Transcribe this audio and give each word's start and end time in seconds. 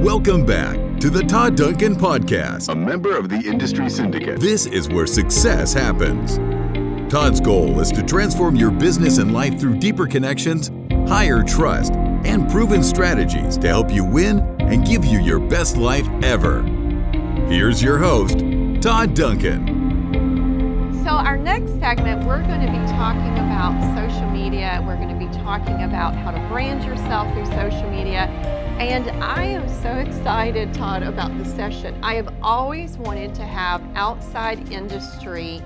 Welcome 0.00 0.46
back 0.46 0.98
to 1.00 1.10
the 1.10 1.22
Todd 1.22 1.56
Duncan 1.56 1.94
Podcast, 1.94 2.70
a 2.70 2.74
member 2.74 3.14
of 3.14 3.28
the 3.28 3.36
Industry 3.36 3.90
Syndicate. 3.90 4.40
This 4.40 4.64
is 4.64 4.88
where 4.88 5.06
success 5.06 5.74
happens. 5.74 6.38
Todd's 7.12 7.38
goal 7.38 7.80
is 7.80 7.92
to 7.92 8.02
transform 8.02 8.56
your 8.56 8.70
business 8.70 9.18
and 9.18 9.34
life 9.34 9.60
through 9.60 9.76
deeper 9.78 10.06
connections, 10.06 10.70
higher 11.06 11.42
trust, 11.42 11.92
and 12.24 12.50
proven 12.50 12.82
strategies 12.82 13.58
to 13.58 13.68
help 13.68 13.92
you 13.92 14.02
win 14.02 14.38
and 14.58 14.86
give 14.86 15.04
you 15.04 15.20
your 15.20 15.38
best 15.38 15.76
life 15.76 16.08
ever. 16.22 16.62
Here's 17.50 17.82
your 17.82 17.98
host, 17.98 18.38
Todd 18.80 19.12
Duncan. 19.12 19.69
So, 21.02 21.16
our 21.16 21.38
next 21.38 21.70
segment, 21.80 22.26
we're 22.26 22.42
going 22.42 22.60
to 22.60 22.70
be 22.70 22.92
talking 22.92 23.32
about 23.38 23.72
social 23.96 24.28
media. 24.28 24.84
We're 24.86 24.96
going 24.96 25.08
to 25.08 25.14
be 25.14 25.32
talking 25.42 25.82
about 25.84 26.14
how 26.14 26.30
to 26.30 26.38
brand 26.48 26.84
yourself 26.84 27.32
through 27.32 27.46
social 27.46 27.88
media. 27.90 28.26
And 28.78 29.08
I 29.22 29.44
am 29.44 29.66
so 29.66 29.92
excited, 29.92 30.74
Todd, 30.74 31.02
about 31.02 31.36
the 31.38 31.44
session. 31.46 31.98
I 32.04 32.16
have 32.16 32.34
always 32.42 32.98
wanted 32.98 33.34
to 33.36 33.44
have 33.44 33.82
outside 33.94 34.70
industry 34.70 35.62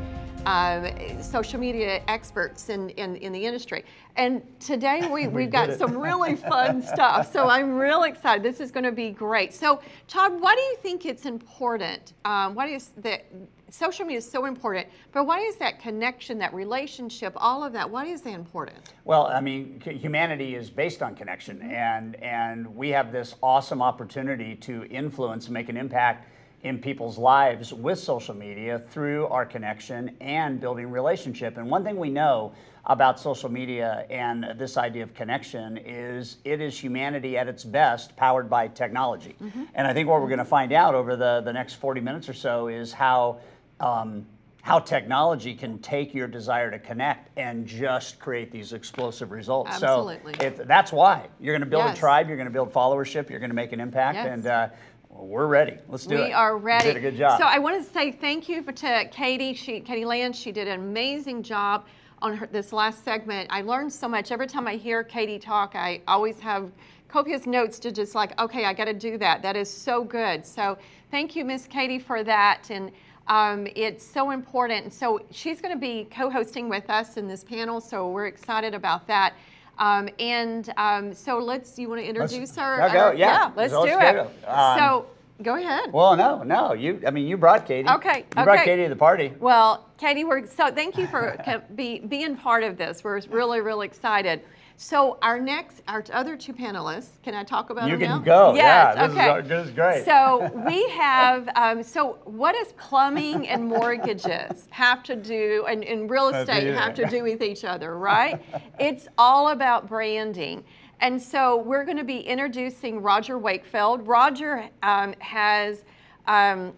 uh, 0.46 1.20
social 1.20 1.58
media 1.58 2.02
experts 2.06 2.68
in, 2.68 2.90
in, 2.90 3.16
in, 3.16 3.32
the 3.32 3.44
industry. 3.44 3.84
And 4.14 4.42
today 4.60 5.08
we, 5.08 5.26
we've 5.36 5.50
got 5.50 5.76
some 5.76 5.98
really 5.98 6.36
fun 6.36 6.80
stuff. 6.80 7.32
So 7.32 7.48
I'm 7.48 7.74
real 7.74 8.04
excited. 8.04 8.44
This 8.44 8.60
is 8.60 8.70
going 8.70 8.84
to 8.84 8.92
be 8.92 9.10
great. 9.10 9.52
So, 9.52 9.80
Todd, 10.06 10.40
why 10.40 10.54
do 10.54 10.60
you 10.60 10.76
think 10.76 11.06
it's 11.06 11.26
important? 11.26 12.12
Um, 12.24 12.54
why 12.54 12.68
is 12.68 12.90
that 12.98 13.24
social 13.74 14.04
media 14.04 14.18
is 14.18 14.30
so 14.30 14.44
important, 14.44 14.86
but 15.12 15.26
why 15.26 15.40
is 15.40 15.56
that 15.56 15.80
connection, 15.80 16.38
that 16.38 16.54
relationship, 16.54 17.32
all 17.36 17.64
of 17.64 17.72
that, 17.72 17.90
why 17.90 18.06
is 18.06 18.22
that 18.22 18.34
important? 18.34 18.92
Well, 19.04 19.26
I 19.26 19.40
mean, 19.40 19.80
humanity 19.84 20.54
is 20.54 20.70
based 20.70 21.02
on 21.02 21.14
connection, 21.14 21.60
and, 21.62 22.16
and 22.22 22.74
we 22.74 22.90
have 22.90 23.10
this 23.10 23.34
awesome 23.42 23.82
opportunity 23.82 24.54
to 24.56 24.84
influence 24.84 25.46
and 25.46 25.54
make 25.54 25.68
an 25.68 25.76
impact 25.76 26.28
in 26.62 26.78
people's 26.78 27.18
lives 27.18 27.74
with 27.74 27.98
social 27.98 28.34
media 28.34 28.82
through 28.90 29.26
our 29.26 29.44
connection 29.44 30.16
and 30.20 30.60
building 30.60 30.90
relationship. 30.90 31.58
And 31.58 31.68
one 31.68 31.84
thing 31.84 31.96
we 31.96 32.08
know 32.08 32.54
about 32.86 33.20
social 33.20 33.50
media 33.50 34.06
and 34.08 34.46
this 34.56 34.76
idea 34.76 35.02
of 35.02 35.12
connection 35.14 35.78
is 35.78 36.38
it 36.44 36.60
is 36.60 36.78
humanity 36.78 37.36
at 37.36 37.48
its 37.48 37.64
best 37.64 38.16
powered 38.16 38.48
by 38.48 38.68
technology. 38.68 39.36
Mm-hmm. 39.42 39.64
And 39.74 39.86
I 39.86 39.92
think 39.92 40.08
what 40.08 40.20
we're 40.20 40.28
going 40.28 40.38
to 40.38 40.44
find 40.44 40.72
out 40.72 40.94
over 40.94 41.16
the, 41.16 41.42
the 41.44 41.52
next 41.52 41.74
40 41.74 42.00
minutes 42.00 42.28
or 42.28 42.34
so 42.34 42.68
is 42.68 42.92
how 42.92 43.40
um, 43.80 44.26
how 44.62 44.78
technology 44.78 45.54
can 45.54 45.78
take 45.80 46.14
your 46.14 46.26
desire 46.26 46.70
to 46.70 46.78
connect 46.78 47.28
and 47.36 47.66
just 47.66 48.18
create 48.18 48.50
these 48.50 48.72
explosive 48.72 49.30
results. 49.30 49.70
Absolutely. 49.72 50.34
So 50.40 50.46
if, 50.46 50.56
that's 50.66 50.90
why 50.90 51.26
you're 51.38 51.52
going 51.52 51.60
to 51.60 51.68
build 51.68 51.84
yes. 51.84 51.98
a 51.98 52.00
tribe, 52.00 52.28
you're 52.28 52.38
going 52.38 52.48
to 52.48 52.52
build 52.52 52.72
followership, 52.72 53.28
you're 53.28 53.40
going 53.40 53.50
to 53.50 53.56
make 53.56 53.72
an 53.72 53.80
impact, 53.80 54.16
yes. 54.16 54.26
and 54.26 54.46
uh, 54.46 54.68
well, 55.10 55.26
we're 55.26 55.46
ready. 55.46 55.76
Let's 55.88 56.06
do 56.06 56.14
we 56.14 56.22
it. 56.22 56.24
We 56.28 56.32
are 56.32 56.56
ready. 56.56 56.88
You 56.88 56.94
did 56.94 57.04
a 57.04 57.10
good 57.10 57.18
job. 57.18 57.38
So 57.38 57.46
I 57.46 57.58
want 57.58 57.84
to 57.84 57.92
say 57.92 58.10
thank 58.10 58.48
you 58.48 58.62
for, 58.62 58.72
to 58.72 59.08
Katie. 59.12 59.52
She, 59.52 59.80
Katie 59.80 60.06
Lance. 60.06 60.38
She 60.38 60.50
did 60.50 60.66
an 60.66 60.80
amazing 60.80 61.42
job 61.42 61.84
on 62.22 62.34
her, 62.34 62.46
this 62.46 62.72
last 62.72 63.04
segment. 63.04 63.48
I 63.52 63.60
learned 63.60 63.92
so 63.92 64.08
much. 64.08 64.32
Every 64.32 64.46
time 64.46 64.66
I 64.66 64.76
hear 64.76 65.04
Katie 65.04 65.38
talk, 65.38 65.74
I 65.76 66.00
always 66.08 66.40
have 66.40 66.72
copious 67.08 67.46
notes 67.46 67.78
to 67.80 67.92
just 67.92 68.14
like, 68.14 68.38
okay, 68.40 68.64
I 68.64 68.72
got 68.72 68.86
to 68.86 68.94
do 68.94 69.18
that. 69.18 69.42
That 69.42 69.56
is 69.56 69.70
so 69.70 70.02
good. 70.02 70.44
So 70.46 70.78
thank 71.10 71.36
you, 71.36 71.44
Miss 71.44 71.66
Katie, 71.66 71.98
for 71.98 72.24
that. 72.24 72.70
And 72.70 72.90
um, 73.28 73.66
it's 73.74 74.04
so 74.04 74.30
important. 74.30 74.92
So 74.92 75.20
she's 75.30 75.60
going 75.60 75.74
to 75.74 75.80
be 75.80 76.06
co-hosting 76.10 76.68
with 76.68 76.88
us 76.90 77.16
in 77.16 77.28
this 77.28 77.44
panel. 77.44 77.80
So 77.80 78.10
we're 78.10 78.26
excited 78.26 78.74
about 78.74 79.06
that. 79.06 79.34
Um, 79.78 80.08
and 80.18 80.72
um, 80.76 81.12
so 81.12 81.38
let's, 81.38 81.78
you 81.78 81.88
want 81.88 82.00
to 82.00 82.06
introduce 82.06 82.32
let's, 82.32 82.56
her? 82.56 82.82
I'll 82.82 82.92
go, 82.92 83.10
yeah. 83.16 83.26
yeah 83.26 83.52
let's, 83.56 83.72
do 83.72 83.86
it. 83.86 84.46
Um, 84.46 84.78
so 84.78 85.06
go 85.42 85.56
ahead. 85.56 85.92
Well, 85.92 86.16
no, 86.16 86.42
no. 86.42 86.74
You, 86.74 87.00
I 87.06 87.10
mean, 87.10 87.26
you 87.26 87.36
brought 87.36 87.66
Katie. 87.66 87.88
Okay. 87.88 88.18
You 88.18 88.24
okay. 88.24 88.44
brought 88.44 88.64
Katie 88.64 88.84
to 88.84 88.88
the 88.88 88.96
party. 88.96 89.32
Well, 89.40 89.88
Katie, 89.98 90.24
we're 90.24 90.46
so 90.46 90.70
thank 90.70 90.96
you 90.96 91.06
for 91.06 91.36
be, 91.74 92.00
being 92.00 92.36
part 92.36 92.62
of 92.62 92.76
this. 92.76 93.02
We're 93.02 93.20
really, 93.30 93.60
really 93.60 93.86
excited. 93.86 94.42
So 94.76 95.18
our 95.22 95.38
next, 95.38 95.82
our 95.86 96.04
other 96.12 96.36
two 96.36 96.52
panelists, 96.52 97.22
can 97.22 97.34
I 97.34 97.44
talk 97.44 97.70
about 97.70 97.88
you 97.88 97.96
them 97.96 98.00
can 98.00 98.10
now? 98.10 98.50
go. 98.50 98.54
Yes. 98.54 98.96
Yeah, 98.96 99.06
okay. 99.06 99.40
Is, 99.40 99.48
this 99.48 99.66
is 99.68 99.72
great. 99.72 100.04
So 100.04 100.50
we 100.66 100.88
have. 100.90 101.48
Um, 101.54 101.82
so 101.82 102.18
what 102.24 102.54
does 102.54 102.72
plumbing 102.72 103.48
and 103.48 103.64
mortgages 103.64 104.66
have 104.70 105.02
to 105.04 105.16
do, 105.16 105.64
and, 105.68 105.84
and 105.84 106.10
real 106.10 106.28
estate 106.28 106.74
have 106.74 106.94
to 106.94 107.06
do 107.06 107.22
with 107.22 107.42
each 107.42 107.64
other, 107.64 107.96
right? 107.96 108.42
it's 108.78 109.06
all 109.16 109.50
about 109.50 109.88
branding. 109.88 110.64
And 111.00 111.20
so 111.20 111.56
we're 111.58 111.84
going 111.84 111.96
to 111.96 112.04
be 112.04 112.20
introducing 112.20 113.02
Roger 113.02 113.38
Wakefield. 113.38 114.06
Roger 114.06 114.68
um, 114.82 115.14
has 115.18 115.84
um, 116.26 116.72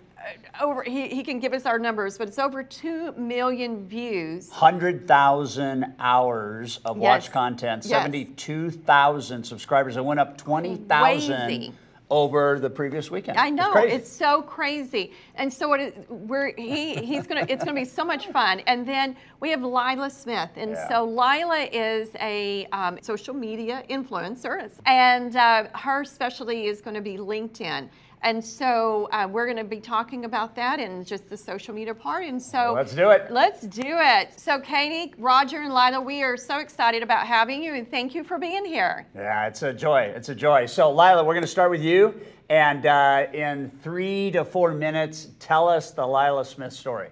over 0.61 0.83
he, 0.83 1.09
he 1.09 1.23
can 1.23 1.39
give 1.39 1.53
us 1.53 1.67
our 1.67 1.79
numbers 1.79 2.19
but 2.19 2.29
it's 2.29 2.39
over 2.39 2.63
2 2.63 3.13
million 3.13 3.87
views 3.87 4.49
100000 4.49 5.95
hours 5.99 6.81
of 6.85 6.97
yes. 6.97 7.03
watch 7.03 7.33
content 7.33 7.85
yes. 7.85 7.91
72000 7.91 9.45
subscribers 9.45 9.97
it 9.97 10.05
went 10.05 10.19
up 10.19 10.39
20000 10.39 11.75
over 12.11 12.59
the 12.61 12.71
previous 12.71 13.11
weekend. 13.11 13.39
I 13.39 13.51
know 13.51 13.73
it's, 13.75 13.95
it's, 13.95 14.13
so 14.13 14.43
crazy, 14.43 15.13
and 15.35 15.53
so 15.53 15.73
it 15.75 15.81
is, 15.81 15.93
we're 16.09 16.55
he 16.57 16.95
he's 16.95 17.27
gonna 17.27 17.45
it's 17.49 17.65
gonna 17.65 17.75
be 17.75 17.85
so 17.85 18.05
much 18.05 18.29
fun. 18.29 18.61
And 18.61 18.87
then 18.87 19.17
we 19.41 19.51
have 19.51 19.63
Lila 19.63 20.11
Smith, 20.11 20.51
and 20.57 20.73
yeah. 20.73 20.89
so 20.89 21.05
Lila 21.05 21.69
is 21.73 22.11
a 22.21 22.67
um, 22.67 22.99
social 23.03 23.35
media 23.35 23.83
influencer, 23.91 24.71
and 24.87 25.35
uh, 25.37 25.65
her 25.75 26.05
specialty 26.05 26.67
is 26.67 26.81
going 26.81 26.95
to 26.95 27.01
be 27.01 27.17
LinkedIn. 27.17 27.89
And 28.23 28.45
so 28.45 29.09
uh, 29.13 29.29
we're 29.31 29.45
going 29.45 29.59
to 29.59 29.65
be 29.65 29.81
talking 29.81 30.25
about 30.25 30.57
that 30.57 30.81
and 30.81 31.07
just 31.07 31.29
the 31.29 31.37
social 31.37 31.75
media 31.75 31.95
part. 31.95 32.25
And 32.25 32.43
so 32.43 32.73
let's 32.75 32.95
do 32.95 33.11
it. 33.11 33.31
Let's 33.31 33.63
do 33.63 33.83
it. 33.85 34.39
So, 34.39 34.59
Katie, 34.61 35.15
Roger, 35.19 35.61
and 35.61 35.73
Lila, 35.73 36.01
we 36.01 36.23
are 36.23 36.37
so 36.37 36.59
excited 36.59 37.03
about 37.03 37.27
having 37.27 37.63
you 37.63 37.75
and 37.75 37.89
thank 37.91 38.15
you 38.15 38.25
for 38.25 38.39
being 38.39 38.65
here. 38.65 39.07
Yeah, 39.15 39.47
it's 39.47 39.63
a 39.63 39.73
joy. 39.73 40.13
It's 40.15 40.29
a 40.29 40.35
joy. 40.35 40.67
So, 40.67 40.91
Lila, 40.91 41.25
we're 41.25 41.35
going 41.35 41.43
to 41.43 41.47
start 41.49 41.71
with 41.71 41.83
you. 41.83 42.15
And 42.49 42.87
uh, 42.87 43.27
in 43.33 43.71
three 43.83 44.31
to 44.33 44.45
four 44.45 44.73
minutes, 44.73 45.29
tell 45.39 45.69
us 45.69 45.91
the 45.91 46.07
Lila 46.07 46.45
Smith 46.45 46.73
story. 46.73 47.11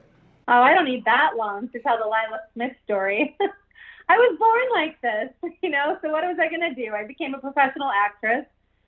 Oh, 0.48 0.62
I 0.62 0.74
don't 0.74 0.84
need 0.84 1.04
that 1.04 1.32
long 1.36 1.68
to 1.68 1.78
tell 1.80 1.96
the 1.96 2.04
Lila 2.04 2.40
Smith 2.54 2.72
story. 2.84 3.36
I 4.08 4.16
was 4.16 4.36
born 4.38 4.62
like 4.74 5.00
this, 5.00 5.52
you 5.62 5.70
know, 5.70 5.98
so 6.02 6.10
what 6.10 6.24
was 6.24 6.38
I 6.38 6.48
going 6.48 6.60
to 6.60 6.74
do? 6.74 6.92
I 6.92 7.06
became 7.06 7.34
a 7.34 7.38
professional 7.38 7.90
actress 7.90 8.44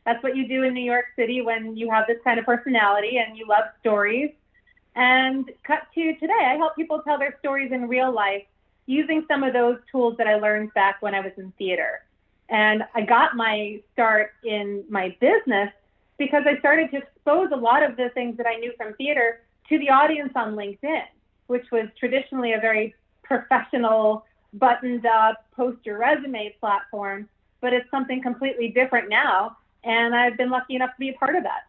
that's 0.06 0.22
what 0.22 0.36
you 0.36 0.46
do 0.46 0.62
in 0.62 0.72
New 0.72 0.84
York 0.84 1.06
City 1.16 1.42
when 1.42 1.76
you 1.76 1.90
have 1.90 2.06
this 2.06 2.18
kind 2.22 2.38
of 2.38 2.46
personality 2.46 3.18
and 3.18 3.36
you 3.36 3.46
love 3.46 3.64
stories. 3.80 4.30
And 4.94 5.50
cut 5.64 5.82
to 5.96 6.14
today, 6.14 6.46
I 6.46 6.54
help 6.54 6.76
people 6.76 7.02
tell 7.02 7.18
their 7.18 7.36
stories 7.40 7.72
in 7.72 7.88
real 7.88 8.14
life 8.14 8.44
using 8.86 9.24
some 9.26 9.42
of 9.42 9.52
those 9.52 9.78
tools 9.90 10.14
that 10.18 10.28
I 10.28 10.36
learned 10.36 10.72
back 10.74 11.02
when 11.02 11.12
I 11.12 11.20
was 11.20 11.32
in 11.36 11.52
theater. 11.58 12.04
And 12.48 12.84
I 12.94 13.00
got 13.00 13.34
my 13.34 13.80
start 13.92 14.30
in 14.44 14.84
my 14.88 15.14
business 15.20 15.70
because 16.18 16.44
I 16.46 16.56
started 16.60 16.92
to 16.92 16.98
expose 16.98 17.50
a 17.52 17.56
lot 17.56 17.82
of 17.82 17.96
the 17.96 18.10
things 18.10 18.36
that 18.36 18.46
I 18.46 18.54
knew 18.54 18.72
from 18.76 18.94
theater 18.94 19.42
to 19.68 19.78
the 19.78 19.90
audience 19.90 20.32
on 20.36 20.54
LinkedIn, 20.54 21.02
which 21.48 21.66
was 21.72 21.88
traditionally 21.98 22.52
a 22.52 22.60
very 22.60 22.94
professional, 23.24 24.24
buttoned 24.54 25.04
up, 25.04 25.44
post 25.56 25.84
your 25.84 25.98
resume 25.98 26.54
platform. 26.60 27.28
But 27.60 27.72
it's 27.72 27.90
something 27.90 28.22
completely 28.22 28.68
different 28.68 29.08
now 29.08 29.56
and 29.86 30.14
I've 30.14 30.36
been 30.36 30.50
lucky 30.50 30.74
enough 30.74 30.90
to 30.90 30.98
be 30.98 31.10
a 31.10 31.14
part 31.14 31.36
of 31.36 31.44
that. 31.44 31.66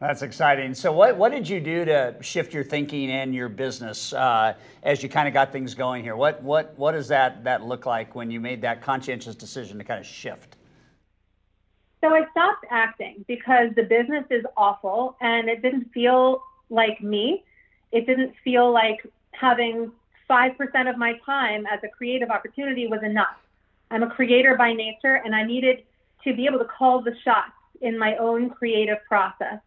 That's 0.00 0.22
exciting. 0.22 0.74
So, 0.74 0.92
what, 0.92 1.16
what 1.16 1.32
did 1.32 1.48
you 1.48 1.60
do 1.60 1.84
to 1.86 2.16
shift 2.20 2.52
your 2.52 2.64
thinking 2.64 3.10
and 3.10 3.34
your 3.34 3.48
business 3.48 4.12
uh, 4.12 4.54
as 4.82 5.02
you 5.02 5.08
kind 5.08 5.26
of 5.28 5.32
got 5.32 5.50
things 5.50 5.74
going 5.74 6.02
here? 6.02 6.14
What, 6.14 6.42
what, 6.42 6.76
what 6.76 6.92
does 6.92 7.08
that, 7.08 7.44
that 7.44 7.64
look 7.64 7.86
like 7.86 8.14
when 8.14 8.30
you 8.30 8.38
made 8.38 8.60
that 8.62 8.82
conscientious 8.82 9.34
decision 9.34 9.78
to 9.78 9.84
kind 9.84 10.00
of 10.00 10.06
shift? 10.06 10.56
So, 12.02 12.14
I 12.14 12.26
stopped 12.32 12.66
acting 12.70 13.24
because 13.26 13.70
the 13.76 13.84
business 13.84 14.24
is 14.30 14.44
awful 14.56 15.16
and 15.22 15.48
it 15.48 15.62
didn't 15.62 15.90
feel 15.92 16.42
like 16.68 17.00
me. 17.02 17.44
It 17.92 18.06
didn't 18.06 18.34
feel 18.42 18.70
like 18.72 19.06
having 19.30 19.90
5% 20.28 20.90
of 20.90 20.98
my 20.98 21.18
time 21.24 21.66
as 21.66 21.80
a 21.82 21.88
creative 21.88 22.30
opportunity 22.30 22.86
was 22.88 23.02
enough. 23.02 23.36
I'm 23.90 24.02
a 24.02 24.10
creator 24.10 24.56
by 24.56 24.72
nature 24.72 25.22
and 25.24 25.34
I 25.34 25.44
needed 25.44 25.84
to 26.24 26.34
be 26.34 26.46
able 26.46 26.58
to 26.58 26.64
call 26.64 27.02
the 27.02 27.14
shots 27.24 27.52
in 27.80 27.98
my 27.98 28.16
own 28.16 28.50
creative 28.50 28.98
process 29.06 29.60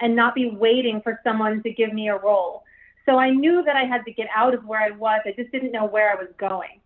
and 0.00 0.14
not 0.14 0.34
be 0.34 0.50
waiting 0.50 1.00
for 1.02 1.20
someone 1.24 1.62
to 1.62 1.70
give 1.70 1.92
me 1.92 2.08
a 2.08 2.16
role. 2.16 2.64
So 3.04 3.18
I 3.18 3.30
knew 3.30 3.62
that 3.64 3.76
I 3.76 3.84
had 3.84 4.04
to 4.04 4.12
get 4.12 4.28
out 4.34 4.54
of 4.54 4.64
where 4.64 4.80
I 4.80 4.90
was. 4.90 5.20
I 5.24 5.32
just 5.32 5.50
didn't 5.50 5.72
know 5.72 5.86
where 5.86 6.10
I 6.10 6.14
was 6.14 6.28
going. 6.36 6.80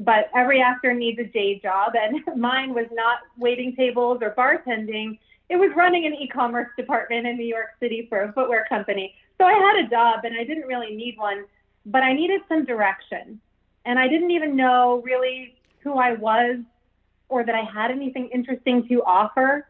But 0.00 0.30
every 0.34 0.60
actor 0.60 0.94
needs 0.94 1.18
a 1.18 1.24
day 1.24 1.60
job, 1.60 1.92
and 1.94 2.20
mine 2.40 2.74
was 2.74 2.86
not 2.92 3.18
waiting 3.36 3.74
tables 3.74 4.18
or 4.22 4.30
bartending. 4.32 5.18
It 5.48 5.56
was 5.56 5.70
running 5.76 6.06
an 6.06 6.14
e 6.14 6.28
commerce 6.28 6.68
department 6.76 7.26
in 7.26 7.36
New 7.36 7.46
York 7.46 7.70
City 7.80 8.06
for 8.08 8.22
a 8.22 8.32
footwear 8.32 8.66
company. 8.68 9.14
So 9.38 9.44
I 9.44 9.52
had 9.52 9.84
a 9.84 9.88
job, 9.88 10.24
and 10.24 10.36
I 10.38 10.44
didn't 10.44 10.66
really 10.66 10.94
need 10.94 11.16
one, 11.16 11.46
but 11.86 12.02
I 12.02 12.12
needed 12.12 12.42
some 12.48 12.64
direction. 12.64 13.40
And 13.84 13.98
I 13.98 14.08
didn't 14.08 14.30
even 14.30 14.56
know 14.56 15.00
really 15.04 15.54
who 15.80 15.94
I 15.94 16.14
was 16.14 16.58
or 17.28 17.44
that 17.44 17.54
I 17.54 17.62
had 17.62 17.90
anything 17.90 18.28
interesting 18.28 18.86
to 18.88 19.02
offer. 19.04 19.66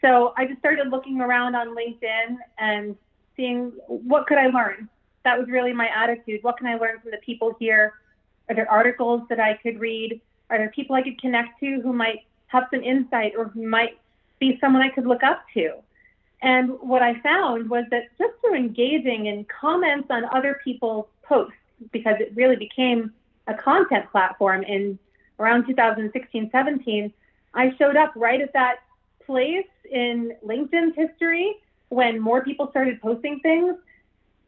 So 0.00 0.32
I 0.36 0.46
just 0.46 0.58
started 0.60 0.88
looking 0.88 1.20
around 1.20 1.54
on 1.54 1.74
LinkedIn 1.74 2.36
and 2.58 2.96
seeing 3.36 3.72
what 3.86 4.26
could 4.26 4.38
I 4.38 4.46
learn. 4.48 4.88
That 5.24 5.38
was 5.38 5.48
really 5.48 5.72
my 5.72 5.88
attitude. 5.94 6.42
What 6.42 6.58
can 6.58 6.66
I 6.66 6.76
learn 6.76 7.00
from 7.00 7.10
the 7.10 7.18
people 7.18 7.56
here? 7.58 7.94
Are 8.48 8.54
there 8.54 8.70
articles 8.70 9.22
that 9.28 9.40
I 9.40 9.54
could 9.54 9.80
read? 9.80 10.20
Are 10.50 10.58
there 10.58 10.70
people 10.70 10.96
I 10.96 11.02
could 11.02 11.20
connect 11.20 11.60
to 11.60 11.80
who 11.80 11.92
might 11.92 12.24
have 12.46 12.68
some 12.72 12.82
insight 12.82 13.32
or 13.36 13.46
who 13.46 13.66
might 13.66 13.98
be 14.38 14.58
someone 14.60 14.82
I 14.82 14.88
could 14.88 15.06
look 15.06 15.22
up 15.22 15.44
to? 15.54 15.72
And 16.40 16.70
what 16.80 17.02
I 17.02 17.20
found 17.20 17.68
was 17.68 17.84
that 17.90 18.04
just 18.16 18.34
through 18.40 18.54
engaging 18.54 19.26
in 19.26 19.44
comments 19.44 20.06
on 20.10 20.24
other 20.26 20.60
people's 20.62 21.06
posts, 21.22 21.54
because 21.92 22.16
it 22.20 22.32
really 22.34 22.56
became 22.56 23.12
a 23.48 23.54
content 23.54 24.10
platform 24.10 24.62
in 24.62 24.98
around 25.38 25.66
2016, 25.66 26.50
17, 26.50 27.12
I 27.54 27.74
showed 27.78 27.96
up 27.96 28.12
right 28.16 28.40
at 28.40 28.52
that 28.52 28.80
place 29.24 29.66
in 29.90 30.32
LinkedIn's 30.44 30.96
history 30.96 31.56
when 31.88 32.20
more 32.20 32.42
people 32.42 32.68
started 32.70 33.00
posting 33.00 33.40
things. 33.40 33.76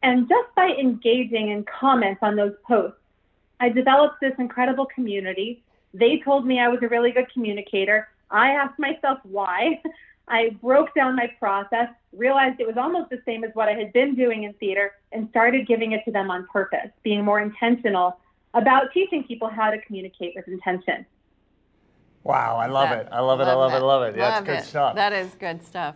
And 0.03 0.27
just 0.27 0.53
by 0.55 0.67
engaging 0.67 1.49
in 1.49 1.63
comments 1.63 2.19
on 2.21 2.35
those 2.35 2.53
posts, 2.67 2.97
I 3.59 3.69
developed 3.69 4.19
this 4.21 4.33
incredible 4.39 4.87
community. 4.87 5.61
They 5.93 6.19
told 6.25 6.45
me 6.45 6.59
I 6.59 6.67
was 6.67 6.79
a 6.81 6.87
really 6.87 7.11
good 7.11 7.31
communicator. 7.31 8.07
I 8.29 8.51
asked 8.51 8.79
myself 8.79 9.19
why. 9.23 9.81
I 10.27 10.51
broke 10.61 10.93
down 10.95 11.15
my 11.17 11.27
process, 11.39 11.89
realized 12.13 12.59
it 12.59 12.67
was 12.67 12.77
almost 12.77 13.09
the 13.09 13.21
same 13.25 13.43
as 13.43 13.51
what 13.53 13.67
I 13.67 13.73
had 13.73 13.91
been 13.91 14.15
doing 14.15 14.43
in 14.43 14.53
theater, 14.53 14.93
and 15.11 15.27
started 15.29 15.67
giving 15.67 15.91
it 15.91 16.05
to 16.05 16.11
them 16.11 16.31
on 16.31 16.47
purpose, 16.47 16.89
being 17.03 17.25
more 17.25 17.41
intentional 17.41 18.17
about 18.53 18.91
teaching 18.93 19.23
people 19.23 19.49
how 19.49 19.71
to 19.71 19.79
communicate 19.81 20.33
with 20.35 20.47
intention. 20.47 21.05
Wow, 22.23 22.57
I 22.57 22.67
love 22.67 22.89
that, 22.89 23.07
it. 23.07 23.09
I 23.11 23.19
love, 23.19 23.39
love 23.39 23.47
it. 23.47 23.51
I 23.51 23.53
love 23.55 23.73
it. 23.73 23.75
I 23.75 23.79
love 23.79 24.03
it. 24.03 24.17
Yeah, 24.17 24.29
That's 24.29 24.45
good 24.45 24.59
it. 24.59 24.65
stuff. 24.65 24.95
That 24.95 25.13
is 25.13 25.33
good 25.39 25.63
stuff. 25.63 25.95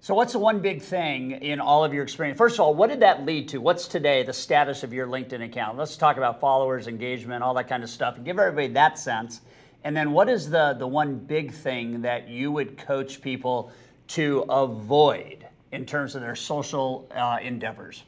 So, 0.00 0.14
what's 0.14 0.34
the 0.34 0.38
one 0.38 0.60
big 0.60 0.82
thing 0.82 1.32
in 1.32 1.58
all 1.58 1.84
of 1.84 1.92
your 1.92 2.04
experience? 2.04 2.38
First 2.38 2.56
of 2.56 2.60
all, 2.60 2.74
what 2.74 2.90
did 2.90 3.00
that 3.00 3.24
lead 3.24 3.48
to? 3.48 3.60
What's 3.60 3.88
today 3.88 4.22
the 4.22 4.32
status 4.32 4.84
of 4.84 4.92
your 4.92 5.08
LinkedIn 5.08 5.42
account? 5.44 5.76
Let's 5.76 5.96
talk 5.96 6.16
about 6.16 6.38
followers, 6.38 6.86
engagement, 6.86 7.42
all 7.42 7.54
that 7.54 7.68
kind 7.68 7.82
of 7.82 7.90
stuff, 7.90 8.16
and 8.16 8.24
give 8.24 8.38
everybody 8.38 8.68
that 8.74 8.98
sense. 8.98 9.40
And 9.82 9.96
then, 9.96 10.12
what 10.12 10.28
is 10.28 10.48
the 10.48 10.76
the 10.78 10.86
one 10.86 11.16
big 11.16 11.52
thing 11.52 12.02
that 12.02 12.28
you 12.28 12.52
would 12.52 12.78
coach 12.78 13.20
people 13.20 13.72
to 14.08 14.44
avoid 14.48 15.44
in 15.72 15.84
terms 15.84 16.14
of 16.14 16.20
their 16.20 16.36
social 16.36 17.08
uh, 17.12 17.38
endeavors? 17.42 18.04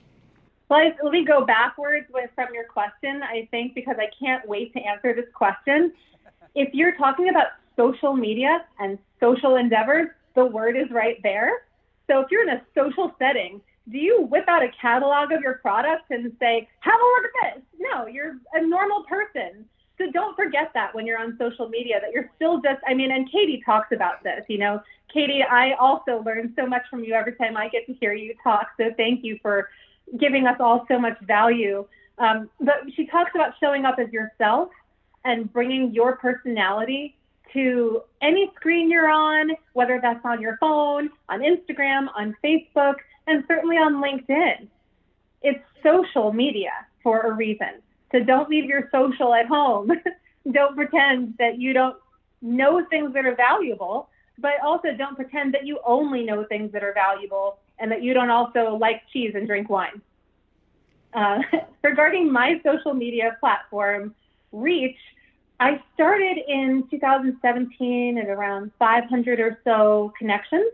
Well, 0.68 0.92
let 1.02 1.12
me 1.12 1.24
go 1.24 1.44
backwards 1.44 2.06
with 2.12 2.30
from 2.34 2.48
your 2.52 2.64
question. 2.64 3.22
I 3.22 3.48
think 3.50 3.74
because 3.74 3.96
I 3.98 4.10
can't 4.18 4.46
wait 4.46 4.72
to 4.74 4.80
answer 4.80 5.14
this 5.14 5.30
question. 5.32 5.92
If 6.54 6.74
you're 6.74 6.96
talking 6.96 7.30
about 7.30 7.48
social 7.76 8.14
media 8.14 8.64
and 8.78 8.98
social 9.20 9.56
endeavors, 9.56 10.08
the 10.34 10.44
word 10.44 10.76
is 10.76 10.90
right 10.90 11.18
there. 11.22 11.64
So 12.06 12.20
if 12.20 12.30
you're 12.30 12.42
in 12.42 12.50
a 12.50 12.62
social 12.74 13.14
setting, 13.18 13.60
do 13.90 13.98
you 13.98 14.22
whip 14.22 14.44
out 14.48 14.62
a 14.62 14.68
catalog 14.80 15.32
of 15.32 15.40
your 15.40 15.54
products 15.54 16.04
and 16.10 16.30
say, 16.38 16.68
have 16.80 17.00
a 17.00 17.04
look 17.04 17.24
at 17.24 17.54
this? 17.54 17.64
No, 17.78 18.06
you're 18.06 18.36
a 18.52 18.66
normal 18.66 19.04
person. 19.04 19.64
So 19.96 20.10
don't 20.12 20.36
forget 20.36 20.70
that 20.74 20.94
when 20.94 21.06
you're 21.06 21.18
on 21.18 21.36
social 21.38 21.68
media, 21.68 21.98
that 22.00 22.12
you're 22.12 22.30
still 22.36 22.60
just, 22.60 22.80
I 22.86 22.94
mean, 22.94 23.10
and 23.10 23.30
Katie 23.30 23.62
talks 23.64 23.88
about 23.92 24.22
this, 24.22 24.44
you 24.48 24.58
know, 24.58 24.80
Katie, 25.12 25.42
I 25.42 25.72
also 25.72 26.22
learn 26.24 26.52
so 26.56 26.66
much 26.66 26.82
from 26.90 27.02
you 27.02 27.14
every 27.14 27.34
time 27.34 27.56
I 27.56 27.68
get 27.68 27.86
to 27.86 27.94
hear 27.94 28.12
you 28.12 28.34
talk. 28.44 28.68
So 28.76 28.90
thank 28.96 29.24
you 29.24 29.38
for 29.42 29.70
giving 30.18 30.46
us 30.46 30.56
all 30.60 30.84
so 30.88 30.98
much 30.98 31.18
value. 31.20 31.86
Um, 32.18 32.48
but 32.60 32.76
she 32.94 33.06
talks 33.06 33.30
about 33.34 33.54
showing 33.60 33.84
up 33.84 33.98
as 33.98 34.12
yourself 34.12 34.70
and 35.24 35.52
bringing 35.52 35.92
your 35.92 36.16
personality 36.16 37.16
to 37.52 38.02
any 38.20 38.50
screen 38.56 38.90
you're 38.90 39.10
on, 39.10 39.50
whether 39.72 40.00
that's 40.02 40.24
on 40.24 40.40
your 40.40 40.56
phone, 40.58 41.10
on 41.28 41.40
Instagram, 41.40 42.08
on 42.14 42.36
Facebook, 42.44 42.94
and 43.26 43.44
certainly 43.48 43.76
on 43.76 44.02
LinkedIn. 44.02 44.68
It's 45.42 45.62
social 45.82 46.32
media 46.32 46.72
for 47.02 47.20
a 47.20 47.32
reason. 47.32 47.80
So 48.12 48.20
don't 48.20 48.48
leave 48.48 48.64
your 48.64 48.88
social 48.92 49.34
at 49.34 49.46
home. 49.46 49.92
don't 50.52 50.74
pretend 50.74 51.34
that 51.38 51.58
you 51.58 51.72
don't 51.72 51.96
know 52.42 52.84
things 52.90 53.12
that 53.14 53.26
are 53.26 53.34
valuable, 53.34 54.08
but 54.38 54.52
also 54.64 54.88
don't 54.96 55.16
pretend 55.16 55.54
that 55.54 55.66
you 55.66 55.78
only 55.86 56.24
know 56.24 56.44
things 56.44 56.72
that 56.72 56.82
are 56.82 56.94
valuable 56.94 57.58
and 57.80 57.90
that 57.90 58.02
you 58.02 58.14
don't 58.14 58.30
also 58.30 58.76
like 58.76 59.02
cheese 59.12 59.32
and 59.34 59.46
drink 59.46 59.68
wine. 59.68 60.00
Uh, 61.14 61.40
regarding 61.82 62.30
my 62.30 62.60
social 62.64 62.94
media 62.94 63.36
platform, 63.40 64.14
Reach, 64.52 64.96
I 65.60 65.82
started 65.94 66.38
in 66.46 66.84
2017 66.90 68.18
at 68.18 68.28
around 68.28 68.70
500 68.78 69.40
or 69.40 69.58
so 69.64 70.12
connections, 70.16 70.70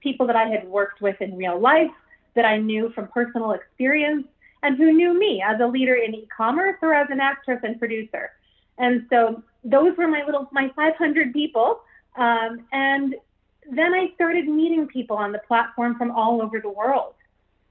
people 0.00 0.26
that 0.26 0.36
I 0.36 0.46
had 0.46 0.68
worked 0.68 1.00
with 1.00 1.20
in 1.20 1.36
real 1.36 1.58
life, 1.58 1.90
that 2.34 2.44
I 2.44 2.58
knew 2.58 2.90
from 2.90 3.08
personal 3.08 3.52
experience, 3.52 4.26
and 4.62 4.76
who 4.76 4.92
knew 4.92 5.18
me 5.18 5.42
as 5.42 5.60
a 5.60 5.66
leader 5.66 5.94
in 5.94 6.14
e-commerce 6.14 6.76
or 6.82 6.92
as 6.92 7.08
an 7.10 7.20
actress 7.20 7.60
and 7.62 7.78
producer. 7.78 8.32
And 8.78 9.06
so 9.10 9.42
those 9.64 9.96
were 9.96 10.08
my 10.08 10.22
little, 10.24 10.48
my 10.52 10.70
500 10.76 11.32
people. 11.32 11.80
Um, 12.16 12.66
and 12.72 13.14
then 13.70 13.94
I 13.94 14.12
started 14.14 14.46
meeting 14.46 14.86
people 14.86 15.16
on 15.16 15.32
the 15.32 15.38
platform 15.40 15.96
from 15.96 16.10
all 16.10 16.42
over 16.42 16.60
the 16.60 16.70
world. 16.70 17.14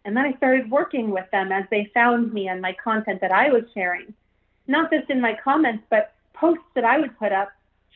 And 0.04 0.16
then 0.16 0.26
I 0.26 0.34
started 0.38 0.70
working 0.70 1.10
with 1.10 1.30
them 1.32 1.52
as 1.52 1.66
they 1.72 1.90
found 1.94 2.32
me 2.32 2.48
and 2.48 2.62
my 2.62 2.74
content 2.74 3.22
that 3.22 3.32
I 3.32 3.50
was 3.50 3.64
sharing, 3.74 4.14
not 4.68 4.92
just 4.92 5.10
in 5.10 5.20
my 5.20 5.38
comments, 5.44 5.84
but 5.90 6.14
posts 6.34 6.64
that 6.76 6.86
I 6.86 7.00
would 7.00 7.18
put 7.18 7.32
up 7.32 7.50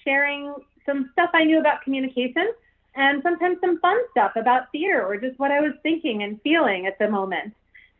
sharing 0.03 0.53
some 0.85 1.09
stuff 1.13 1.29
I 1.33 1.43
knew 1.43 1.59
about 1.59 1.83
communication 1.83 2.51
and 2.95 3.21
sometimes 3.21 3.57
some 3.61 3.79
fun 3.79 3.97
stuff 4.11 4.31
about 4.35 4.71
theater 4.71 5.05
or 5.05 5.17
just 5.17 5.37
what 5.37 5.51
I 5.51 5.59
was 5.59 5.73
thinking 5.83 6.23
and 6.23 6.41
feeling 6.41 6.87
at 6.87 6.97
the 6.97 7.09
moment. 7.09 7.53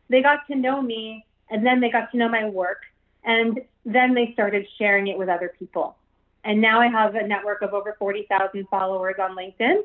They 0.08 0.22
got 0.22 0.46
to 0.48 0.56
know 0.56 0.82
me 0.82 1.24
and 1.50 1.64
then 1.64 1.80
they 1.80 1.90
got 1.90 2.10
to 2.10 2.16
know 2.16 2.28
my 2.28 2.48
work 2.48 2.82
and 3.24 3.60
then 3.84 4.14
they 4.14 4.32
started 4.32 4.66
sharing 4.76 5.06
it 5.06 5.18
with 5.18 5.28
other 5.28 5.52
people. 5.58 5.96
And 6.44 6.60
now 6.60 6.80
I 6.80 6.86
have 6.86 7.14
a 7.14 7.26
network 7.26 7.62
of 7.62 7.74
over 7.74 7.96
40,000 7.98 8.66
followers 8.68 9.16
on 9.20 9.36
LinkedIn 9.36 9.82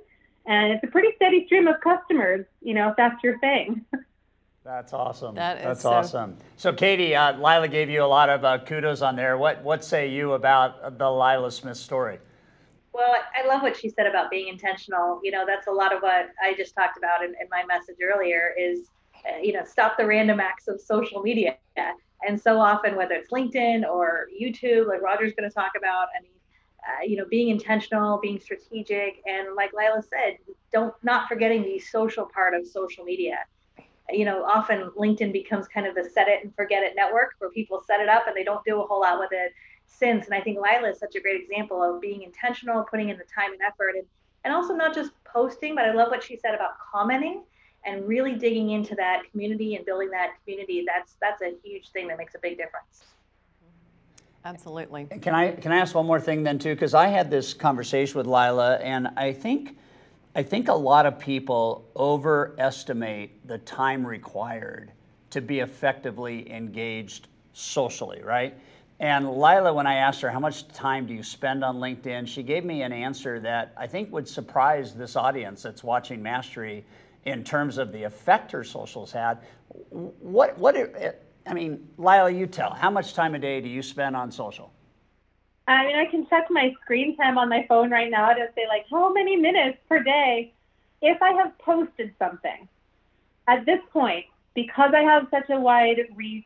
and 0.47 0.73
it's 0.73 0.83
a 0.83 0.87
pretty 0.87 1.09
steady 1.15 1.45
stream 1.45 1.67
of 1.67 1.79
customers, 1.81 2.45
you 2.61 2.73
know, 2.73 2.89
if 2.89 2.95
that's 2.95 3.21
your 3.23 3.39
thing. 3.39 3.85
That's 4.63 4.93
awesome. 4.93 5.35
That 5.35 5.59
is 5.59 5.63
That's 5.63 5.81
so... 5.81 5.91
awesome. 5.91 6.37
So, 6.57 6.73
Katie, 6.73 7.15
uh, 7.15 7.33
Lila 7.33 7.67
gave 7.67 7.87
you 7.87 8.03
a 8.03 8.07
lot 8.07 8.29
of 8.29 8.43
uh, 8.43 8.57
kudos 8.57 9.03
on 9.03 9.15
there. 9.15 9.37
What 9.37 9.61
what 9.61 9.85
say 9.85 10.09
you 10.09 10.33
about 10.33 10.97
the 10.97 11.07
Lila 11.07 11.51
Smith 11.51 11.77
story? 11.77 12.17
Well, 12.91 13.13
I 13.39 13.45
love 13.45 13.61
what 13.61 13.77
she 13.77 13.89
said 13.89 14.07
about 14.07 14.31
being 14.31 14.47
intentional. 14.47 15.19
You 15.23 15.29
know, 15.29 15.45
that's 15.45 15.67
a 15.67 15.71
lot 15.71 15.95
of 15.95 16.01
what 16.01 16.29
I 16.43 16.55
just 16.57 16.73
talked 16.73 16.97
about 16.97 17.23
in, 17.23 17.35
in 17.39 17.47
my 17.51 17.63
message 17.65 17.97
earlier. 18.01 18.55
Is 18.59 18.89
uh, 19.23 19.37
you 19.39 19.53
know, 19.53 19.63
stop 19.63 19.97
the 19.99 20.05
random 20.07 20.39
acts 20.39 20.67
of 20.67 20.81
social 20.81 21.21
media. 21.21 21.57
And 22.27 22.41
so 22.41 22.59
often, 22.59 22.95
whether 22.95 23.13
it's 23.13 23.29
LinkedIn 23.29 23.87
or 23.87 24.29
YouTube, 24.41 24.87
like 24.87 24.99
Roger's 25.03 25.33
going 25.33 25.47
to 25.47 25.53
talk 25.53 25.73
about, 25.77 26.07
I 26.17 26.23
mean, 26.23 26.31
uh, 26.87 27.03
you 27.03 27.17
know, 27.17 27.25
being 27.29 27.49
intentional, 27.49 28.19
being 28.19 28.39
strategic, 28.39 29.21
and 29.25 29.55
like 29.55 29.71
Lila 29.73 30.03
said, 30.03 30.37
don't 30.71 30.93
not 31.03 31.27
forgetting 31.27 31.63
the 31.63 31.79
social 31.79 32.25
part 32.25 32.53
of 32.53 32.67
social 32.67 33.03
media 33.03 33.37
you 34.09 34.25
know, 34.25 34.43
often 34.43 34.91
LinkedIn 34.97 35.33
becomes 35.33 35.67
kind 35.67 35.87
of 35.87 35.95
the 35.95 36.03
set 36.03 36.27
it 36.27 36.43
and 36.43 36.55
forget 36.55 36.83
it 36.83 36.93
network 36.95 37.31
where 37.39 37.49
people 37.49 37.81
set 37.85 37.99
it 37.99 38.09
up 38.09 38.27
and 38.27 38.35
they 38.35 38.43
don't 38.43 38.63
do 38.63 38.81
a 38.81 38.85
whole 38.85 39.01
lot 39.01 39.19
with 39.19 39.29
it 39.31 39.53
since. 39.87 40.25
And 40.25 40.35
I 40.35 40.41
think 40.41 40.57
Lila 40.57 40.89
is 40.89 40.99
such 40.99 41.15
a 41.15 41.19
great 41.19 41.41
example 41.41 41.81
of 41.81 42.01
being 42.01 42.21
intentional, 42.21 42.83
putting 42.83 43.09
in 43.09 43.17
the 43.17 43.23
time 43.23 43.51
and 43.51 43.61
effort, 43.61 43.95
and, 43.95 44.05
and 44.43 44.53
also 44.53 44.73
not 44.73 44.93
just 44.93 45.11
posting, 45.23 45.75
but 45.75 45.85
I 45.85 45.93
love 45.93 46.09
what 46.09 46.23
she 46.23 46.37
said 46.37 46.53
about 46.53 46.71
commenting 46.91 47.43
and 47.83 48.07
really 48.07 48.33
digging 48.33 48.71
into 48.71 48.95
that 48.95 49.23
community 49.31 49.75
and 49.75 49.85
building 49.85 50.09
that 50.11 50.33
community. 50.43 50.85
That's 50.85 51.15
that's 51.21 51.41
a 51.41 51.53
huge 51.63 51.89
thing 51.89 52.07
that 52.07 52.17
makes 52.17 52.35
a 52.35 52.39
big 52.39 52.57
difference. 52.57 53.14
Absolutely. 54.45 55.05
Can 55.21 55.33
I 55.33 55.53
can 55.53 55.71
I 55.71 55.77
ask 55.77 55.95
one 55.95 56.05
more 56.05 56.19
thing 56.19 56.43
then 56.43 56.59
too? 56.59 56.75
Because 56.75 56.93
I 56.93 57.07
had 57.07 57.31
this 57.31 57.53
conversation 57.53 58.17
with 58.17 58.27
Lila, 58.27 58.75
and 58.75 59.07
I 59.17 59.33
think 59.33 59.75
I 60.35 60.43
think 60.43 60.67
a 60.67 60.73
lot 60.73 61.07
of 61.07 61.17
people 61.17 61.83
overestimate 61.95 63.47
the 63.47 63.57
time 63.59 64.05
required 64.05 64.91
to 65.31 65.41
be 65.41 65.61
effectively 65.61 66.51
engaged 66.51 67.27
socially, 67.53 68.21
right? 68.21 68.55
And 68.99 69.27
Lila, 69.29 69.73
when 69.73 69.87
I 69.87 69.95
asked 69.95 70.21
her 70.21 70.29
how 70.29 70.39
much 70.39 70.67
time 70.67 71.07
do 71.07 71.13
you 71.13 71.23
spend 71.23 71.63
on 71.63 71.77
LinkedIn, 71.77 72.27
she 72.27 72.43
gave 72.43 72.63
me 72.63 72.83
an 72.83 72.93
answer 72.93 73.39
that 73.39 73.73
I 73.75 73.87
think 73.87 74.11
would 74.13 74.27
surprise 74.27 74.93
this 74.93 75.15
audience 75.15 75.63
that's 75.63 75.83
watching 75.83 76.21
Mastery 76.21 76.85
in 77.25 77.43
terms 77.43 77.77
of 77.77 77.91
the 77.91 78.03
effect 78.03 78.51
her 78.51 78.63
socials 78.63 79.11
had. 79.11 79.39
What, 79.89 80.57
what, 80.57 80.75
I 81.47 81.53
mean, 81.53 81.87
Lila, 81.97 82.31
you 82.31 82.47
tell, 82.47 82.71
how 82.71 82.89
much 82.89 83.13
time 83.13 83.35
a 83.35 83.39
day 83.39 83.61
do 83.61 83.69
you 83.69 83.81
spend 83.81 84.15
on 84.15 84.31
social? 84.31 84.71
I 85.67 85.85
mean, 85.85 85.95
I 85.95 86.05
can 86.05 86.27
check 86.27 86.45
my 86.49 86.73
screen 86.81 87.15
time 87.17 87.37
on 87.37 87.49
my 87.49 87.65
phone 87.67 87.89
right 87.89 88.09
now 88.09 88.33
to 88.33 88.47
say, 88.55 88.67
like, 88.67 88.85
how 88.89 89.11
many 89.13 89.35
minutes 89.35 89.77
per 89.89 90.01
day 90.03 90.53
if 91.01 91.21
I 91.21 91.31
have 91.33 91.57
posted 91.59 92.13
something. 92.17 92.67
At 93.47 93.65
this 93.65 93.79
point, 93.93 94.25
because 94.55 94.91
I 94.95 95.01
have 95.01 95.27
such 95.29 95.49
a 95.49 95.59
wide 95.59 95.99
reach 96.15 96.45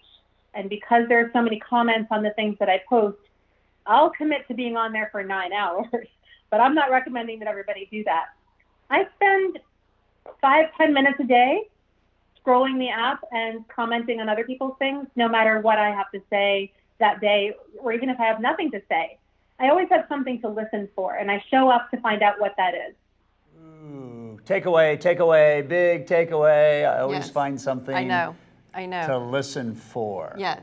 and 0.53 0.69
because 0.69 1.03
there 1.07 1.19
are 1.25 1.29
so 1.31 1.41
many 1.41 1.59
comments 1.59 2.09
on 2.11 2.23
the 2.23 2.31
things 2.31 2.57
that 2.59 2.69
I 2.69 2.81
post, 2.89 3.17
I'll 3.85 4.09
commit 4.09 4.47
to 4.49 4.53
being 4.53 4.75
on 4.75 4.91
there 4.91 5.09
for 5.11 5.23
nine 5.23 5.53
hours. 5.61 5.87
But 6.49 6.59
I'm 6.59 6.75
not 6.75 6.91
recommending 6.91 7.39
that 7.39 7.47
everybody 7.47 7.87
do 7.91 8.03
that. 8.05 8.25
I 8.89 9.05
spend 9.15 9.59
five, 10.41 10.65
ten 10.77 10.93
minutes 10.93 11.19
a 11.19 11.23
day 11.23 11.69
scrolling 12.49 12.77
the 12.79 12.89
app 12.89 13.21
and 13.31 13.67
commenting 13.67 14.19
on 14.19 14.29
other 14.29 14.43
people's 14.43 14.75
things, 14.79 15.07
no 15.15 15.27
matter 15.27 15.59
what 15.61 15.77
I 15.77 15.89
have 15.91 16.09
to 16.11 16.21
say 16.29 16.73
that 16.99 17.21
day, 17.21 17.53
or 17.79 17.93
even 17.93 18.09
if 18.09 18.19
I 18.19 18.25
have 18.25 18.41
nothing 18.41 18.71
to 18.71 18.81
say. 18.89 19.17
I 19.59 19.69
always 19.69 19.87
have 19.91 20.05
something 20.09 20.41
to 20.41 20.49
listen 20.49 20.87
for, 20.95 21.15
and 21.15 21.29
I 21.29 21.43
show 21.51 21.69
up 21.69 21.89
to 21.91 21.99
find 22.01 22.21
out 22.21 22.39
what 22.39 22.53
that 22.57 22.73
is. 22.73 22.95
Ooh, 23.57 24.39
takeaway, 24.45 24.99
takeaway, 25.01 25.67
big 25.67 26.05
takeaway. 26.07 26.89
I 26.89 26.99
always 27.01 27.19
Yes. 27.19 27.29
find 27.29 27.59
something 27.59 27.95
I 27.95 28.03
know. 28.03 28.35
I 28.73 28.85
know. 28.85 29.05
to 29.07 29.17
listen 29.17 29.75
for. 29.75 30.33
yes. 30.37 30.61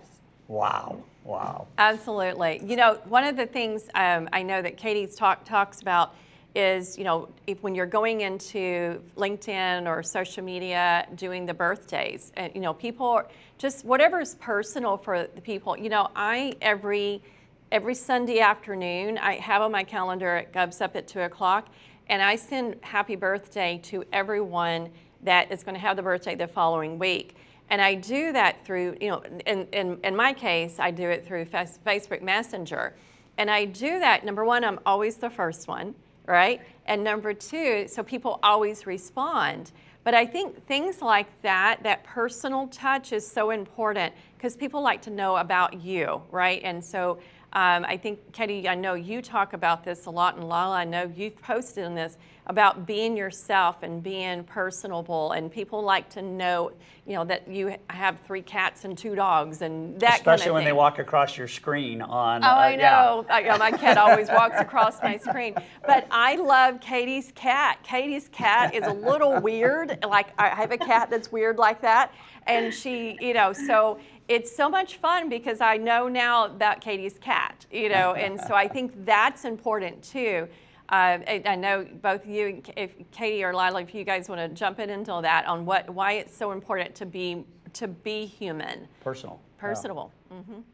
Wow. 0.48 1.02
Wow. 1.24 1.66
Absolutely. 1.76 2.60
You 2.64 2.76
know, 2.76 3.00
one 3.08 3.24
of 3.24 3.36
the 3.36 3.46
things 3.46 3.88
um, 3.96 4.28
I 4.32 4.44
know 4.44 4.62
that 4.62 4.76
Katie's 4.76 5.16
talk 5.16 5.44
talks 5.44 5.82
about 5.82 6.14
is, 6.56 6.96
you 6.96 7.04
know, 7.04 7.28
if 7.46 7.62
when 7.62 7.74
you're 7.74 7.86
going 7.86 8.22
into 8.22 9.02
LinkedIn 9.16 9.86
or 9.86 10.02
social 10.02 10.42
media 10.42 11.06
doing 11.14 11.44
the 11.44 11.54
birthdays, 11.54 12.32
and 12.36 12.50
you 12.54 12.60
know, 12.60 12.72
people 12.72 13.06
are 13.06 13.28
just 13.58 13.84
whatever 13.84 14.20
is 14.20 14.34
personal 14.36 14.96
for 14.96 15.26
the 15.34 15.40
people. 15.40 15.76
You 15.76 15.90
know, 15.90 16.10
I 16.16 16.54
every 16.62 17.22
every 17.70 17.94
Sunday 17.94 18.40
afternoon 18.40 19.18
I 19.18 19.34
have 19.34 19.60
on 19.60 19.70
my 19.70 19.84
calendar 19.84 20.36
it 20.36 20.52
goes 20.52 20.80
up 20.80 20.96
at 20.96 21.06
two 21.06 21.20
o'clock, 21.20 21.68
and 22.08 22.22
I 22.22 22.36
send 22.36 22.76
happy 22.80 23.16
birthday 23.16 23.78
to 23.84 24.04
everyone 24.12 24.90
that 25.22 25.52
is 25.52 25.62
going 25.62 25.74
to 25.74 25.80
have 25.80 25.96
the 25.96 26.02
birthday 26.02 26.34
the 26.34 26.48
following 26.48 26.98
week. 26.98 27.36
And 27.68 27.82
I 27.82 27.94
do 27.94 28.32
that 28.32 28.64
through, 28.64 28.96
you 29.00 29.08
know, 29.10 29.22
in, 29.44 29.66
in, 29.72 29.98
in 30.04 30.14
my 30.14 30.32
case, 30.32 30.78
I 30.78 30.90
do 30.92 31.08
it 31.08 31.26
through 31.26 31.46
Facebook 31.46 32.22
Messenger. 32.22 32.94
And 33.38 33.50
I 33.50 33.64
do 33.64 33.98
that, 33.98 34.24
number 34.24 34.44
one, 34.44 34.64
I'm 34.64 34.78
always 34.86 35.16
the 35.16 35.28
first 35.28 35.68
one, 35.68 35.94
right? 36.26 36.60
And 36.86 37.02
number 37.02 37.32
two, 37.34 37.86
so 37.88 38.02
people 38.02 38.38
always 38.42 38.86
respond. 38.86 39.72
But 40.04 40.14
I 40.14 40.24
think 40.24 40.64
things 40.66 41.02
like 41.02 41.26
that, 41.42 41.82
that 41.82 42.04
personal 42.04 42.68
touch 42.68 43.12
is 43.12 43.26
so 43.26 43.50
important 43.50 44.14
because 44.36 44.56
people 44.56 44.80
like 44.80 45.02
to 45.02 45.10
know 45.10 45.36
about 45.36 45.80
you, 45.82 46.22
right? 46.30 46.60
And 46.62 46.84
so 46.84 47.18
um, 47.56 47.86
I 47.86 47.96
think, 47.96 48.32
Katie, 48.32 48.68
I 48.68 48.74
know 48.74 48.92
you 48.92 49.22
talk 49.22 49.54
about 49.54 49.82
this 49.82 50.04
a 50.04 50.10
lot, 50.10 50.34
and 50.34 50.44
Lila, 50.44 50.72
I 50.72 50.84
know 50.84 51.10
you've 51.16 51.40
posted 51.40 51.86
on 51.86 51.94
this 51.94 52.18
about 52.48 52.86
being 52.86 53.16
yourself 53.16 53.82
and 53.82 54.02
being 54.02 54.44
personable, 54.44 55.32
and 55.32 55.50
people 55.50 55.82
like 55.82 56.10
to 56.10 56.20
know, 56.20 56.70
you 57.06 57.14
know, 57.14 57.24
that 57.24 57.48
you 57.48 57.74
have 57.88 58.18
three 58.26 58.42
cats 58.42 58.84
and 58.84 58.96
two 58.96 59.14
dogs 59.14 59.62
and 59.62 59.98
that 60.00 60.18
Especially 60.18 60.40
kind 60.40 60.50
of 60.50 60.54
when 60.56 60.64
they 60.64 60.74
walk 60.74 60.98
across 60.98 61.38
your 61.38 61.48
screen 61.48 62.02
on. 62.02 62.44
Oh, 62.44 62.46
uh, 62.46 62.50
I 62.50 62.70
yeah. 62.72 62.90
know. 62.90 63.26
I- 63.30 63.40
yeah, 63.40 63.56
my 63.56 63.70
cat 63.70 63.96
always 63.96 64.28
walks 64.28 64.60
across 64.60 65.02
my 65.02 65.16
screen. 65.16 65.54
But 65.86 66.06
I 66.10 66.36
love 66.36 66.80
Katie's 66.80 67.32
cat. 67.34 67.78
Katie's 67.82 68.28
cat 68.28 68.74
is 68.74 68.86
a 68.86 68.92
little 68.92 69.40
weird. 69.40 70.04
Like 70.06 70.28
I 70.38 70.48
have 70.48 70.72
a 70.72 70.78
cat 70.78 71.08
that's 71.08 71.32
weird 71.32 71.56
like 71.56 71.80
that, 71.80 72.12
and 72.46 72.72
she, 72.72 73.16
you 73.18 73.32
know, 73.32 73.54
so 73.54 73.98
it's 74.28 74.54
so 74.54 74.68
much 74.68 74.96
fun 74.96 75.28
because 75.28 75.60
I 75.60 75.76
know 75.76 76.08
now 76.08 76.46
about 76.46 76.80
Katie's 76.80 77.18
cat, 77.18 77.66
you 77.70 77.88
know, 77.88 78.14
and 78.14 78.40
so 78.40 78.54
I 78.54 78.68
think 78.68 79.04
that's 79.04 79.44
important 79.44 80.02
too. 80.02 80.48
Uh, 80.88 81.18
I 81.26 81.42
I 81.44 81.54
know 81.56 81.86
both 82.02 82.26
you, 82.26 82.62
if 82.76 82.92
Katie 83.10 83.42
or 83.42 83.52
Lila, 83.54 83.82
if 83.82 83.94
you 83.94 84.04
guys 84.04 84.28
want 84.28 84.40
to 84.40 84.48
jump 84.48 84.78
in 84.78 84.90
into 84.90 85.18
that 85.22 85.46
on 85.46 85.64
what 85.66 85.90
why 85.90 86.12
it's 86.12 86.36
so 86.36 86.52
important 86.52 86.94
to 86.96 87.06
be 87.06 87.44
to 87.74 87.88
be 87.88 88.26
human, 88.26 88.88
Personal. 89.00 89.40
personable. 89.58 90.12
yeah. 90.30 90.36
personable. 90.38 90.64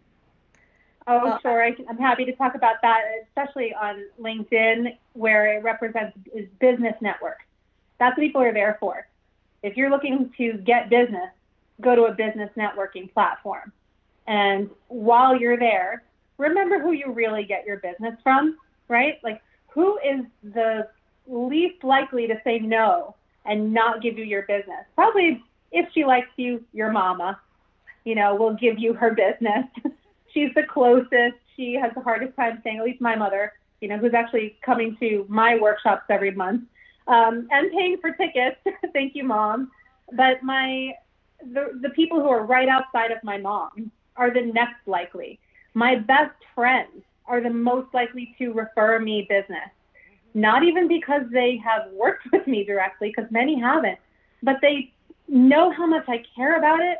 Oh, 1.06 1.38
sure. 1.42 1.62
I 1.62 1.72
can, 1.72 1.86
I'm 1.88 1.98
happy 1.98 2.24
to 2.26 2.32
talk 2.36 2.54
about 2.54 2.76
that, 2.82 3.00
especially 3.26 3.74
on 3.74 4.04
LinkedIn, 4.20 4.96
where 5.14 5.56
it 5.58 5.64
represents 5.64 6.16
is 6.34 6.46
business 6.60 6.94
network. 7.00 7.38
That's 7.98 8.16
what 8.16 8.22
people 8.22 8.40
are 8.42 8.52
there 8.52 8.76
for. 8.78 9.06
If 9.62 9.76
you're 9.76 9.90
looking 9.90 10.32
to 10.38 10.54
get 10.58 10.90
business, 10.90 11.30
go 11.82 11.94
to 11.94 12.04
a 12.04 12.12
business 12.12 12.50
networking 12.56 13.12
platform. 13.12 13.72
And 14.26 14.70
while 14.88 15.36
you're 15.36 15.58
there, 15.58 16.04
remember 16.38 16.78
who 16.78 16.92
you 16.92 17.12
really 17.12 17.44
get 17.44 17.66
your 17.66 17.78
business 17.78 18.14
from, 18.22 18.56
right? 18.88 19.18
Like, 19.22 19.42
who 19.68 19.98
is 19.98 20.24
the 20.42 20.88
least 21.26 21.82
likely 21.82 22.26
to 22.26 22.40
say 22.44 22.58
no 22.58 23.14
and 23.44 23.72
not 23.72 24.02
give 24.02 24.18
you 24.18 24.24
your 24.24 24.42
business? 24.42 24.84
Probably, 24.94 25.42
if 25.72 25.88
she 25.92 26.04
likes 26.04 26.28
you, 26.36 26.64
your 26.72 26.92
mama, 26.92 27.40
you 28.04 28.14
know, 28.14 28.34
will 28.34 28.54
give 28.54 28.78
you 28.78 28.94
her 28.94 29.10
business. 29.14 29.66
She's 30.32 30.50
the 30.54 30.62
closest. 30.62 31.36
She 31.56 31.74
has 31.74 31.92
the 31.94 32.00
hardest 32.00 32.36
time 32.36 32.60
saying, 32.64 32.78
at 32.78 32.84
least 32.84 33.00
my 33.00 33.16
mother, 33.16 33.52
you 33.80 33.88
know, 33.88 33.98
who's 33.98 34.14
actually 34.14 34.56
coming 34.64 34.96
to 35.00 35.26
my 35.28 35.58
workshops 35.58 36.04
every 36.08 36.30
month 36.30 36.64
um, 37.06 37.48
and 37.50 37.70
paying 37.70 37.98
for 38.00 38.12
tickets. 38.12 38.56
Thank 38.92 39.14
you, 39.14 39.24
mom. 39.24 39.70
But 40.12 40.42
my 40.42 40.92
the, 41.52 41.78
the 41.80 41.90
people 41.90 42.20
who 42.20 42.28
are 42.28 42.44
right 42.44 42.68
outside 42.68 43.10
of 43.10 43.22
my 43.22 43.38
mom 43.38 43.90
are 44.16 44.32
the 44.32 44.42
next 44.42 44.86
likely. 44.86 45.38
My 45.74 45.96
best 45.96 46.36
friends 46.54 47.02
are 47.26 47.40
the 47.40 47.50
most 47.50 47.92
likely 47.94 48.34
to 48.38 48.52
refer 48.52 48.98
me 48.98 49.26
business. 49.28 49.70
Not 50.34 50.64
even 50.64 50.88
because 50.88 51.22
they 51.30 51.60
have 51.64 51.90
worked 51.92 52.26
with 52.32 52.46
me 52.46 52.64
directly, 52.64 53.12
because 53.14 53.30
many 53.30 53.58
haven't, 53.58 53.98
but 54.42 54.56
they 54.60 54.92
know 55.28 55.70
how 55.70 55.86
much 55.86 56.04
I 56.08 56.22
care 56.34 56.58
about 56.58 56.80
it 56.80 56.98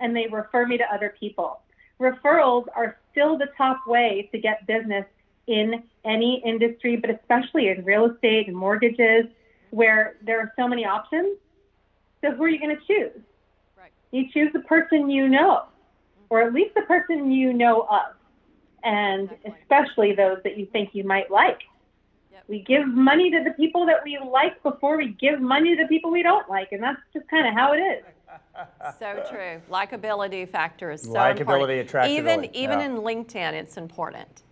and 0.00 0.14
they 0.14 0.26
refer 0.26 0.66
me 0.66 0.76
to 0.78 0.84
other 0.92 1.14
people. 1.18 1.60
Referrals 2.00 2.66
are 2.74 2.98
still 3.10 3.38
the 3.38 3.48
top 3.56 3.86
way 3.86 4.28
to 4.32 4.38
get 4.38 4.66
business 4.66 5.04
in 5.46 5.82
any 6.04 6.42
industry, 6.44 6.96
but 6.96 7.10
especially 7.10 7.68
in 7.68 7.84
real 7.84 8.06
estate 8.06 8.48
and 8.48 8.56
mortgages, 8.56 9.26
where 9.70 10.16
there 10.22 10.40
are 10.40 10.52
so 10.56 10.66
many 10.66 10.84
options. 10.84 11.36
So, 12.20 12.32
who 12.32 12.44
are 12.44 12.48
you 12.48 12.58
going 12.58 12.76
to 12.76 12.82
choose? 12.86 13.22
Right. 14.14 14.26
You 14.26 14.32
choose 14.32 14.52
the 14.52 14.60
person 14.60 15.10
you 15.10 15.28
know, 15.28 15.64
or 16.30 16.42
at 16.42 16.52
least 16.52 16.74
the 16.74 16.82
person 16.82 17.30
you 17.30 17.52
know 17.52 17.82
of, 17.82 18.14
and 18.82 19.30
Exactly. 19.30 19.54
especially 19.62 20.14
those 20.14 20.38
that 20.44 20.56
you 20.58 20.66
think 20.66 20.90
you 20.92 21.04
might 21.04 21.30
like. 21.30 21.60
Yep. 22.32 22.44
We 22.48 22.60
give 22.60 22.86
money 22.86 23.30
to 23.30 23.42
the 23.44 23.52
people 23.52 23.86
that 23.86 24.02
we 24.04 24.18
like 24.18 24.62
before 24.62 24.96
we 24.96 25.08
give 25.08 25.40
money 25.40 25.76
to 25.76 25.82
the 25.82 25.88
people 25.88 26.10
we 26.10 26.22
don't 26.22 26.48
like, 26.48 26.72
and 26.72 26.82
that's 26.82 27.00
just 27.12 27.28
kind 27.28 27.46
of 27.46 27.54
how 27.54 27.72
it 27.72 27.78
is. 27.78 28.04
So 28.98 29.24
true. 29.30 29.60
Likability 29.70 30.48
factor 30.48 30.90
is 30.90 31.02
so 31.02 31.10
Likability, 31.10 31.80
important. 31.80 32.08
Even 32.08 32.40
attractability, 32.40 32.54
even 32.54 32.80
yeah. 32.80 32.86
in 32.86 32.96
LinkedIn, 32.96 33.52
it's 33.52 33.76
important. 33.76 34.42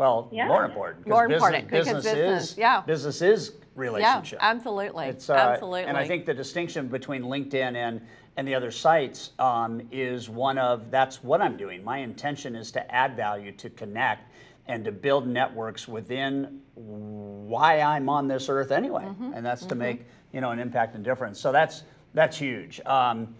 Well, 0.00 0.28
Yeah. 0.32 0.48
more 0.48 0.64
important. 0.64 1.06
More 1.06 1.28
business- 1.28 1.36
important, 1.42 1.64
because 1.68 1.84
business, 1.86 2.04
business, 2.04 2.50
is 2.52 2.56
yeah. 2.58 2.80
business 2.80 3.20
is 3.20 3.50
Yeah, 3.52 3.60
relationship. 3.74 4.38
absolutely. 4.40 5.08
It's, 5.08 5.28
uh, 5.28 5.34
absolutely. 5.34 5.82
And 5.84 5.94
I 5.98 6.06
think 6.06 6.24
the 6.24 6.32
distinction 6.32 6.88
between 6.88 7.22
LinkedIn 7.24 7.76
and, 7.76 8.00
and 8.38 8.48
the 8.48 8.54
other 8.54 8.70
sites 8.70 9.32
um, 9.38 9.82
is 9.92 10.30
one 10.30 10.56
of 10.56 10.90
that's 10.90 11.22
what 11.22 11.42
I'm 11.42 11.58
doing. 11.58 11.84
My 11.84 11.98
intention 11.98 12.56
is 12.56 12.72
to 12.72 12.90
add 12.94 13.14
value, 13.14 13.52
to 13.52 13.68
connect, 13.68 14.22
and 14.68 14.86
to 14.86 14.92
build 14.92 15.26
networks 15.26 15.86
within 15.86 16.62
why 16.76 17.80
I'm 17.82 18.08
on 18.08 18.26
this 18.26 18.48
earth 18.48 18.70
anyway, 18.70 19.04
Mm-hmm, 19.04 19.34
and 19.34 19.44
that's 19.44 19.66
to 19.66 19.74
make 19.74 20.06
you 20.32 20.40
know 20.40 20.50
an 20.50 20.60
impact 20.60 20.94
and 20.94 21.04
difference. 21.04 21.38
So 21.38 21.52
that's 21.52 21.82
that's 22.14 22.38
huge. 22.38 22.80
Um, 22.86 23.34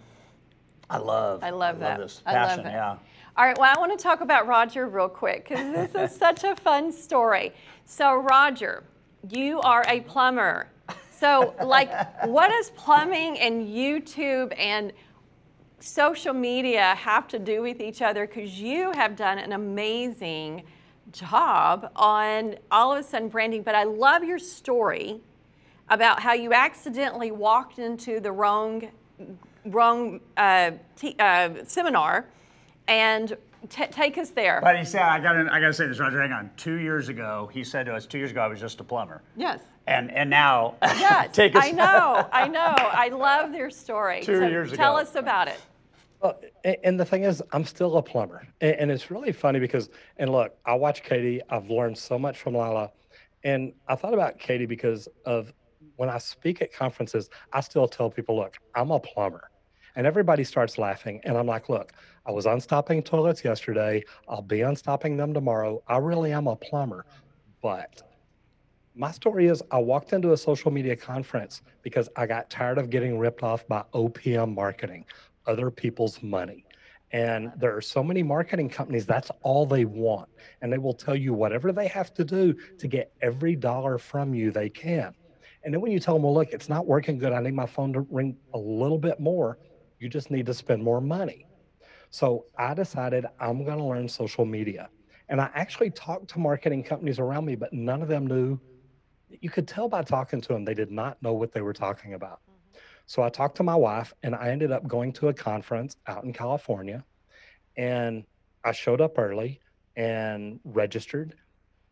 I 0.91 0.97
love. 0.97 1.43
I 1.43 1.49
love 1.49 1.79
that. 1.79 1.97
this 1.99 2.21
I 2.23 2.33
love 2.33 2.49
passion. 2.49 2.65
it. 2.67 2.71
Yeah. 2.71 2.97
All 3.37 3.45
right, 3.45 3.57
well, 3.57 3.73
I 3.73 3.79
want 3.79 3.97
to 3.97 4.03
talk 4.03 4.19
about 4.19 4.45
Roger 4.45 4.87
real 4.87 5.07
quick 5.07 5.47
because 5.47 5.73
this 5.73 6.11
is 6.11 6.17
such 6.17 6.43
a 6.43 6.53
fun 6.53 6.91
story. 6.91 7.53
So, 7.85 8.17
Roger, 8.17 8.83
you 9.29 9.61
are 9.61 9.85
a 9.87 10.01
plumber. 10.01 10.67
So, 11.17 11.55
like, 11.63 11.91
what 12.25 12.49
does 12.49 12.71
plumbing 12.71 13.39
and 13.39 13.65
YouTube 13.65 14.53
and 14.59 14.91
social 15.79 16.33
media 16.33 16.93
have 16.95 17.29
to 17.29 17.39
do 17.39 17.61
with 17.61 17.79
each 17.79 18.01
other? 18.01 18.27
Because 18.27 18.59
you 18.59 18.91
have 18.95 19.15
done 19.15 19.37
an 19.37 19.53
amazing 19.53 20.63
job 21.13 21.89
on 21.95 22.55
all 22.69 22.91
of 22.91 22.99
a 22.99 23.03
sudden 23.03 23.29
branding. 23.29 23.63
But 23.63 23.75
I 23.75 23.85
love 23.85 24.25
your 24.25 24.39
story 24.39 25.21
about 25.87 26.19
how 26.19 26.33
you 26.33 26.51
accidentally 26.51 27.31
walked 27.31 27.79
into 27.79 28.19
the 28.19 28.31
wrong 28.33 28.89
wrong 29.65 30.19
uh, 30.35 30.71
uh, 31.19 31.49
seminar 31.65 32.25
and 32.87 33.35
t- 33.69 33.85
take 33.87 34.17
us 34.17 34.29
there. 34.31 34.59
But 34.61 34.77
he 34.77 34.85
said, 34.85 35.01
I 35.01 35.19
got 35.19 35.35
I 35.49 35.59
got 35.59 35.67
to 35.67 35.73
say 35.73 35.87
this, 35.87 35.99
Roger. 35.99 36.21
Hang 36.21 36.31
on. 36.31 36.49
Two 36.57 36.75
years 36.75 37.09
ago, 37.09 37.49
he 37.53 37.63
said 37.63 37.85
to 37.87 37.93
us, 37.93 38.05
two 38.05 38.17
years 38.17 38.31
ago, 38.31 38.41
I 38.41 38.47
was 38.47 38.59
just 38.59 38.79
a 38.79 38.83
plumber. 38.83 39.21
yes. 39.35 39.59
And 39.87 40.11
and 40.11 40.29
now, 40.29 40.75
Yes. 40.83 41.29
take 41.35 41.55
us. 41.55 41.65
I 41.65 41.71
know. 41.71 42.27
I 42.33 42.47
know. 42.47 42.75
I 42.77 43.09
love 43.09 43.51
their 43.51 43.69
story. 43.71 44.21
Two 44.21 44.37
so 44.39 44.47
years 44.47 44.71
Tell 44.73 44.95
ago. 44.97 45.01
us 45.09 45.15
about 45.15 45.47
it. 45.47 45.59
Well, 46.21 46.39
and 46.83 46.99
the 46.99 47.05
thing 47.05 47.23
is, 47.23 47.41
I'm 47.51 47.65
still 47.65 47.97
a 47.97 48.01
plumber, 48.03 48.47
and, 48.61 48.75
and 48.75 48.91
it's 48.91 49.09
really 49.09 49.31
funny 49.31 49.59
because, 49.59 49.89
and 50.17 50.31
look, 50.31 50.55
I 50.67 50.75
watch 50.75 51.01
Katie. 51.01 51.41
I've 51.49 51.67
learned 51.71 51.97
so 51.97 52.19
much 52.19 52.37
from 52.39 52.53
Lila, 52.53 52.91
and 53.43 53.73
I 53.87 53.95
thought 53.95 54.13
about 54.13 54.37
Katie 54.37 54.67
because 54.67 55.07
of 55.25 55.51
when 55.95 56.09
I 56.09 56.19
speak 56.19 56.61
at 56.61 56.71
conferences, 56.71 57.31
I 57.53 57.61
still 57.61 57.87
tell 57.87 58.11
people, 58.11 58.37
look, 58.37 58.57
I'm 58.75 58.91
a 58.91 58.99
plumber, 58.99 59.49
and 59.95 60.07
everybody 60.07 60.43
starts 60.43 60.77
laughing, 60.77 61.21
and 61.23 61.37
I'm 61.37 61.47
like, 61.47 61.69
look, 61.69 61.93
I 62.25 62.31
was 62.31 62.45
unstopping 62.45 63.03
toilets 63.03 63.43
yesterday. 63.43 64.03
I'll 64.29 64.41
be 64.41 64.61
unstopping 64.61 65.17
them 65.17 65.33
tomorrow. 65.33 65.81
I 65.87 65.97
really 65.97 66.31
am 66.33 66.47
a 66.47 66.55
plumber, 66.55 67.05
but 67.61 68.01
My 68.93 69.11
story 69.11 69.47
is 69.47 69.63
I 69.71 69.77
walked 69.77 70.11
into 70.11 70.33
a 70.33 70.37
social 70.37 70.69
media 70.69 70.97
conference 70.97 71.61
because 71.81 72.09
I 72.17 72.25
got 72.25 72.49
tired 72.49 72.77
of 72.77 72.89
getting 72.89 73.17
ripped 73.17 73.41
off 73.41 73.65
by 73.67 73.83
OPM 73.93 74.53
marketing, 74.53 75.05
other 75.47 75.71
people's 75.71 76.21
money. 76.21 76.65
And 77.11 77.53
there 77.57 77.75
are 77.75 77.81
so 77.81 78.03
many 78.03 78.21
marketing 78.23 78.69
companies, 78.69 79.05
that's 79.05 79.31
all 79.43 79.65
they 79.65 79.85
want. 79.85 80.29
And 80.61 80.71
they 80.71 80.77
will 80.77 80.93
tell 80.93 81.15
you 81.15 81.33
whatever 81.33 81.71
they 81.71 81.87
have 81.87 82.13
to 82.15 82.25
do 82.25 82.53
to 82.79 82.87
get 82.87 83.13
every 83.21 83.55
dollar 83.55 83.97
from 83.97 84.33
you 84.33 84.51
they 84.51 84.69
can. 84.69 85.13
And 85.63 85.73
then 85.73 85.79
when 85.81 85.91
you 85.91 85.99
tell 85.99 86.15
them, 86.15 86.23
well, 86.23 86.33
look, 86.33 86.49
it's 86.51 86.69
not 86.69 86.85
working 86.85 87.17
good, 87.17 87.31
I 87.33 87.41
need 87.41 87.53
my 87.53 87.65
phone 87.67 87.93
to 87.93 88.01
ring 88.09 88.35
a 88.53 88.57
little 88.57 88.97
bit 88.97 89.19
more, 89.19 89.57
you 90.01 90.09
just 90.09 90.31
need 90.31 90.47
to 90.47 90.53
spend 90.53 90.83
more 90.83 90.99
money. 90.99 91.45
So 92.09 92.45
I 92.57 92.73
decided 92.73 93.25
I'm 93.39 93.63
going 93.63 93.77
to 93.77 93.83
learn 93.83 94.09
social 94.09 94.45
media. 94.45 94.89
And 95.29 95.39
I 95.39 95.49
actually 95.53 95.91
talked 95.91 96.27
to 96.31 96.39
marketing 96.39 96.83
companies 96.83 97.19
around 97.19 97.45
me, 97.45 97.55
but 97.55 97.71
none 97.71 98.01
of 98.01 98.07
them 98.07 98.25
knew. 98.25 98.59
You 99.29 99.49
could 99.49 99.67
tell 99.67 99.87
by 99.87 100.01
talking 100.01 100.41
to 100.41 100.47
them, 100.49 100.65
they 100.65 100.73
did 100.73 100.91
not 100.91 101.21
know 101.21 101.33
what 101.33 101.53
they 101.53 101.61
were 101.61 101.71
talking 101.71 102.15
about. 102.15 102.41
So 103.05 103.21
I 103.21 103.29
talked 103.29 103.55
to 103.57 103.63
my 103.63 103.75
wife, 103.75 104.13
and 104.23 104.35
I 104.35 104.49
ended 104.49 104.71
up 104.71 104.87
going 104.87 105.13
to 105.13 105.29
a 105.29 105.33
conference 105.33 105.95
out 106.07 106.23
in 106.23 106.33
California. 106.33 107.05
And 107.77 108.25
I 108.65 108.71
showed 108.71 109.01
up 109.01 109.17
early 109.17 109.61
and 109.95 110.59
registered, 110.65 111.35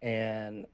and 0.01 0.65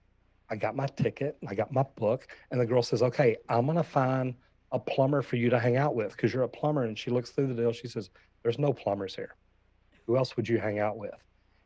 I 0.49 0.55
got 0.55 0.75
my 0.75 0.87
ticket, 0.87 1.37
I 1.47 1.53
got 1.53 1.71
my 1.71 1.83
book, 1.95 2.27
and 2.49 2.59
the 2.59 2.65
girl 2.65 2.81
says, 2.81 3.03
Okay, 3.03 3.35
I'm 3.49 3.65
going 3.65 3.77
to 3.77 3.83
find 3.83 4.35
a 4.75 4.79
plumber 4.79 5.21
for 5.21 5.37
you 5.37 5.49
to 5.49 5.57
hang 5.57 5.77
out 5.77 5.95
with 5.95 6.11
because 6.11 6.33
you're 6.33 6.43
a 6.43 6.49
plumber. 6.49 6.83
And 6.83 6.99
she 6.99 7.09
looks 7.09 7.31
through 7.31 7.47
the 7.47 7.53
deal. 7.53 7.71
She 7.71 7.87
says, 7.87 8.09
There's 8.43 8.59
no 8.59 8.73
plumbers 8.73 9.15
here. 9.15 9.35
Who 10.05 10.17
else 10.17 10.35
would 10.35 10.47
you 10.47 10.59
hang 10.59 10.79
out 10.79 10.97
with? 10.97 11.15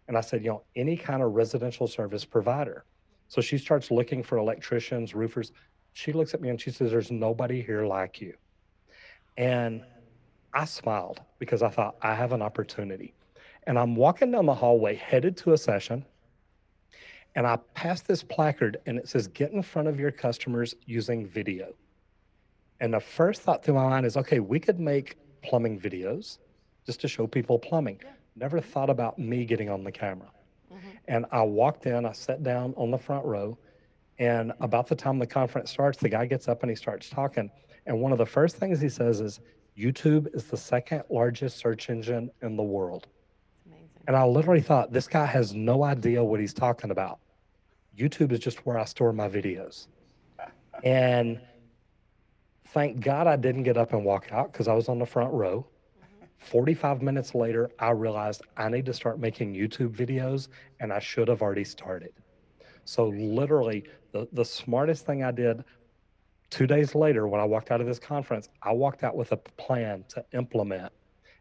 And 0.07 0.17
I 0.17 0.21
said, 0.21 0.43
You 0.43 0.51
know, 0.51 0.63
any 0.75 0.95
kind 0.95 1.21
of 1.23 1.33
residential 1.33 1.87
service 1.87 2.23
provider. 2.23 2.85
So 3.27 3.41
she 3.41 3.57
starts 3.57 3.91
looking 3.91 4.23
for 4.23 4.37
electricians, 4.37 5.13
roofers. 5.13 5.51
She 5.93 6.13
looks 6.13 6.33
at 6.33 6.41
me 6.41 6.49
and 6.49 6.61
she 6.61 6.71
says, 6.71 6.91
There's 6.91 7.11
nobody 7.11 7.61
here 7.61 7.85
like 7.85 8.21
you. 8.21 8.35
And 9.37 9.83
I 10.53 10.65
smiled 10.65 11.21
because 11.39 11.63
I 11.63 11.69
thought, 11.69 11.95
I 12.01 12.13
have 12.13 12.31
an 12.31 12.41
opportunity. 12.41 13.13
And 13.63 13.77
I'm 13.77 13.95
walking 13.95 14.31
down 14.31 14.45
the 14.45 14.53
hallway 14.53 14.95
headed 14.95 15.35
to 15.37 15.53
a 15.53 15.57
session. 15.57 16.05
And 17.35 17.45
I 17.45 17.57
pass 17.73 18.01
this 18.01 18.23
placard 18.23 18.77
and 18.85 18.97
it 18.97 19.07
says, 19.07 19.27
Get 19.27 19.51
in 19.51 19.63
front 19.63 19.87
of 19.87 19.99
your 19.99 20.11
customers 20.11 20.75
using 20.85 21.25
video. 21.25 21.73
And 22.81 22.93
the 22.93 22.99
first 22.99 23.41
thought 23.41 23.63
through 23.63 23.75
my 23.75 23.89
mind 23.89 24.05
is, 24.05 24.17
okay, 24.17 24.39
we 24.39 24.59
could 24.59 24.79
make 24.79 25.17
plumbing 25.41 25.79
videos 25.79 26.37
just 26.85 27.01
to 27.01 27.07
show 27.07 27.27
people 27.27 27.59
plumbing. 27.59 27.99
Never 28.35 28.59
thought 28.59 28.89
about 28.89 29.19
me 29.19 29.45
getting 29.45 29.69
on 29.69 29.83
the 29.83 29.91
camera. 29.91 30.29
Mm-hmm. 30.73 30.87
And 31.07 31.25
I 31.31 31.41
walked 31.41 31.85
in, 31.85 32.05
I 32.05 32.13
sat 32.13 32.43
down 32.43 32.73
on 32.77 32.91
the 32.91 32.97
front 32.97 33.25
row, 33.25 33.57
and 34.17 34.53
about 34.59 34.87
the 34.87 34.95
time 34.95 35.19
the 35.19 35.27
conference 35.27 35.71
starts, 35.71 35.97
the 35.97 36.09
guy 36.09 36.25
gets 36.25 36.47
up 36.47 36.63
and 36.63 36.69
he 36.69 36.75
starts 36.75 37.09
talking. 37.09 37.49
And 37.85 37.99
one 37.99 38.11
of 38.11 38.17
the 38.17 38.25
first 38.25 38.57
things 38.57 38.79
he 38.79 38.89
says 38.89 39.19
is, 39.21 39.39
YouTube 39.77 40.33
is 40.35 40.45
the 40.45 40.57
second 40.57 41.03
largest 41.09 41.57
search 41.57 41.89
engine 41.89 42.29
in 42.41 42.57
the 42.57 42.63
world. 42.63 43.07
Amazing. 43.65 43.89
And 44.07 44.15
I 44.15 44.25
literally 44.25 44.61
thought, 44.61 44.91
this 44.91 45.07
guy 45.07 45.25
has 45.25 45.53
no 45.53 45.83
idea 45.83 46.21
what 46.21 46.39
he's 46.41 46.53
talking 46.53 46.91
about. 46.91 47.19
YouTube 47.97 48.31
is 48.33 48.39
just 48.39 48.65
where 48.65 48.77
I 48.77 48.83
store 48.83 49.13
my 49.13 49.29
videos. 49.29 49.87
And 50.83 51.39
Thank 52.71 52.99
God 52.99 53.25
I 53.25 53.35
didn't 53.35 53.63
get 53.63 53.77
up 53.77 53.93
and 53.93 54.05
walk 54.05 54.27
out 54.31 54.51
because 54.51 54.67
I 54.67 54.75
was 54.75 54.89
on 54.89 54.99
the 54.99 55.05
front 55.05 55.33
row. 55.33 55.65
45 56.37 57.01
minutes 57.01 57.33
later, 57.33 57.71
I 57.79 57.89
realized 57.89 58.43
I 58.57 58.69
need 58.69 58.85
to 58.85 58.93
start 58.93 59.19
making 59.19 59.55
YouTube 59.55 59.89
videos 59.89 60.49
and 60.79 60.93
I 60.93 60.99
should 60.99 61.27
have 61.29 61.41
already 61.41 61.63
started. 61.63 62.13
So, 62.85 63.07
literally, 63.07 63.85
the, 64.11 64.27
the 64.33 64.45
smartest 64.45 65.07
thing 65.07 65.23
I 65.23 65.31
did 65.31 65.63
two 66.51 66.67
days 66.67 66.93
later 66.93 67.27
when 67.27 67.41
I 67.41 67.43
walked 67.43 67.71
out 67.71 67.81
of 67.81 67.87
this 67.87 67.97
conference, 67.97 68.49
I 68.61 68.71
walked 68.71 69.03
out 69.03 69.15
with 69.15 69.31
a 69.31 69.37
plan 69.37 70.05
to 70.09 70.23
implement 70.33 70.91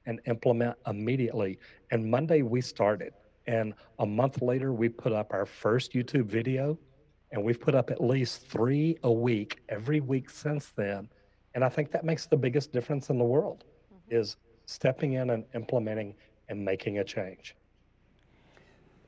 and 0.07 0.21
implement 0.27 0.79
immediately. 0.87 1.59
And 1.91 2.11
Monday 2.11 2.41
we 2.41 2.63
started. 2.63 3.13
And 3.47 3.75
a 3.99 4.07
month 4.07 4.41
later, 4.41 4.73
we 4.73 4.89
put 4.89 5.13
up 5.13 5.35
our 5.35 5.45
first 5.45 5.93
YouTube 5.93 6.25
video. 6.25 6.79
And 7.33 7.45
we've 7.45 7.61
put 7.61 7.75
up 7.75 7.91
at 7.91 8.03
least 8.03 8.47
three 8.47 8.97
a 9.03 9.13
week 9.13 9.61
every 9.69 10.01
week 10.01 10.31
since 10.31 10.69
then 10.75 11.11
and 11.55 11.65
I 11.65 11.69
think 11.69 11.91
that 11.93 12.05
makes 12.05 12.27
the 12.27 12.37
biggest 12.37 12.73
difference 12.73 13.11
in 13.11 13.19
the 13.19 13.25
world 13.25 13.65
mm-hmm. 13.93 14.17
is 14.17 14.37
stepping 14.67 15.15
in 15.15 15.31
and 15.31 15.45
implementing 15.55 16.15
and 16.49 16.65
making 16.65 16.99
a 16.99 17.05
change. 17.05 17.55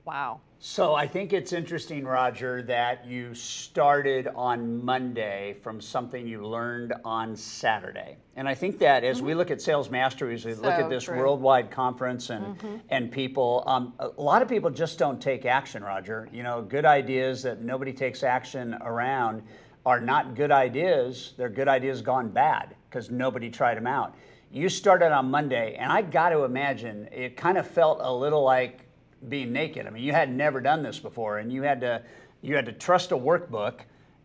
Wow. 0.05 0.40
So 0.59 0.94
I 0.94 1.07
think 1.07 1.33
it's 1.33 1.53
interesting, 1.53 2.05
Roger, 2.05 2.62
that 2.62 3.07
you 3.07 3.33
started 3.35 4.29
on 4.35 4.85
Monday 4.85 5.57
from 5.62 5.81
something 5.81 6.26
you 6.26 6.44
learned 6.44 6.92
on 7.05 7.37
Saturday. 7.37 8.16
And 8.37 8.48
I 8.48 8.55
think 8.55 8.79
that 8.81 9.05
as 9.05 9.18
mm-hmm. 9.18 9.26
we 9.26 9.35
look 9.35 9.50
at 9.50 9.62
Sales 9.62 9.90
Mastery, 9.90 10.35
as 10.35 10.44
we 10.44 10.55
so 10.55 10.62
look 10.62 10.72
at 10.72 10.90
this 10.90 11.05
true. 11.05 11.16
worldwide 11.16 11.70
conference 11.70 12.31
and 12.31 12.44
mm-hmm. 12.59 12.76
and 12.90 13.11
people, 13.11 13.62
um, 13.66 13.94
a 13.98 14.09
lot 14.20 14.42
of 14.42 14.48
people 14.48 14.68
just 14.68 14.98
don't 14.98 15.20
take 15.20 15.46
action, 15.46 15.83
Roger. 15.83 16.29
You 16.33 16.42
know, 16.42 16.61
good 16.61 16.85
ideas 16.85 17.42
that 17.44 17.62
nobody 17.62 17.92
takes 17.92 18.22
action 18.22 18.74
around 18.83 19.42
are 19.87 20.01
not 20.01 20.35
good 20.35 20.51
ideas. 20.51 21.35
They're 21.37 21.49
good 21.49 21.69
ideas 21.69 22.03
gone 22.03 22.29
bad 22.29 22.75
because 22.88 23.11
nobody 23.11 23.51
tried 23.51 23.77
them 23.77 23.87
out. 23.87 24.14
You 24.53 24.69
started 24.69 25.12
on 25.12 25.31
Monday, 25.31 25.77
and 25.79 25.93
I 25.93 26.03
got 26.03 26.31
to 26.31 26.45
imagine 26.45 27.09
it 27.12 27.37
kind 27.37 27.57
of 27.57 27.66
felt 27.66 28.01
a 28.03 28.12
little 28.12 28.43
like 28.43 28.81
being 29.29 29.53
naked. 29.53 29.87
I 29.87 29.90
mean, 29.90 30.03
you 30.03 30.12
had 30.12 30.35
never 30.35 30.61
done 30.61 30.83
this 30.83 30.99
before, 30.99 31.38
and 31.38 31.53
you 31.53 31.62
had 31.62 31.81
to 31.83 32.03
you 32.43 32.57
had 32.57 32.66
to 32.66 32.73
trust 32.73 33.12
a 33.12 33.16
workbook, 33.16 33.81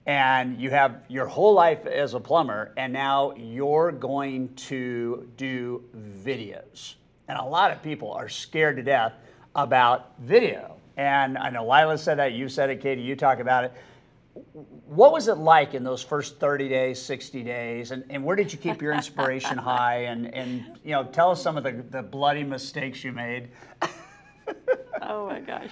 and 0.05 0.59
you 0.59 0.69
have 0.69 1.03
your 1.09 1.25
whole 1.25 1.53
life 1.53 1.85
as 1.85 2.13
a 2.13 2.19
plumber, 2.19 2.73
and 2.77 2.91
now 2.93 3.33
you're 3.35 3.91
going 3.91 4.53
to 4.55 5.29
do 5.37 5.83
videos. 6.23 6.95
And 7.27 7.37
a 7.37 7.43
lot 7.43 7.71
of 7.71 7.81
people 7.83 8.11
are 8.11 8.29
scared 8.29 8.77
to 8.77 8.83
death 8.83 9.13
about 9.55 10.13
video. 10.19 10.77
And 10.97 11.37
I 11.37 11.49
know 11.49 11.63
Lila 11.63 11.97
said 11.97 12.19
that, 12.19 12.33
you 12.33 12.47
said 12.47 12.69
it, 12.69 12.79
Katie, 12.81 13.01
you 13.01 13.15
talk 13.15 13.39
about 13.39 13.65
it 13.65 13.73
what 14.53 15.13
was 15.13 15.27
it 15.27 15.37
like 15.37 15.73
in 15.73 15.83
those 15.83 16.03
first 16.03 16.39
30 16.39 16.67
days 16.67 17.01
60 17.01 17.43
days? 17.43 17.91
And, 17.91 18.03
and 18.09 18.23
where 18.23 18.35
did 18.35 18.51
you 18.51 18.59
keep 18.59 18.81
your 18.81 18.93
inspiration 18.93 19.57
high? 19.71 20.03
And, 20.05 20.33
and 20.33 20.77
you 20.83 20.91
know 20.91 21.05
tell 21.05 21.31
us 21.31 21.41
some 21.41 21.57
of 21.57 21.63
the, 21.63 21.83
the 21.89 22.01
bloody 22.01 22.43
mistakes 22.43 23.03
you 23.03 23.11
made. 23.11 23.49
Oh 25.01 25.27
my 25.27 25.39
gosh. 25.39 25.69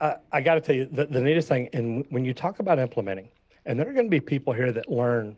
Uh, 0.00 0.14
i 0.32 0.40
got 0.42 0.56
to 0.56 0.60
tell 0.60 0.74
you 0.74 0.86
the, 0.92 1.06
the 1.06 1.20
neatest 1.20 1.48
thing 1.48 1.70
and 1.72 2.04
when 2.10 2.24
you 2.24 2.34
talk 2.34 2.58
about 2.58 2.78
implementing 2.78 3.28
and 3.64 3.78
there 3.78 3.88
are 3.88 3.94
going 3.94 4.04
to 4.04 4.10
be 4.10 4.20
people 4.20 4.52
here 4.52 4.70
that 4.70 4.90
learn 4.90 5.34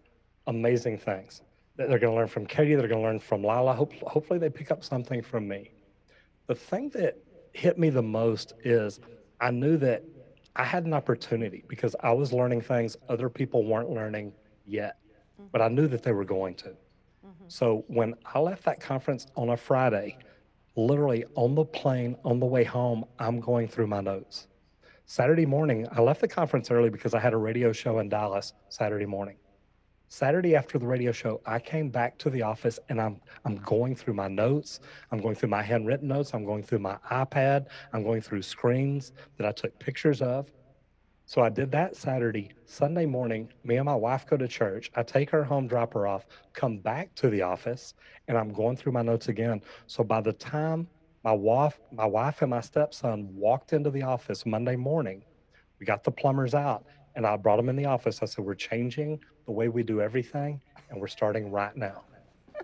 amazing 0.49 0.99
things 0.99 1.43
that 1.77 1.89
they're 1.89 2.01
going 2.01 2.13
to 2.13 2.17
learn 2.17 2.27
from 2.27 2.45
katie 2.45 2.75
they're 2.75 2.89
going 2.89 3.01
to 3.01 3.07
learn 3.07 3.21
from 3.21 3.43
lila 3.43 3.73
Hope, 3.73 3.95
hopefully 4.03 4.39
they 4.39 4.51
pick 4.51 4.73
up 4.73 4.83
something 4.83 5.23
from 5.23 5.47
me. 5.47 5.71
The 6.49 6.57
thing 6.57 6.89
that 6.91 7.17
hit 7.53 7.79
me 7.79 7.89
the 7.91 8.03
most 8.03 8.55
is 8.65 8.99
i 9.41 9.53
knew 9.53 9.77
that 9.77 10.03
I 10.57 10.65
had 10.65 10.87
an 10.87 10.95
opportunity 10.95 11.65
because 11.69 11.95
I 12.01 12.13
was 12.13 12.33
learning 12.33 12.63
things 12.63 12.97
other 13.09 13.29
people 13.29 13.65
weren't 13.65 13.91
learning 13.91 14.33
yet, 14.67 14.99
mm-hmm. 15.35 15.49
but 15.53 15.63
I 15.63 15.69
knew 15.69 15.87
that 15.89 16.03
they 16.03 16.13
were 16.13 16.25
going 16.25 16.55
to. 16.57 16.69
Mm-hmm. 16.69 17.45
So 17.49 17.85
when 17.89 18.15
I 18.35 18.39
left 18.39 18.65
that 18.65 18.81
conference 18.81 19.27
on 19.37 19.51
a 19.51 19.57
Friday, 19.57 20.19
literally 20.77 21.25
on 21.35 21.55
the 21.55 21.65
plane 21.65 22.17
on 22.25 22.41
the 22.41 22.47
way 22.47 22.65
home, 22.65 23.05
I'm 23.19 23.41
going 23.41 23.69
through 23.69 23.89
my 23.89 24.01
notes. 24.01 24.47
Saturday 25.07 25.47
morning, 25.47 25.87
I 25.91 26.01
left 26.01 26.21
the 26.21 26.29
conference 26.29 26.71
early 26.71 26.91
because 26.91 27.15
I 27.15 27.19
had 27.19 27.33
a 27.33 27.39
radio 27.39 27.73
show 27.73 27.99
in 27.99 28.09
Dallas 28.09 28.53
Saturday 28.69 29.07
morning. 29.07 29.37
Saturday 30.11 30.57
after 30.57 30.79
the 30.79 30.87
radio 30.87 31.13
show, 31.13 31.43
I 31.45 31.59
came 31.59 31.91
back 31.91 32.17
to 32.19 32.31
the 32.31 32.41
office 32.41 32.79
and 32.89 33.01
I'm 33.01 33.21
I'm 33.45 33.57
going 33.57 33.95
through 33.95 34.15
my 34.15 34.29
notes. 34.29 34.81
I'm 35.13 35.21
going 35.21 35.35
through 35.35 35.51
my 35.51 35.63
handwritten 35.63 36.09
notes. 36.09 36.33
I'm 36.33 36.47
going 36.47 36.63
through 36.63 36.79
my 36.79 36.97
iPad. 37.11 37.67
I'm 37.93 38.03
going 38.03 38.23
through 38.23 38.43
screens 38.43 39.13
that 39.37 39.47
I 39.47 39.53
took 39.53 39.79
pictures 39.79 40.23
of. 40.23 40.51
So 41.27 41.43
I 41.43 41.51
did 41.51 41.71
that 41.73 41.95
Saturday. 41.95 42.53
Sunday 42.65 43.05
morning, 43.05 43.51
me 43.65 43.77
and 43.77 43.85
my 43.85 43.95
wife 43.95 44.27
go 44.27 44.39
to 44.39 44.49
church. 44.49 44.91
I 44.97 45.03
take 45.03 45.29
her 45.29 45.45
home, 45.45 45.69
drop 45.69 45.93
her 45.93 46.07
off, 46.07 46.27
come 46.55 46.79
back 46.79 47.15
to 47.17 47.29
the 47.29 47.43
office, 47.43 47.93
and 48.29 48.39
I'm 48.39 48.51
going 48.51 48.77
through 48.77 48.93
my 48.93 49.03
notes 49.03 49.29
again. 49.29 49.61
So 49.87 50.03
by 50.03 50.23
the 50.23 50.33
time 50.33 50.89
my 51.23 51.33
wife, 51.33 51.79
my 51.93 52.07
wife 52.07 52.41
and 52.41 52.49
my 52.49 52.63
stepson 52.63 53.29
walked 53.37 53.75
into 53.75 53.91
the 53.91 54.05
office 54.05 54.47
Monday 54.47 54.77
morning, 54.77 55.23
we 55.79 55.85
got 55.85 56.03
the 56.03 56.11
plumbers 56.11 56.55
out 56.55 56.87
and 57.19 57.27
I 57.27 57.37
brought 57.37 57.57
them 57.57 57.69
in 57.69 57.75
the 57.75 57.85
office. 57.85 58.21
I 58.23 58.27
said, 58.27 58.45
We're 58.45 58.55
changing 58.55 59.19
the 59.45 59.51
way 59.51 59.69
we 59.69 59.83
do 59.83 60.01
everything, 60.01 60.61
and 60.89 61.01
we're 61.01 61.09
starting 61.09 61.51
right 61.51 61.77
now. 61.77 62.05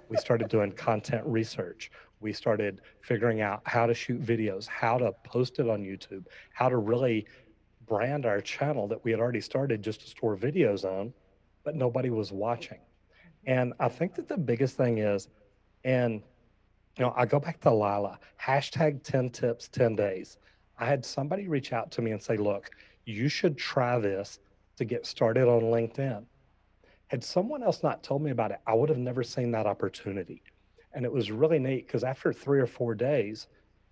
We 0.08 0.16
started 0.16 0.48
doing 0.48 0.70
content 0.70 1.24
research. 1.26 1.90
We 2.20 2.32
started 2.32 2.80
figuring 3.00 3.40
out 3.40 3.62
how 3.64 3.86
to 3.86 3.94
shoot 3.94 4.24
videos, 4.24 4.68
how 4.68 4.96
to 4.98 5.10
post 5.24 5.58
it 5.58 5.68
on 5.68 5.82
YouTube, 5.82 6.26
how 6.52 6.68
to 6.68 6.76
really 6.76 7.26
brand 7.88 8.26
our 8.26 8.40
channel 8.40 8.86
that 8.86 9.04
we 9.04 9.10
had 9.10 9.18
already 9.18 9.40
started 9.40 9.82
just 9.82 10.02
to 10.02 10.06
store 10.06 10.36
videos 10.36 10.84
on, 10.84 11.12
but 11.64 11.74
nobody 11.74 12.10
was 12.10 12.30
watching. 12.30 12.78
And 13.46 13.72
I 13.80 13.88
think 13.88 14.14
that 14.14 14.28
the 14.28 14.38
biggest 14.38 14.76
thing 14.76 14.98
is, 14.98 15.28
and 15.82 16.22
you 16.96 17.04
know, 17.04 17.12
I 17.16 17.26
go 17.26 17.40
back 17.40 17.60
to 17.62 17.72
Lila, 17.72 18.20
hashtag 18.40 19.02
10 19.02 19.30
tips, 19.30 19.66
10 19.66 19.96
days. 19.96 20.38
I 20.78 20.86
had 20.86 21.04
somebody 21.04 21.48
reach 21.48 21.72
out 21.72 21.90
to 21.92 22.02
me 22.02 22.12
and 22.12 22.22
say, 22.22 22.36
look, 22.36 22.70
you 23.04 23.28
should 23.28 23.56
try 23.56 23.98
this 23.98 24.38
to 24.76 24.84
get 24.84 25.06
started 25.06 25.48
on 25.48 25.62
LinkedIn. 25.62 26.24
Had 27.08 27.22
someone 27.22 27.62
else 27.62 27.82
not 27.82 28.02
told 28.02 28.22
me 28.22 28.30
about 28.30 28.50
it, 28.50 28.60
I 28.66 28.74
would 28.74 28.88
have 28.88 28.98
never 28.98 29.22
seen 29.22 29.50
that 29.52 29.66
opportunity. 29.66 30.42
And 30.94 31.04
it 31.04 31.12
was 31.12 31.30
really 31.30 31.58
neat 31.58 31.86
because 31.86 32.04
after 32.04 32.32
three 32.32 32.60
or 32.60 32.66
four 32.66 32.94
days, 32.94 33.48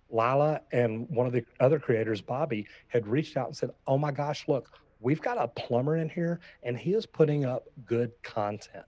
Lila 0.09 0.61
and 0.71 1.09
one 1.09 1.25
of 1.25 1.33
the 1.33 1.45
other 1.59 1.79
creators, 1.79 2.21
Bobby, 2.21 2.67
had 2.87 3.07
reached 3.07 3.37
out 3.37 3.47
and 3.47 3.55
said, 3.55 3.71
Oh 3.87 3.97
my 3.97 4.11
gosh, 4.11 4.47
look, 4.47 4.69
we've 4.99 5.21
got 5.21 5.37
a 5.37 5.47
plumber 5.47 5.97
in 5.97 6.09
here 6.09 6.39
and 6.63 6.77
he 6.77 6.93
is 6.93 7.05
putting 7.05 7.45
up 7.45 7.67
good 7.85 8.11
content. 8.23 8.85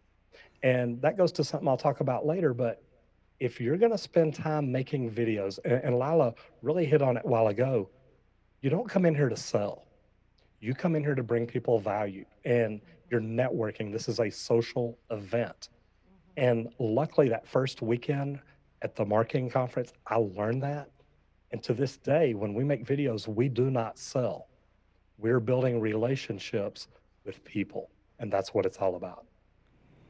And 0.64 1.02
that 1.02 1.18
goes 1.18 1.32
to 1.34 1.44
something 1.44 1.68
I'll 1.68 1.78
talk 1.78 2.00
about 2.00 2.26
later. 2.26 2.54
But 2.54 2.82
if 3.40 3.60
you're 3.60 3.78
going 3.78 3.92
to 3.92 3.98
spend 3.98 4.34
time 4.34 4.72
making 4.72 5.12
videos, 5.12 5.60
and, 5.66 5.84
and 5.84 6.00
Lila 6.00 6.34
really 6.62 6.86
hit 6.86 7.02
on 7.02 7.18
it 7.18 7.24
a 7.26 7.28
while 7.28 7.48
ago, 7.48 7.90
you 8.62 8.70
don't 8.70 8.90
come 8.90 9.06
in 9.06 9.14
here 9.14 9.30
to 9.30 9.38
sell. 9.38 9.85
You 10.66 10.74
come 10.74 10.96
in 10.96 11.04
here 11.04 11.14
to 11.14 11.22
bring 11.22 11.46
people 11.46 11.80
value 11.80 12.26
and 12.44 12.82
you're 13.12 13.22
networking. 13.22 13.92
This 13.92 14.10
is 14.10 14.20
a 14.20 14.32
social 14.32 14.98
event. 15.12 15.70
Mm-hmm. 15.70 16.44
And 16.44 16.74
luckily, 16.80 17.30
that 17.30 17.48
first 17.48 17.84
weekend 17.84 18.40
at 18.82 18.96
the 18.96 19.06
marketing 19.06 19.52
conference, 19.52 19.94
I 20.08 20.16
learned 20.16 20.64
that. 20.64 20.90
And 21.52 21.62
to 21.64 21.76
this 21.76 21.98
day, 21.98 22.34
when 22.34 22.56
we 22.56 22.64
make 22.64 22.84
videos, 22.84 23.28
we 23.28 23.48
do 23.48 23.70
not 23.70 24.00
sell. 24.00 24.48
We're 25.20 25.40
building 25.40 25.80
relationships 25.80 26.88
with 27.26 27.44
people. 27.44 27.92
And 28.18 28.34
that's 28.34 28.56
what 28.56 28.66
it's 28.66 28.78
all 28.78 28.96
about. 28.96 29.26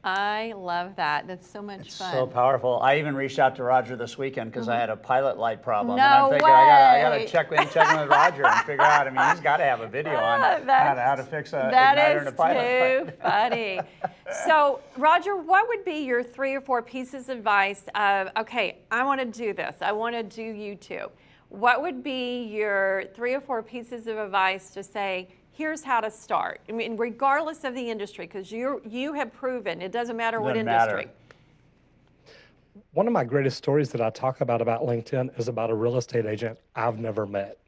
I 0.06 0.52
love 0.56 0.94
that. 0.96 1.26
That's 1.26 1.50
so 1.50 1.60
much 1.60 1.80
It's 1.88 1.98
fun. 1.98 2.12
so 2.12 2.26
powerful. 2.28 2.78
I 2.80 2.98
even 3.00 3.16
reached 3.16 3.40
out 3.40 3.56
to 3.56 3.64
Roger 3.64 3.96
this 3.96 4.16
weekend 4.16 4.52
because 4.52 4.68
I 4.68 4.76
had 4.78 4.88
a 4.88 4.94
pilot 4.96 5.36
light 5.36 5.64
problem. 5.64 5.98
and 5.98 6.00
Mm-hmm. 6.00 6.24
I'm 6.24 6.30
thinking 6.30 6.48
I 6.48 6.64
gotta, 6.64 6.84
I 6.84 7.02
gotta 7.02 7.26
check 7.26 7.50
in, 7.50 7.68
check 7.70 7.92
in 7.92 8.00
with 8.02 8.08
Roger 8.08 8.46
and 8.46 8.64
figure 8.64 8.84
out. 8.84 9.08
I 9.08 9.10
mean, 9.10 9.28
he's 9.34 9.40
got 9.42 9.56
to 9.56 9.64
have 9.64 9.80
a 9.80 9.88
video 9.88 10.12
on 10.16 10.40
Ah, 10.40 10.60
how 10.64 10.94
to, 10.94 11.00
how 11.02 11.14
to 11.16 11.24
fix 11.24 11.52
a 11.54 11.68
That 11.72 11.98
igniter 11.98 12.18
and 12.20 12.28
a 12.28 12.32
pilot 12.32 12.54
That 13.20 13.52
is 13.52 13.80
too 13.80 13.84
funny. 14.24 14.36
So, 14.46 14.78
Roger, 14.96 15.36
what 15.36 15.66
would 15.66 15.84
be 15.84 16.04
your 16.04 16.22
three 16.22 16.54
or 16.54 16.60
four 16.60 16.82
pieces 16.82 17.28
of 17.28 17.38
advice 17.38 17.86
of, 17.96 18.28
okay, 18.36 18.78
I 18.92 19.02
want 19.04 19.20
to 19.20 19.26
do 19.26 19.52
this, 19.54 19.74
I 19.80 19.90
want 19.90 20.14
to 20.14 20.22
do 20.22 20.42
YouTube. 20.54 21.10
What 21.48 21.82
would 21.82 22.04
be 22.04 22.44
your 22.44 23.04
three 23.14 23.34
or 23.34 23.40
four 23.40 23.60
pieces 23.62 24.06
of 24.06 24.18
advice 24.18 24.70
to 24.70 24.82
say, 24.84 25.28
here's 25.56 25.82
how 25.82 26.00
to 26.00 26.10
start? 26.10 26.60
I 26.68 26.72
mean, 26.72 26.96
regardless 26.96 27.64
of 27.64 27.74
the 27.74 27.90
industry, 27.90 28.26
because 28.26 28.52
you 28.52 28.82
you 28.88 29.12
have 29.14 29.32
proven 29.32 29.80
it 29.80 29.92
doesn't 29.92 30.16
matter 30.16 30.40
what 30.40 30.54
Doesn't 30.54 30.66
matter. 30.66 30.98
industry. 30.98 31.12
One 32.92 33.06
of 33.06 33.12
my 33.12 33.24
greatest 33.24 33.56
stories 33.56 33.90
that 33.90 34.00
I 34.00 34.10
talk 34.10 34.40
about 34.40 34.60
about 34.60 34.82
LinkedIn 34.82 35.38
is 35.38 35.48
about 35.48 35.70
a 35.70 35.74
real 35.74 35.96
estate 35.96 36.26
agent 36.26 36.58
I've 36.74 36.98
never 36.98 37.26
met. 37.26 37.58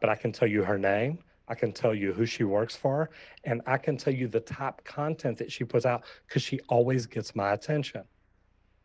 But 0.00 0.10
I 0.10 0.14
can 0.14 0.32
tell 0.32 0.48
you 0.48 0.62
her 0.62 0.78
name, 0.78 1.18
I 1.48 1.54
can 1.54 1.72
tell 1.72 1.94
you 1.94 2.12
who 2.12 2.26
she 2.26 2.44
works 2.44 2.76
for, 2.76 3.10
and 3.44 3.62
I 3.66 3.78
can 3.78 3.96
tell 3.96 4.12
you 4.12 4.28
the 4.28 4.40
top 4.40 4.84
content 4.84 5.38
that 5.38 5.50
she 5.50 5.64
puts 5.64 5.86
out 5.86 6.04
because 6.26 6.42
she 6.42 6.60
always 6.68 7.06
gets 7.06 7.34
my 7.34 7.52
attention. 7.52 8.02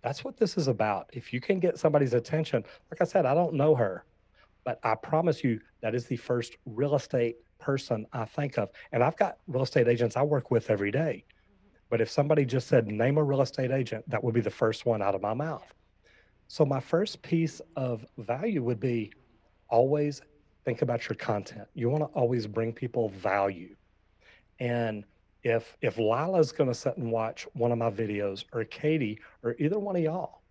That's 0.01 0.23
what 0.23 0.38
this 0.38 0.58
is 0.58 0.67
about. 0.67 1.10
If 1.13 1.32
you 1.34 1.39
can 1.39 1.60
get 1.60 1.77
somebody's 1.77 2.13
attention, 2.13 2.63
like 2.91 3.01
I 3.01 3.06
said, 3.06 3.25
I 3.25 3.34
don't 3.34 3.53
know 3.53 3.75
her, 3.75 4.06
but 4.65 4.79
I 4.84 4.95
promise 4.95 5.43
you 5.43 5.60
that 5.82 5.95
is 5.95 6.06
the 6.06 6.17
first 6.17 6.58
real 6.65 6.95
estate 6.95 7.38
person 7.63 8.06
I 8.12 8.26
think 8.26 8.58
of. 8.58 8.69
And 8.91 9.04
I've 9.04 9.15
got 9.15 9.38
real 9.47 9.63
estate 9.63 9.88
agents 9.88 10.17
I 10.17 10.23
work 10.23 10.52
with 10.52 10.69
every 10.69 10.91
day. 10.91 11.23
Mm-hmm. 11.26 11.78
But 11.89 12.02
if 12.02 12.12
somebody 12.12 12.43
just 12.45 12.67
said, 12.67 12.88
name 12.88 13.17
a 13.17 13.23
real 13.23 13.41
estate 13.41 13.71
agent, 13.71 14.04
that 14.10 14.23
would 14.23 14.34
be 14.34 14.41
the 14.41 14.49
first 14.49 14.86
one 14.86 15.02
out 15.02 15.15
of 15.15 15.21
my 15.21 15.34
mouth. 15.34 15.73
So, 16.47 16.65
my 16.65 16.80
first 16.80 17.21
piece 17.21 17.62
of 17.76 18.06
value 18.17 18.62
would 18.63 18.80
be 18.80 19.12
always 19.69 20.21
think 20.65 20.82
about 20.82 21.08
your 21.08 21.15
content. 21.15 21.67
You 21.73 21.89
want 21.89 22.04
to 22.04 22.19
always 22.19 22.47
bring 22.47 22.73
people 22.73 23.10
value. 23.10 23.76
And 24.60 25.06
if 25.43 25.78
if 25.82 25.97
Lila's 25.97 26.52
going 26.52 26.69
to 26.69 26.76
sit 26.76 26.97
and 26.97 27.12
watch 27.12 27.47
one 27.54 27.71
of 27.71 27.78
my 27.78 27.89
videos, 27.89 28.45
or 28.54 28.63
Katie, 28.65 29.19
or 29.41 29.56
either 29.58 29.80
one 29.80 29.95
of 29.95 30.04
y'all, 30.04 30.41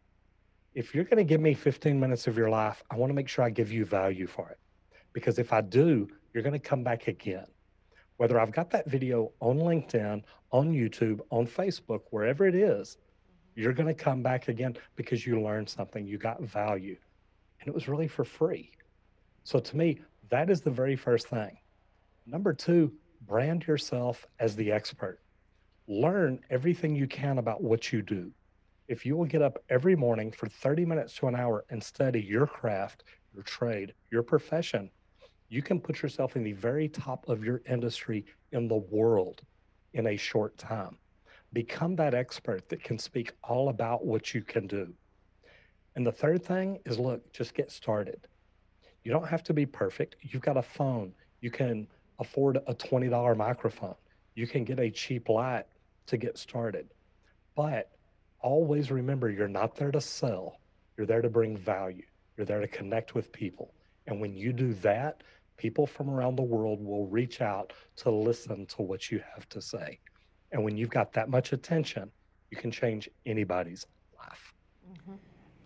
if 0.75 0.94
you're 0.94 1.05
going 1.05 1.18
to 1.18 1.25
give 1.25 1.40
me 1.40 1.55
15 1.55 1.98
minutes 1.98 2.27
of 2.27 2.37
your 2.37 2.51
life, 2.51 2.83
I 2.90 2.96
want 2.96 3.11
to 3.11 3.14
make 3.14 3.29
sure 3.29 3.44
I 3.44 3.51
give 3.51 3.70
you 3.70 3.85
value 3.85 4.27
for 4.27 4.48
it. 4.51 4.59
Because 5.12 5.38
if 5.38 5.53
I 5.53 5.61
do, 5.61 6.09
you're 6.33 6.42
going 6.42 6.53
to 6.53 6.59
come 6.59 6.83
back 6.83 7.09
again. 7.09 7.47
Whether 8.16 8.38
I've 8.38 8.53
got 8.53 8.71
that 8.71 8.88
video 8.88 9.33
on 9.40 9.59
LinkedIn, 9.59 10.23
on 10.51 10.73
YouTube, 10.73 11.21
on 11.31 11.47
Facebook, 11.47 12.03
wherever 12.11 12.47
it 12.47 12.55
is, 12.55 12.99
you're 13.55 13.73
going 13.73 13.88
to 13.88 13.95
come 13.95 14.23
back 14.23 14.49
again 14.49 14.77
because 14.97 15.27
you 15.27 15.40
learned 15.40 15.68
something, 15.68 16.07
you 16.07 16.18
got 16.18 16.40
value. 16.42 16.97
And 17.61 17.68
it 17.68 17.75
was 17.75 17.88
really 17.88 18.09
for 18.09 18.25
free. 18.25 18.73
So 19.45 19.59
to 19.59 19.77
me, 19.77 20.01
that 20.31 20.51
is 20.51 20.61
the 20.61 20.71
very 20.71 20.97
first 20.97 21.29
thing. 21.29 21.59
Number 22.27 22.53
two, 22.53 22.92
brand 23.27 23.66
yourself 23.66 24.27
as 24.38 24.57
the 24.57 24.73
expert. 24.73 25.21
Learn 25.88 26.40
everything 26.51 26.95
you 26.95 27.07
can 27.07 27.38
about 27.38 27.62
what 27.62 27.92
you 27.92 28.03
do. 28.03 28.31
If 28.88 29.05
you 29.05 29.16
will 29.16 29.27
get 29.27 29.42
up 29.42 29.59
every 29.68 29.97
morning 29.97 30.33
for 30.33 30.47
30 30.47 30.85
minutes 30.85 31.14
to 31.16 31.29
an 31.29 31.37
hour 31.37 31.64
and 31.71 31.83
study 31.83 32.21
your 32.21 32.47
craft, 32.47 33.05
your 33.35 33.42
trade, 33.42 33.95
your 34.11 34.23
profession, 34.23 34.90
you 35.53 35.61
can 35.61 35.79
put 35.79 36.01
yourself 36.01 36.35
in 36.35 36.43
the 36.43 36.53
very 36.53 36.88
top 36.88 37.29
of 37.29 37.45
your 37.45 37.61
industry 37.69 38.25
in 38.53 38.69
the 38.69 38.75
world 38.75 39.43
in 39.93 40.07
a 40.07 40.17
short 40.17 40.57
time. 40.57 40.97
Become 41.53 41.95
that 41.97 42.15
expert 42.15 42.67
that 42.71 42.83
can 42.83 42.99
speak 42.99 43.33
all 43.45 43.69
about 43.69 44.07
what 44.07 44.33
you 44.33 44.41
can 44.41 44.67
do. 44.67 44.95
And 45.95 46.07
the 46.07 46.11
third 46.11 46.43
thing 46.43 46.79
is 46.87 46.99
look, 46.99 47.31
just 47.35 47.53
get 47.53 47.71
started. 47.71 48.27
You 49.05 49.12
don't 49.12 49.29
have 49.29 49.43
to 49.43 49.53
be 49.53 49.67
perfect. 49.67 50.17
You've 50.23 50.41
got 50.41 50.57
a 50.57 50.62
phone. 50.62 51.12
You 51.43 51.51
can 51.51 51.87
afford 52.19 52.57
a 52.67 52.75
$20 52.75 53.37
microphone. 53.37 53.97
You 54.35 54.47
can 54.47 54.65
get 54.65 54.81
a 54.81 54.91
cheap 54.91 55.29
light 55.29 55.67
to 56.07 56.17
get 56.17 56.38
started. 56.38 56.88
But 57.55 57.91
always 58.41 58.91
remember 58.91 59.29
you're 59.29 59.49
not 59.49 59.77
there 59.77 59.91
to 59.91 60.01
sell, 60.01 60.61
you're 60.97 61.07
there 61.07 61.21
to 61.21 61.29
bring 61.29 61.59
value, 61.59 62.07
you're 62.38 62.47
there 62.47 62.61
to 62.61 62.69
connect 62.69 63.15
with 63.15 63.31
people. 63.33 63.75
And 64.07 64.19
when 64.19 64.35
you 64.35 64.55
do 64.55 64.73
that, 64.75 65.23
people 65.57 65.87
from 65.87 66.11
around 66.11 66.37
the 66.37 66.43
world 66.43 66.85
will 66.85 67.07
reach 67.07 67.41
out 67.41 67.73
to 67.97 68.11
listen 68.11 68.67
to 68.67 68.83
what 68.83 69.11
you 69.11 69.21
have 69.35 69.49
to 69.51 69.61
say. 69.61 69.99
And 70.51 70.62
when 70.62 70.77
you've 70.77 70.91
got 70.91 71.12
that 71.15 71.29
much 71.29 71.53
attention, 71.53 72.11
you 72.51 72.57
can 72.57 72.71
change 72.71 73.09
anybody's 73.25 73.87
life. 74.19 74.53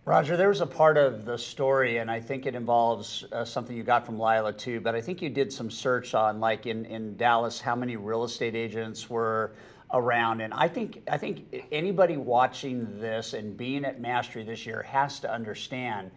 Roger, 0.04 0.36
there 0.36 0.48
was 0.48 0.60
a 0.60 0.66
part 0.66 0.96
of 0.96 1.24
the 1.24 1.36
story, 1.36 1.96
and 1.96 2.08
I 2.08 2.20
think 2.20 2.46
it 2.46 2.54
involves 2.54 3.24
uh, 3.32 3.44
something 3.44 3.76
you 3.76 3.82
got 3.82 4.06
from 4.06 4.20
Lila 4.20 4.52
too. 4.52 4.80
But 4.80 4.94
I 4.94 5.00
think 5.00 5.20
you 5.20 5.28
did 5.28 5.52
some 5.52 5.68
search 5.68 6.14
on, 6.14 6.38
like 6.38 6.66
in, 6.66 6.84
in 6.84 7.16
Dallas, 7.16 7.60
how 7.60 7.74
many 7.74 7.96
real 7.96 8.22
estate 8.22 8.54
agents 8.54 9.10
were 9.10 9.56
around. 9.92 10.42
And 10.42 10.54
I 10.54 10.68
think 10.68 11.02
I 11.10 11.18
think 11.18 11.66
anybody 11.72 12.16
watching 12.16 13.00
this 13.00 13.34
and 13.34 13.56
being 13.56 13.84
at 13.84 14.00
Mastery 14.00 14.44
this 14.44 14.64
year 14.64 14.82
has 14.82 15.18
to 15.20 15.32
understand 15.32 16.12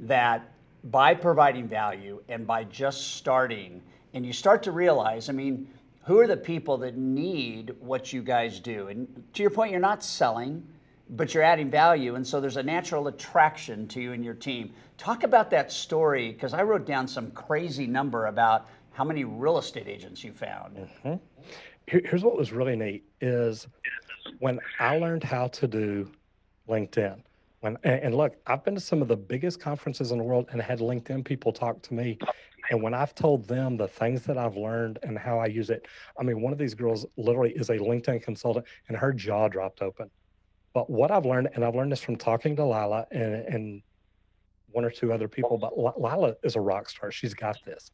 that 0.00 0.52
by 0.84 1.14
providing 1.14 1.68
value 1.68 2.22
and 2.28 2.46
by 2.46 2.64
just 2.64 3.16
starting, 3.16 3.82
and 4.14 4.24
you 4.24 4.32
start 4.32 4.62
to 4.64 4.72
realize, 4.72 5.28
I 5.28 5.32
mean, 5.32 5.68
who 6.04 6.18
are 6.18 6.26
the 6.26 6.36
people 6.36 6.78
that 6.78 6.96
need 6.96 7.74
what 7.80 8.12
you 8.12 8.22
guys 8.22 8.60
do? 8.60 8.88
And 8.88 9.22
to 9.34 9.42
your 9.42 9.50
point, 9.50 9.70
you're 9.72 9.80
not 9.80 10.02
selling 10.02 10.66
but 11.10 11.32
you're 11.32 11.42
adding 11.42 11.70
value. 11.70 12.14
And 12.16 12.26
so 12.26 12.40
there's 12.40 12.56
a 12.56 12.62
natural 12.62 13.08
attraction 13.08 13.86
to 13.88 14.00
you 14.00 14.12
and 14.12 14.24
your 14.24 14.34
team. 14.34 14.72
Talk 14.96 15.22
about 15.22 15.50
that 15.50 15.72
story 15.72 16.32
because 16.32 16.52
i 16.52 16.62
wrote 16.62 16.86
down 16.86 17.08
some 17.08 17.30
crazy 17.30 17.86
number 17.86 18.26
about 18.26 18.68
how 18.92 19.04
many 19.04 19.24
real 19.24 19.58
estate 19.58 19.86
agents 19.86 20.22
you 20.22 20.32
found. 20.32 20.76
Mm-hmm. 20.76 21.14
Here- 21.86 22.02
Here's 22.04 22.24
what 22.24 22.36
was 22.36 22.52
really 22.52 22.76
neat 22.76 23.04
is 23.20 23.66
when 24.40 24.60
I 24.78 24.98
learned 24.98 25.24
how 25.24 25.48
to 25.48 25.66
do 25.66 26.10
LinkedIn. 26.68 27.22
When 27.60 27.76
and, 27.82 28.14
look, 28.14 28.36
I've 28.46 28.64
been 28.64 28.74
to 28.74 28.80
some 28.80 29.02
of 29.02 29.08
the 29.08 29.16
biggest 29.16 29.60
conferences 29.60 30.12
in 30.12 30.18
the 30.18 30.24
world 30.24 30.48
and 30.52 30.62
had 30.62 30.78
LinkedIn 30.78 31.24
people 31.24 31.52
talk 31.52 31.82
to 31.82 31.94
me. 31.94 32.18
And 32.70 32.82
when 32.82 32.94
I've 32.94 33.14
told 33.14 33.48
them 33.48 33.76
the 33.76 33.88
things 33.88 34.22
that 34.24 34.36
I've 34.38 34.56
learned 34.56 34.98
and 35.02 35.18
how 35.18 35.38
I 35.38 35.46
use 35.46 35.70
it, 35.70 35.86
I 36.20 36.22
mean, 36.22 36.40
one 36.40 36.52
of 36.52 36.58
these 36.58 36.74
girls 36.74 37.06
literally 37.16 37.50
is 37.52 37.70
a 37.70 37.76
LinkedIn 37.76 38.22
consultant 38.22 38.66
and 38.88 38.96
her 38.96 39.12
jaw 39.12 39.48
dropped 39.48 39.82
open. 39.82 40.10
But 40.74 40.90
what 40.90 41.10
I've 41.10 41.24
learned, 41.24 41.48
and 41.54 41.64
I've 41.64 41.74
learned 41.74 41.90
this 41.90 42.02
from 42.02 42.16
talking 42.16 42.54
to 42.56 42.64
Lila 42.64 43.06
and, 43.10 43.34
and 43.34 43.82
one 44.70 44.84
or 44.84 44.90
two 44.90 45.12
other 45.12 45.28
people, 45.28 45.56
but 45.58 45.76
Lila 45.78 46.34
is 46.44 46.56
a 46.56 46.60
rock 46.60 46.88
star. 46.88 47.10
She's 47.10 47.34
got 47.34 47.56
this. 47.64 47.90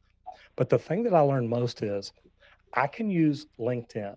But 0.57 0.69
the 0.69 0.79
thing 0.79 1.05
that 1.05 1.15
I 1.15 1.21
learned 1.21 1.49
most 1.49 1.83
is 1.83 2.13
I 2.75 2.89
can 2.89 3.09
use 3.09 3.47
LinkedIn 3.59 4.17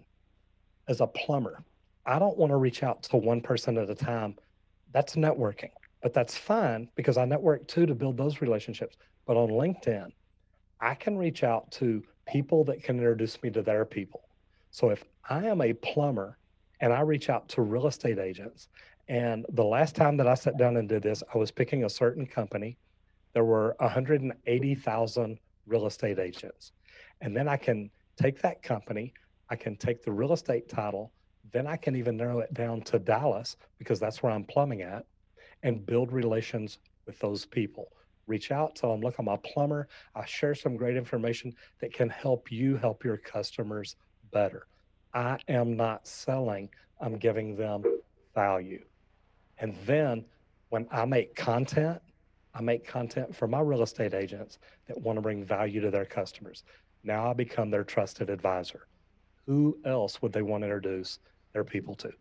as 0.87 1.01
a 1.01 1.07
plumber. 1.07 1.63
I 2.05 2.19
don't 2.19 2.37
want 2.37 2.51
to 2.51 2.57
reach 2.57 2.83
out 2.83 3.03
to 3.03 3.17
one 3.17 3.41
person 3.41 3.77
at 3.77 3.89
a 3.89 3.95
time. 3.95 4.35
That's 4.91 5.15
networking, 5.15 5.71
but 6.01 6.13
that's 6.13 6.37
fine 6.37 6.89
because 6.95 7.17
I 7.17 7.25
network 7.25 7.67
too 7.67 7.85
to 7.85 7.95
build 7.95 8.17
those 8.17 8.41
relationships. 8.41 8.97
But 9.25 9.37
on 9.37 9.49
LinkedIn, 9.49 10.11
I 10.79 10.95
can 10.95 11.17
reach 11.17 11.43
out 11.43 11.71
to 11.73 12.03
people 12.27 12.63
that 12.65 12.83
can 12.83 12.97
introduce 12.97 13.41
me 13.41 13.49
to 13.51 13.61
their 13.61 13.85
people. 13.85 14.21
So 14.71 14.89
if 14.89 15.03
I 15.29 15.45
am 15.45 15.61
a 15.61 15.73
plumber 15.73 16.37
and 16.79 16.93
I 16.93 17.01
reach 17.01 17.29
out 17.29 17.49
to 17.49 17.61
real 17.61 17.87
estate 17.87 18.19
agents, 18.19 18.69
and 19.09 19.45
the 19.53 19.63
last 19.63 19.95
time 19.95 20.17
that 20.17 20.27
I 20.27 20.35
sat 20.35 20.57
down 20.57 20.77
and 20.77 20.87
did 20.87 21.03
this, 21.03 21.23
I 21.33 21.37
was 21.37 21.51
picking 21.51 21.85
a 21.85 21.89
certain 21.89 22.25
company. 22.25 22.77
There 23.33 23.45
were 23.45 23.75
180,000 23.79 25.39
real 25.65 25.87
estate 25.87 26.19
agents. 26.19 26.71
And 27.21 27.35
then 27.35 27.47
I 27.47 27.57
can 27.57 27.89
take 28.17 28.41
that 28.41 28.61
company, 28.61 29.13
I 29.49 29.55
can 29.55 29.75
take 29.77 30.03
the 30.03 30.11
real 30.11 30.33
estate 30.33 30.67
title, 30.69 31.11
then 31.51 31.67
I 31.67 31.77
can 31.77 31.95
even 31.95 32.17
narrow 32.17 32.39
it 32.39 32.53
down 32.53 32.81
to 32.81 32.99
Dallas 32.99 33.55
because 33.77 33.99
that's 33.99 34.21
where 34.21 34.31
I'm 34.31 34.43
plumbing 34.43 34.81
at 34.81 35.05
and 35.63 35.85
build 35.85 36.11
relations 36.11 36.79
with 37.05 37.19
those 37.19 37.45
people. 37.45 37.91
Reach 38.27 38.51
out, 38.51 38.75
tell 38.75 38.91
them, 38.91 39.01
look, 39.01 39.15
I'm 39.17 39.29
a 39.29 39.37
plumber. 39.37 39.87
I 40.13 40.25
share 40.25 40.53
some 40.53 40.75
great 40.75 40.97
information 40.97 41.53
that 41.79 41.93
can 41.93 42.09
help 42.09 42.51
you 42.51 42.75
help 42.75 43.03
your 43.03 43.17
customers 43.17 43.95
better. 44.31 44.67
I 45.13 45.37
am 45.47 45.77
not 45.77 46.05
selling, 46.05 46.69
I'm 46.99 47.17
giving 47.17 47.55
them 47.55 47.83
value. 48.35 48.83
And 49.59 49.75
then 49.85 50.25
when 50.69 50.87
I 50.91 51.05
make 51.05 51.35
content, 51.35 52.01
I 52.53 52.61
make 52.61 52.85
content 52.85 53.35
for 53.35 53.47
my 53.47 53.61
real 53.61 53.83
estate 53.83 54.13
agents 54.13 54.59
that 54.87 54.99
want 54.99 55.17
to 55.17 55.21
bring 55.21 55.43
value 55.43 55.79
to 55.81 55.91
their 55.91 56.05
customers. 56.05 56.63
Now 57.03 57.29
I 57.29 57.33
become 57.33 57.69
their 57.69 57.83
trusted 57.83 58.29
advisor. 58.29 58.87
Who 59.45 59.77
else 59.85 60.21
would 60.21 60.33
they 60.33 60.41
want 60.41 60.63
to 60.63 60.65
introduce 60.65 61.19
their 61.57 61.63
people 61.63 61.95
to? 61.95 62.11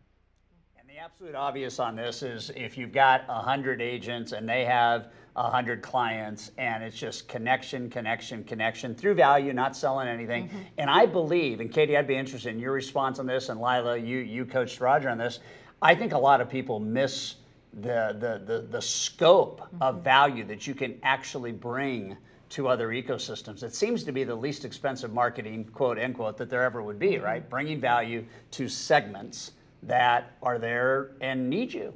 And 0.79 0.89
the 0.89 0.97
absolute 0.97 1.35
obvious 1.35 1.79
on 1.79 1.95
this 1.95 2.23
is 2.23 2.51
if 2.55 2.75
you've 2.75 2.91
got 2.91 3.27
100 3.27 3.81
agents 3.81 4.31
and 4.31 4.49
they 4.49 4.65
have 4.65 5.09
100 5.35 5.83
clients 5.83 6.49
and 6.57 6.83
it's 6.83 6.97
just 6.97 7.27
connection, 7.27 7.87
connection, 7.87 8.43
connection 8.43 8.95
through 8.95 9.13
value, 9.13 9.53
not 9.53 9.75
selling 9.75 10.07
anything. 10.07 10.47
Mm-hmm. 10.47 10.57
And 10.79 10.89
I 10.89 11.05
believe, 11.05 11.59
and 11.59 11.71
Katie, 11.71 11.95
I'd 11.95 12.07
be 12.07 12.15
interested 12.15 12.49
in 12.49 12.59
your 12.59 12.71
response 12.71 13.19
on 13.19 13.27
this, 13.27 13.49
and 13.49 13.61
Lila, 13.61 13.95
you, 13.95 14.17
you 14.17 14.43
coached 14.43 14.81
Roger 14.81 15.07
on 15.09 15.19
this. 15.19 15.37
I 15.83 15.93
think 15.93 16.13
a 16.13 16.17
lot 16.17 16.41
of 16.41 16.49
people 16.49 16.79
miss 16.79 17.35
the, 17.73 18.17
the, 18.19 18.41
the, 18.51 18.61
the 18.71 18.81
scope 18.81 19.61
mm-hmm. 19.61 19.83
of 19.83 20.03
value 20.03 20.45
that 20.45 20.65
you 20.65 20.73
can 20.73 20.97
actually 21.03 21.51
bring 21.51 22.17
to 22.49 22.67
other 22.67 22.89
ecosystems. 22.89 23.63
It 23.63 23.75
seems 23.75 24.03
to 24.05 24.11
be 24.11 24.23
the 24.23 24.35
least 24.35 24.65
expensive 24.65 25.13
marketing, 25.13 25.65
quote 25.65 25.99
unquote, 25.99 26.37
that 26.37 26.49
there 26.49 26.63
ever 26.63 26.81
would 26.81 26.99
be, 26.99 27.17
right? 27.17 27.41
Mm-hmm. 27.41 27.49
Bringing 27.49 27.81
value 27.81 28.25
to 28.51 28.67
segments 28.67 29.51
that 29.83 30.33
are 30.41 30.57
there 30.57 31.11
and 31.21 31.49
need 31.49 31.73
you, 31.73 31.93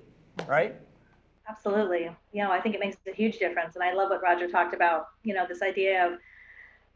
right? 0.47 0.75
Absolutely. 1.49 2.09
You 2.31 2.43
know, 2.43 2.51
I 2.51 2.61
think 2.61 2.75
it 2.75 2.79
makes 2.79 2.97
a 3.07 3.13
huge 3.13 3.39
difference. 3.39 3.75
And 3.75 3.83
I 3.83 3.93
love 3.93 4.09
what 4.09 4.21
Roger 4.21 4.47
talked 4.49 4.73
about, 4.73 5.07
you 5.23 5.33
know, 5.33 5.45
this 5.47 5.61
idea 5.61 6.07
of, 6.07 6.19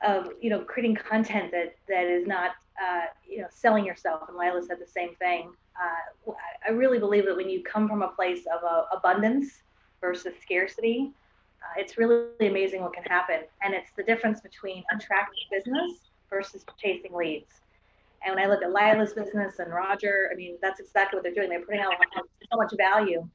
of 0.01 0.33
you 0.41 0.49
know, 0.49 0.59
creating 0.59 0.95
content 0.95 1.51
that, 1.51 1.75
that 1.87 2.05
is 2.05 2.27
not, 2.27 2.51
uh, 2.81 3.05
you 3.27 3.39
know, 3.39 3.47
selling 3.49 3.85
yourself. 3.85 4.29
And 4.29 4.37
Lila 4.37 4.63
said 4.63 4.77
the 4.79 4.87
same 4.87 5.15
thing. 5.15 5.51
Uh, 5.81 6.31
I 6.67 6.71
really 6.71 6.99
believe 6.99 7.25
that 7.25 7.35
when 7.35 7.49
you 7.49 7.63
come 7.63 7.89
from 7.89 8.01
a 8.01 8.09
place 8.09 8.45
of 8.45 8.63
uh, 8.63 8.83
abundance 8.95 9.61
versus 9.99 10.33
scarcity, 10.41 11.11
uh, 11.65 11.79
it's 11.79 11.97
really 11.97 12.25
amazing 12.39 12.81
what 12.81 12.93
can 12.93 13.03
happen. 13.03 13.41
And 13.63 13.73
it's 13.73 13.91
the 13.97 14.03
difference 14.03 14.41
between 14.41 14.83
attracting 14.93 15.43
business 15.51 16.11
versus 16.29 16.65
chasing 16.81 17.13
leads. 17.13 17.61
And 18.25 18.35
when 18.35 18.43
I 18.43 18.47
look 18.47 18.63
at 18.63 18.71
Lila's 18.71 19.13
business 19.13 19.59
and 19.59 19.71
Roger, 19.71 20.29
I 20.31 20.35
mean, 20.35 20.57
that's 20.61 20.79
exactly 20.79 21.17
what 21.17 21.23
they're 21.23 21.33
doing. 21.33 21.49
They're 21.49 21.61
putting 21.61 21.81
out 21.81 21.93
so 22.51 22.57
much 22.57 22.73
value 22.77 23.27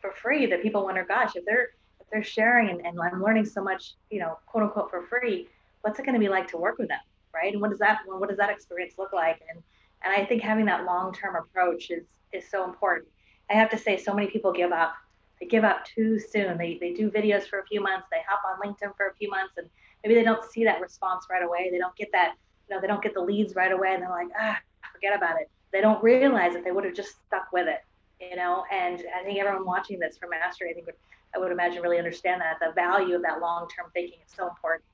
for 0.00 0.12
free 0.12 0.46
that 0.46 0.62
people 0.62 0.84
wonder, 0.84 1.04
gosh, 1.04 1.36
if 1.36 1.44
they're 1.44 1.70
if 2.00 2.08
they're 2.12 2.22
sharing 2.22 2.70
and, 2.70 2.84
and 2.86 3.00
I'm 3.00 3.22
learning 3.22 3.46
so 3.46 3.62
much, 3.62 3.94
you 4.10 4.20
know, 4.20 4.38
quote 4.46 4.64
unquote 4.64 4.90
for 4.90 5.02
free, 5.02 5.48
what's 5.80 5.98
it 5.98 6.04
going 6.04 6.14
to 6.14 6.20
be 6.20 6.28
like 6.28 6.46
to 6.48 6.56
work 6.56 6.78
with 6.78 6.88
them, 6.88 7.00
right? 7.34 7.52
And 7.52 7.60
what 7.60 7.70
does 7.70 7.78
that 7.80 8.00
what 8.06 8.28
does 8.28 8.38
that 8.38 8.50
experience 8.50 8.94
look 8.98 9.12
like? 9.12 9.40
And 9.50 9.62
and 10.04 10.12
I 10.12 10.24
think 10.24 10.42
having 10.42 10.66
that 10.66 10.84
long-term 10.84 11.36
approach 11.36 11.90
is 11.90 12.04
is 12.32 12.48
so 12.48 12.64
important. 12.64 13.08
I 13.50 13.54
have 13.54 13.70
to 13.70 13.78
say, 13.78 13.96
so 13.96 14.14
many 14.14 14.28
people 14.28 14.52
give 14.52 14.72
up. 14.72 14.94
They 15.44 15.48
give 15.48 15.64
up 15.64 15.84
too 15.84 16.18
soon. 16.18 16.56
They 16.56 16.78
they 16.80 16.92
do 16.92 17.10
videos 17.10 17.46
for 17.46 17.58
a 17.58 17.66
few 17.66 17.82
months. 17.82 18.06
They 18.10 18.18
hop 18.26 18.40
on 18.46 18.66
LinkedIn 18.66 18.96
for 18.96 19.08
a 19.08 19.14
few 19.14 19.28
months, 19.28 19.54
and 19.58 19.68
maybe 20.02 20.14
they 20.14 20.22
don't 20.22 20.44
see 20.50 20.64
that 20.64 20.80
response 20.80 21.26
right 21.30 21.42
away. 21.42 21.68
They 21.70 21.78
don't 21.78 21.94
get 21.96 22.10
that, 22.12 22.34
you 22.68 22.74
know, 22.74 22.80
they 22.80 22.86
don't 22.86 23.02
get 23.02 23.14
the 23.14 23.20
leads 23.20 23.54
right 23.54 23.72
away, 23.72 23.92
and 23.92 24.02
they're 24.02 24.10
like, 24.10 24.28
ah, 24.40 24.58
forget 24.92 25.14
about 25.14 25.40
it. 25.40 25.50
They 25.72 25.80
don't 25.80 26.02
realize 26.02 26.54
that 26.54 26.64
they 26.64 26.72
would 26.72 26.84
have 26.84 26.94
just 26.94 27.16
stuck 27.26 27.52
with 27.52 27.68
it, 27.68 27.84
you 28.20 28.36
know. 28.36 28.64
And 28.72 29.02
I 29.14 29.22
think 29.24 29.38
everyone 29.38 29.66
watching 29.66 29.98
this 29.98 30.16
for 30.16 30.28
mastery, 30.28 30.70
I 30.70 30.74
think 30.74 30.86
would, 30.86 30.94
I 31.34 31.38
would 31.38 31.52
imagine 31.52 31.82
really 31.82 31.98
understand 31.98 32.40
that 32.40 32.58
the 32.60 32.72
value 32.72 33.14
of 33.16 33.22
that 33.22 33.40
long-term 33.40 33.90
thinking 33.92 34.20
is 34.26 34.34
so 34.34 34.48
important. 34.48 34.84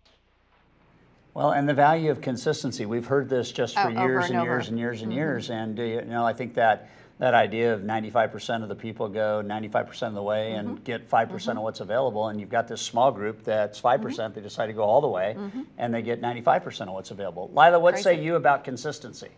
Well, 1.33 1.53
and 1.53 1.69
the 1.69 1.75
value 1.75 2.11
of 2.11 2.21
consistency. 2.21 2.87
We've 2.87 3.07
heard 3.07 3.29
this 3.29 3.53
just 3.53 3.75
for 3.75 3.87
oh, 3.87 4.05
years 4.05 4.31
and, 4.31 4.39
and 4.39 4.45
years 4.45 4.69
and 4.69 4.79
years 4.79 5.03
and 5.03 5.13
mm-hmm. 5.13 5.19
years. 5.19 5.51
And, 5.51 5.79
uh, 5.79 5.83
you 5.83 6.03
know, 6.03 6.27
I 6.27 6.33
think 6.33 6.55
that 6.55 6.91
that 7.21 7.35
idea 7.35 7.75
of 7.75 7.83
95% 7.83 8.63
of 8.63 8.71
the 8.71 8.75
people 8.75 9.07
go 9.07 9.43
95% 9.45 10.09
of 10.09 10.15
the 10.15 10.23
way 10.23 10.55
mm-hmm. 10.57 10.71
and 10.71 10.85
get 10.85 11.09
5% 11.09 11.29
mm 11.29 11.31
hmm 11.31 11.51
of 11.51 11.63
what's 11.63 11.81
available. 11.81 12.29
And 12.29 12.41
you've 12.41 12.49
got 12.49 12.67
this 12.67 12.81
small 12.81 13.13
group 13.13 13.45
that's 13.45 13.81
5%, 13.81 13.95
mm-hmm. 13.95 14.03
percent 14.03 14.35
they 14.35 14.41
decide 14.41 14.69
to 14.69 14.73
go 14.73 14.83
all 14.83 15.03
the 15.03 15.09
way 15.09 15.35
mm-hmm. 15.37 15.63
and 15.77 15.93
they 15.93 16.01
get 16.01 16.23
95% 16.23 16.83
of 16.83 16.95
what's 16.95 17.11
available. 17.11 17.51
Lila, 17.55 17.79
what 17.79 17.95
Crazy. 17.95 18.05
say 18.05 18.23
you 18.23 18.37
about 18.37 18.65
consistency? 18.65 19.29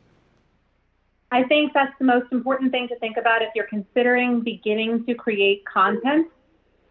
I 1.33 1.42
think 1.45 1.73
that's 1.73 1.92
the 1.99 2.05
most 2.05 2.31
important 2.31 2.71
thing 2.71 2.87
to 2.88 2.99
think 2.99 3.16
about 3.16 3.42
if 3.42 3.49
you're 3.57 3.66
considering 3.66 4.40
beginning 4.42 5.05
to 5.07 5.14
create 5.14 5.64
content. 5.64 6.29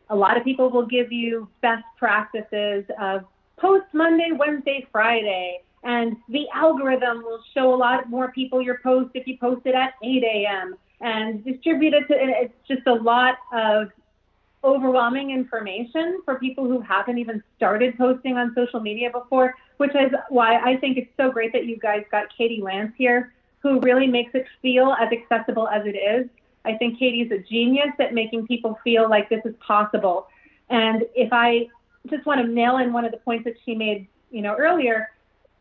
A 0.09 0.15
lot 0.15 0.35
of 0.35 0.43
people 0.43 0.69
will 0.69 0.87
give 0.87 1.11
you 1.11 1.47
best 1.61 1.85
practices 1.97 2.83
of 2.99 3.23
post 3.57 3.85
Monday, 3.93 4.31
Wednesday, 4.37 4.85
Friday, 4.91 5.61
and 5.83 6.15
the 6.29 6.47
algorithm 6.53 7.23
will 7.23 7.41
show 7.53 7.73
a 7.73 7.77
lot 7.77 8.09
more 8.09 8.31
people 8.31 8.61
your 8.61 8.79
post 8.83 9.11
if 9.13 9.27
you 9.27 9.37
post 9.37 9.65
it 9.65 9.75
at 9.75 9.93
8 10.03 10.23
a.m. 10.23 10.75
and 10.99 11.43
distribute 11.43 11.93
it 11.93 12.07
to, 12.07 12.15
it's 12.17 12.53
just 12.67 12.85
a 12.87 12.93
lot 12.93 13.35
of 13.51 13.89
overwhelming 14.63 15.31
information 15.31 16.21
for 16.23 16.35
people 16.35 16.65
who 16.65 16.79
haven't 16.81 17.17
even 17.17 17.41
started 17.57 17.97
posting 17.97 18.37
on 18.37 18.53
social 18.53 18.79
media 18.79 19.09
before, 19.09 19.55
which 19.77 19.95
is 19.95 20.11
why 20.29 20.59
I 20.59 20.77
think 20.77 20.97
it's 20.97 21.11
so 21.17 21.31
great 21.31 21.51
that 21.53 21.65
you 21.65 21.77
guys 21.77 22.03
got 22.11 22.25
Katie 22.35 22.61
Lance 22.61 22.93
here, 22.95 23.33
who 23.59 23.79
really 23.79 24.07
makes 24.07 24.35
it 24.35 24.45
feel 24.61 24.95
as 24.99 25.09
accessible 25.11 25.67
as 25.67 25.85
it 25.85 25.97
is. 25.97 26.29
I 26.63 26.75
think 26.77 26.99
Katie's 26.99 27.31
a 27.31 27.39
genius 27.39 27.89
at 27.99 28.13
making 28.13 28.45
people 28.45 28.77
feel 28.83 29.09
like 29.09 29.29
this 29.29 29.41
is 29.45 29.55
possible. 29.65 30.27
And 30.69 31.05
if 31.15 31.33
I 31.33 31.67
just 32.07 32.25
want 32.27 32.41
to 32.41 32.47
nail 32.47 32.77
in 32.77 32.93
one 32.93 33.03
of 33.03 33.11
the 33.11 33.17
points 33.17 33.45
that 33.45 33.55
she 33.65 33.73
made, 33.73 34.07
you 34.29 34.43
know, 34.43 34.55
earlier, 34.55 35.09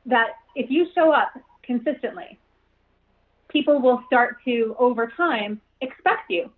that 0.06 0.30
if 0.54 0.70
you 0.70 0.86
show 0.94 1.12
up 1.12 1.32
consistently, 1.62 2.38
people 3.48 3.80
will 3.80 4.02
start 4.06 4.36
to, 4.44 4.74
over 4.78 5.12
time, 5.16 5.60
expect 5.80 6.30
you. 6.30 6.50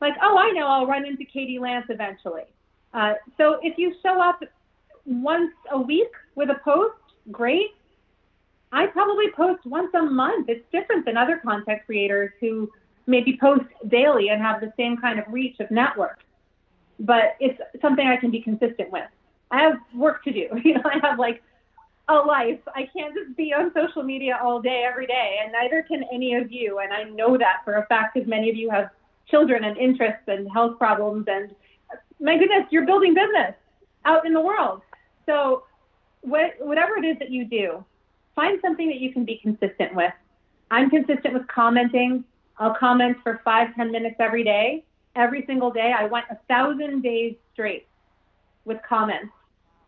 Like, 0.00 0.14
oh, 0.22 0.36
I 0.36 0.50
know 0.50 0.66
I'll 0.66 0.86
run 0.86 1.06
into 1.06 1.24
Katie 1.24 1.58
Lance 1.58 1.86
eventually. 1.88 2.44
Uh, 2.92 3.14
so 3.36 3.58
if 3.62 3.78
you 3.78 3.94
show 4.02 4.20
up 4.20 4.40
once 5.04 5.52
a 5.70 5.80
week 5.80 6.10
with 6.34 6.50
a 6.50 6.60
post, 6.64 6.94
great. 7.30 7.70
I 8.72 8.86
probably 8.86 9.30
post 9.36 9.64
once 9.66 9.90
a 9.94 10.02
month. 10.02 10.48
It's 10.48 10.64
different 10.72 11.04
than 11.04 11.16
other 11.16 11.40
content 11.44 11.82
creators 11.86 12.32
who 12.40 12.70
maybe 13.06 13.38
post 13.40 13.64
daily 13.88 14.28
and 14.28 14.40
have 14.40 14.60
the 14.60 14.72
same 14.76 14.96
kind 14.96 15.18
of 15.18 15.24
reach 15.28 15.60
of 15.60 15.70
network 15.70 16.20
but 17.00 17.36
it's 17.40 17.60
something 17.80 18.06
I 18.06 18.16
can 18.16 18.30
be 18.30 18.40
consistent 18.40 18.90
with. 18.90 19.04
I 19.50 19.62
have 19.62 19.78
work 19.94 20.24
to 20.24 20.32
do. 20.32 20.48
You 20.64 20.74
know, 20.74 20.82
I 20.84 20.98
have 21.06 21.18
like 21.18 21.42
a 22.08 22.14
life. 22.14 22.60
I 22.74 22.88
can't 22.92 23.14
just 23.14 23.36
be 23.36 23.52
on 23.52 23.72
social 23.74 24.02
media 24.02 24.38
all 24.42 24.60
day, 24.60 24.84
every 24.88 25.06
day, 25.06 25.38
and 25.42 25.52
neither 25.52 25.82
can 25.82 26.04
any 26.12 26.34
of 26.34 26.52
you. 26.52 26.78
And 26.78 26.92
I 26.92 27.04
know 27.04 27.38
that 27.38 27.62
for 27.64 27.74
a 27.74 27.86
fact 27.86 28.14
because 28.14 28.28
many 28.28 28.50
of 28.50 28.56
you 28.56 28.70
have 28.70 28.90
children 29.30 29.64
and 29.64 29.76
interests 29.78 30.24
and 30.26 30.50
health 30.52 30.78
problems. 30.78 31.26
And 31.28 31.54
my 32.20 32.36
goodness, 32.36 32.66
you're 32.70 32.86
building 32.86 33.14
business 33.14 33.54
out 34.04 34.26
in 34.26 34.34
the 34.34 34.40
world. 34.40 34.82
So, 35.26 35.64
what, 36.20 36.54
whatever 36.58 36.96
it 36.96 37.04
is 37.04 37.18
that 37.18 37.30
you 37.30 37.44
do, 37.44 37.84
find 38.34 38.58
something 38.62 38.88
that 38.88 38.98
you 38.98 39.12
can 39.12 39.24
be 39.24 39.38
consistent 39.42 39.94
with. 39.94 40.12
I'm 40.70 40.90
consistent 40.90 41.34
with 41.34 41.46
commenting. 41.48 42.24
I'll 42.58 42.74
comment 42.74 43.18
for 43.22 43.40
five, 43.44 43.74
ten 43.74 43.90
minutes 43.90 44.16
every 44.20 44.44
day 44.44 44.84
every 45.16 45.44
single 45.46 45.70
day. 45.70 45.92
I 45.96 46.04
went 46.06 46.26
a 46.30 46.38
thousand 46.48 47.02
days 47.02 47.34
straight 47.52 47.86
with 48.64 48.78
comments. 48.88 49.32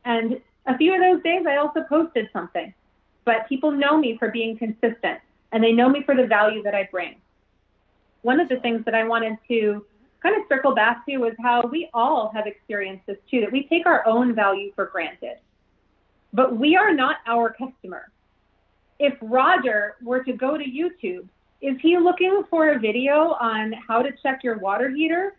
And 0.04 0.40
a 0.66 0.76
few 0.76 0.94
of 0.94 1.00
those 1.00 1.22
days, 1.22 1.44
I 1.46 1.56
also 1.56 1.82
posted 1.88 2.28
something. 2.32 2.72
But 3.24 3.48
people 3.48 3.70
know 3.70 3.98
me 3.98 4.16
for 4.18 4.30
being 4.30 4.56
consistent 4.56 5.20
and 5.52 5.62
they 5.62 5.72
know 5.72 5.88
me 5.88 6.02
for 6.04 6.14
the 6.14 6.26
value 6.26 6.62
that 6.62 6.74
I 6.74 6.88
bring. 6.90 7.16
One 8.22 8.40
of 8.40 8.48
the 8.48 8.60
things 8.60 8.84
that 8.84 8.94
I 8.94 9.04
wanted 9.04 9.38
to 9.48 9.84
kind 10.22 10.36
of 10.36 10.42
circle 10.48 10.74
back 10.74 11.06
to 11.06 11.16
was 11.18 11.32
how 11.40 11.62
we 11.70 11.88
all 11.94 12.30
have 12.34 12.46
experienced 12.46 13.06
this 13.06 13.18
too, 13.30 13.40
that 13.40 13.52
we 13.52 13.66
take 13.68 13.86
our 13.86 14.06
own 14.06 14.34
value 14.34 14.72
for 14.74 14.86
granted. 14.86 15.38
But 16.32 16.56
we 16.56 16.76
are 16.76 16.92
not 16.92 17.16
our 17.26 17.50
customer. 17.50 18.10
If 18.98 19.14
Roger 19.20 19.96
were 20.02 20.24
to 20.24 20.32
go 20.32 20.56
to 20.56 20.64
YouTube 20.64 21.28
is 21.60 21.76
he 21.80 21.96
looking 21.96 22.42
for 22.50 22.70
a 22.70 22.78
video 22.78 23.36
on 23.40 23.72
how 23.88 24.02
to 24.02 24.10
check 24.22 24.44
your 24.44 24.58
water 24.58 24.90
heater? 24.90 25.36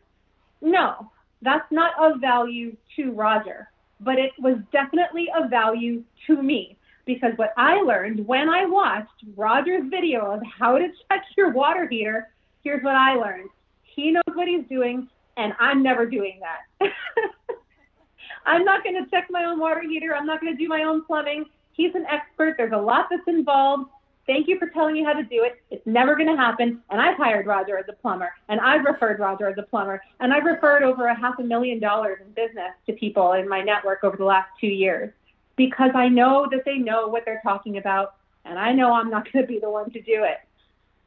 No, 0.61 1.11
that's 1.41 1.71
not 1.71 1.93
of 1.99 2.19
value 2.19 2.75
to 2.95 3.11
Roger, 3.11 3.69
but 3.99 4.19
it 4.19 4.31
was 4.39 4.57
definitely 4.71 5.27
of 5.38 5.49
value 5.49 6.03
to 6.27 6.41
me 6.41 6.77
because 7.05 7.31
what 7.38 7.53
I 7.57 7.81
learned 7.81 8.27
when 8.27 8.49
I 8.49 8.65
watched 8.65 9.23
Roger's 9.36 9.89
video 9.89 10.31
of 10.31 10.41
how 10.60 10.77
to 10.77 10.88
check 11.10 11.23
your 11.36 11.51
water 11.51 11.88
heater, 11.88 12.29
here's 12.63 12.83
what 12.83 12.95
I 12.95 13.15
learned. 13.15 13.49
He 13.83 14.12
knows 14.12 14.23
what 14.33 14.47
he's 14.47 14.65
doing, 14.67 15.07
and 15.38 15.53
I'm 15.60 15.81
never 15.81 16.05
doing 16.05 16.39
that. 16.41 16.91
I'm 18.45 18.63
not 18.63 18.83
going 18.83 19.03
to 19.03 19.10
check 19.10 19.27
my 19.29 19.45
own 19.45 19.60
water 19.60 19.81
heater. 19.81 20.15
I'm 20.15 20.25
not 20.25 20.41
going 20.41 20.55
to 20.55 20.57
do 20.57 20.67
my 20.67 20.83
own 20.83 21.03
plumbing. 21.05 21.45
He's 21.71 21.95
an 21.95 22.05
expert. 22.05 22.55
There's 22.57 22.73
a 22.73 22.77
lot 22.77 23.07
that's 23.10 23.27
involved 23.27 23.89
Thank 24.27 24.49
you 24.49 24.59
for 24.59 24.67
telling 24.67 24.93
me 24.93 25.03
how 25.03 25.13
to 25.13 25.23
do 25.23 25.43
it. 25.43 25.61
It's 25.71 25.85
never 25.87 26.15
going 26.15 26.27
to 26.27 26.35
happen. 26.35 26.81
And 26.89 27.01
I've 27.01 27.15
hired 27.15 27.47
Roger 27.47 27.77
as 27.77 27.85
a 27.87 27.93
plumber, 27.93 28.33
and 28.49 28.59
I've 28.59 28.83
referred 28.83 29.19
Roger 29.19 29.47
as 29.47 29.57
a 29.57 29.63
plumber, 29.63 30.01
and 30.19 30.33
I've 30.33 30.43
referred 30.43 30.83
over 30.83 31.07
a 31.07 31.15
half 31.15 31.39
a 31.39 31.43
million 31.43 31.79
dollars 31.79 32.19
in 32.21 32.31
business 32.33 32.71
to 32.87 32.93
people 32.93 33.33
in 33.33 33.47
my 33.47 33.61
network 33.61 34.03
over 34.03 34.17
the 34.17 34.25
last 34.25 34.49
two 34.59 34.67
years 34.67 35.13
because 35.55 35.91
I 35.95 36.09
know 36.09 36.47
that 36.51 36.65
they 36.65 36.77
know 36.77 37.07
what 37.07 37.23
they're 37.25 37.41
talking 37.41 37.77
about, 37.77 38.15
and 38.45 38.59
I 38.59 38.73
know 38.73 38.93
I'm 38.93 39.09
not 39.09 39.31
going 39.31 39.45
to 39.45 39.47
be 39.47 39.59
the 39.59 39.69
one 39.69 39.89
to 39.91 40.01
do 40.01 40.23
it. 40.23 40.39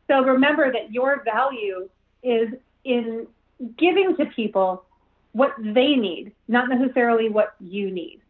So 0.09 0.23
remember 0.25 0.73
that 0.73 0.93
your 0.93 1.23
value 1.23 1.89
is 2.23 2.49
in 2.85 3.27
giving 3.77 4.17
to 4.17 4.27
people 4.27 4.85
what 5.33 5.55
they 5.59 5.95
need, 5.95 6.33
not 6.49 6.69
necessarily 6.69 7.29
what 7.29 7.55
you 7.61 7.91
need. 7.91 8.21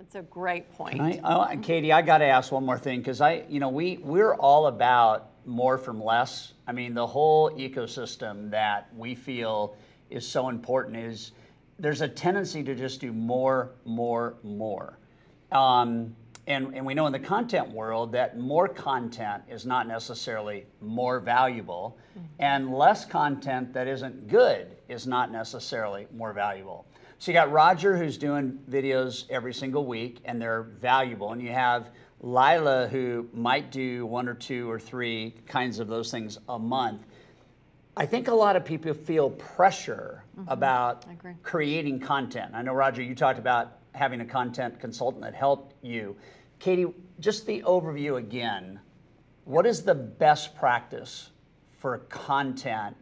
That's 0.00 0.14
a 0.14 0.22
great 0.22 0.72
point. 0.72 0.98
I, 0.98 1.20
oh, 1.22 1.60
Katie, 1.60 1.92
I 1.92 2.00
got 2.00 2.18
to 2.18 2.24
ask 2.24 2.50
one 2.50 2.64
more 2.64 2.78
thing 2.78 3.00
because 3.00 3.20
I, 3.20 3.44
you 3.50 3.60
know, 3.60 3.68
we 3.68 3.98
we're 3.98 4.32
all 4.32 4.68
about 4.68 5.32
more 5.44 5.76
from 5.76 6.02
less. 6.02 6.54
I 6.66 6.72
mean, 6.72 6.94
the 6.94 7.06
whole 7.06 7.50
ecosystem 7.50 8.50
that 8.50 8.88
we 8.96 9.14
feel 9.14 9.76
is 10.08 10.26
so 10.26 10.48
important 10.48 10.96
is 10.96 11.32
there's 11.78 12.00
a 12.00 12.08
tendency 12.08 12.62
to 12.62 12.74
just 12.74 13.02
do 13.02 13.12
more, 13.12 13.72
more, 13.84 14.36
more. 14.42 14.98
Um, 15.52 16.16
and, 16.46 16.74
and 16.74 16.86
we 16.86 16.94
know 16.94 17.04
in 17.06 17.12
the 17.12 17.18
content 17.18 17.70
world 17.70 18.10
that 18.12 18.38
more 18.38 18.68
content 18.68 19.42
is 19.50 19.66
not 19.66 19.86
necessarily 19.86 20.64
more 20.80 21.20
valuable, 21.20 21.98
mm-hmm. 22.18 22.26
and 22.38 22.72
less 22.72 23.04
content 23.04 23.74
that 23.74 23.86
isn't 23.86 24.28
good 24.28 24.78
is 24.88 25.06
not 25.06 25.30
necessarily 25.30 26.06
more 26.10 26.32
valuable. 26.32 26.86
So 27.20 27.30
you 27.30 27.34
got 27.34 27.52
Roger 27.52 27.98
who's 27.98 28.16
doing 28.16 28.58
videos 28.70 29.26
every 29.28 29.52
single 29.52 29.84
week 29.84 30.22
and 30.24 30.40
they're 30.40 30.62
valuable, 30.62 31.32
and 31.32 31.42
you 31.42 31.50
have 31.50 31.90
Lila 32.22 32.88
who 32.88 33.28
might 33.34 33.70
do 33.70 34.06
one 34.06 34.26
or 34.26 34.32
two 34.32 34.70
or 34.70 34.80
three 34.80 35.34
kinds 35.46 35.80
of 35.80 35.88
those 35.88 36.10
things 36.10 36.38
a 36.48 36.58
month. 36.58 37.02
I 37.94 38.06
think 38.06 38.28
a 38.28 38.34
lot 38.34 38.56
of 38.56 38.64
people 38.64 38.94
feel 38.94 39.28
pressure 39.28 40.24
mm-hmm. 40.34 40.50
about 40.50 41.04
creating 41.42 42.00
content. 42.00 42.52
I 42.54 42.62
know 42.62 42.72
Roger, 42.72 43.02
you 43.02 43.14
talked 43.14 43.38
about 43.38 43.80
having 43.92 44.22
a 44.22 44.26
content 44.26 44.80
consultant 44.80 45.22
that 45.22 45.34
helped 45.34 45.74
you. 45.82 46.16
Katie, 46.58 46.86
just 47.18 47.44
the 47.44 47.60
overview 47.66 48.16
again. 48.16 48.80
What 49.44 49.66
is 49.66 49.82
the 49.82 49.94
best 49.94 50.56
practice 50.56 51.32
for 51.80 51.98
content 52.08 52.96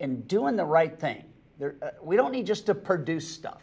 and 0.00 0.26
doing 0.26 0.56
the 0.56 0.64
right 0.64 0.98
thing? 0.98 1.24
There, 1.60 1.76
uh, 1.82 1.90
we 2.02 2.16
don't 2.16 2.32
need 2.32 2.46
just 2.46 2.66
to 2.66 2.74
produce 2.74 3.28
stuff. 3.28 3.62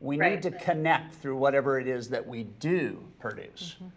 We 0.00 0.16
right. 0.18 0.32
need 0.32 0.42
to 0.42 0.50
connect 0.52 1.14
through 1.14 1.36
whatever 1.36 1.80
it 1.80 1.88
is 1.88 2.08
that 2.10 2.26
we 2.26 2.44
do 2.44 3.02
produce. 3.18 3.74
Mm-hmm. 3.76 3.88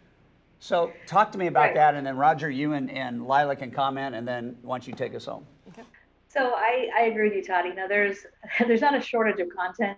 So, 0.60 0.92
talk 1.06 1.32
to 1.34 1.38
me 1.38 1.46
about 1.46 1.62
right. 1.62 1.76
that, 1.76 1.94
and 1.94 2.06
then 2.06 2.18
Roger, 2.18 2.50
you 2.50 2.74
and, 2.74 2.90
and 2.90 3.28
Lila 3.28 3.56
can 3.56 3.70
comment, 3.70 4.16
and 4.16 4.28
then 4.28 4.58
why 4.64 4.80
don't 4.80 4.88
you 4.88 4.94
take 4.94 5.14
us 5.14 5.26
home? 5.26 5.46
Okay. 5.70 5.84
So, 6.30 6.54
I, 6.56 6.90
I 6.98 7.02
agree 7.04 7.30
with 7.30 7.38
you, 7.38 7.44
Todd. 7.44 7.66
You 7.66 7.76
know, 7.76 7.88
there's 7.88 8.26
there's 8.60 8.82
not 8.82 8.96
a 8.96 9.02
shortage 9.02 9.40
of 9.40 9.50
content 9.56 9.98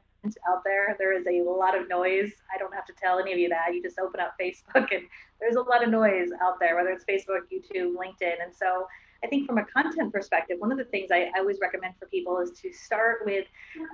out 0.49 0.63
there. 0.65 0.95
There 0.99 1.17
is 1.17 1.25
a 1.27 1.41
lot 1.49 1.77
of 1.77 1.87
noise. 1.87 2.33
I 2.53 2.57
don't 2.57 2.73
have 2.73 2.85
to 2.87 2.93
tell 2.93 3.19
any 3.19 3.31
of 3.31 3.39
you 3.39 3.47
that. 3.49 3.73
You 3.73 3.81
just 3.81 3.99
open 3.99 4.19
up 4.19 4.33
Facebook 4.41 4.93
and 4.93 5.05
there's 5.39 5.55
a 5.55 5.61
lot 5.61 5.81
of 5.81 5.89
noise 5.89 6.29
out 6.41 6.59
there, 6.59 6.75
whether 6.75 6.89
it's 6.89 7.05
Facebook, 7.05 7.43
YouTube, 7.51 7.93
LinkedIn. 7.95 8.43
And 8.43 8.53
so 8.53 8.87
I 9.23 9.27
think 9.27 9.47
from 9.47 9.57
a 9.57 9.65
content 9.65 10.13
perspective, 10.13 10.57
one 10.59 10.71
of 10.71 10.77
the 10.77 10.85
things 10.85 11.11
I, 11.11 11.29
I 11.35 11.39
always 11.39 11.57
recommend 11.61 11.95
for 11.99 12.05
people 12.07 12.39
is 12.39 12.51
to 12.61 12.71
start 12.71 13.19
with 13.25 13.45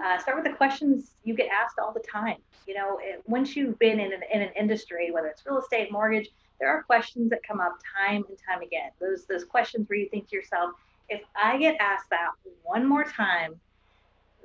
uh, 0.04 0.18
start 0.20 0.38
with 0.38 0.46
the 0.46 0.56
questions 0.56 1.12
you 1.24 1.34
get 1.34 1.50
asked 1.50 1.80
all 1.80 1.92
the 1.94 2.04
time. 2.12 2.38
You 2.68 2.76
know, 2.76 3.00
it, 3.02 3.22
once 3.26 3.56
you've 3.56 3.78
been 3.80 4.00
in 4.00 4.14
an, 4.14 4.22
in 4.32 4.42
an 4.42 4.52
industry, 4.58 5.12
whether 5.12 5.28
it's 5.28 5.46
real 5.46 5.60
estate, 5.60 5.92
mortgage, 5.92 6.30
there 6.60 6.70
are 6.70 6.84
questions 6.84 7.30
that 7.32 7.40
come 7.48 7.60
up 7.60 7.78
time 7.98 8.24
and 8.30 8.38
time 8.48 8.62
again. 8.62 8.92
Those 9.00 9.26
those 9.26 9.44
questions 9.44 9.90
where 9.90 9.98
you 9.98 10.10
think 10.10 10.30
to 10.30 10.36
yourself, 10.36 10.72
if 11.10 11.22
I 11.36 11.58
get 11.58 11.76
asked 11.80 12.10
that 12.12 12.30
one 12.64 12.86
more 12.86 13.04
time, 13.04 13.60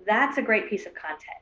that's 0.06 0.38
a 0.38 0.42
great 0.42 0.70
piece 0.70 0.86
of 0.86 0.94
content 0.94 1.40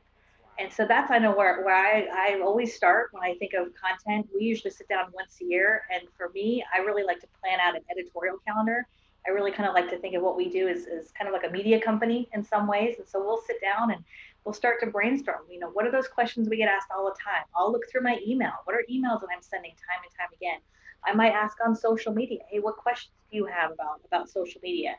and 0.59 0.71
so 0.71 0.85
that's 0.85 1.09
I 1.09 1.19
know 1.19 1.31
where, 1.31 1.63
where 1.63 1.75
I, 1.75 2.07
I 2.11 2.41
always 2.41 2.75
start 2.75 3.09
when 3.13 3.23
I 3.23 3.33
think 3.35 3.53
of 3.53 3.67
content. 3.73 4.27
We 4.37 4.43
usually 4.45 4.71
sit 4.71 4.89
down 4.89 5.05
once 5.13 5.37
a 5.41 5.45
year. 5.45 5.83
And 5.93 6.03
for 6.17 6.29
me, 6.33 6.63
I 6.75 6.79
really 6.79 7.03
like 7.03 7.21
to 7.21 7.27
plan 7.41 7.59
out 7.61 7.75
an 7.75 7.81
editorial 7.89 8.37
calendar. 8.45 8.85
I 9.27 9.31
really 9.31 9.51
kind 9.51 9.67
of 9.67 9.75
like 9.75 9.89
to 9.89 9.97
think 9.97 10.15
of 10.15 10.21
what 10.21 10.37
we 10.37 10.49
do 10.49 10.67
as, 10.67 10.85
as 10.85 11.11
kind 11.11 11.27
of 11.27 11.33
like 11.33 11.49
a 11.49 11.51
media 11.51 11.79
company 11.79 12.29
in 12.33 12.43
some 12.43 12.67
ways. 12.67 12.95
And 12.97 13.07
so 13.07 13.19
we'll 13.23 13.41
sit 13.45 13.61
down 13.61 13.91
and 13.91 14.03
we'll 14.43 14.53
start 14.53 14.79
to 14.81 14.87
brainstorm. 14.87 15.41
You 15.49 15.59
know, 15.59 15.69
what 15.69 15.85
are 15.85 15.91
those 15.91 16.07
questions 16.07 16.49
we 16.49 16.57
get 16.57 16.69
asked 16.69 16.89
all 16.95 17.05
the 17.05 17.15
time? 17.21 17.43
I'll 17.55 17.71
look 17.71 17.89
through 17.91 18.01
my 18.01 18.19
email. 18.25 18.53
What 18.63 18.75
are 18.75 18.83
emails 18.89 19.21
that 19.21 19.27
I'm 19.35 19.41
sending 19.41 19.71
time 19.71 20.01
and 20.03 20.11
time 20.17 20.29
again? 20.35 20.59
I 21.05 21.13
might 21.13 21.31
ask 21.31 21.57
on 21.65 21.75
social 21.75 22.13
media, 22.13 22.39
hey, 22.49 22.59
what 22.59 22.77
questions 22.77 23.13
do 23.31 23.37
you 23.37 23.45
have 23.45 23.71
about 23.71 24.01
about 24.05 24.29
social 24.29 24.59
media? 24.61 24.95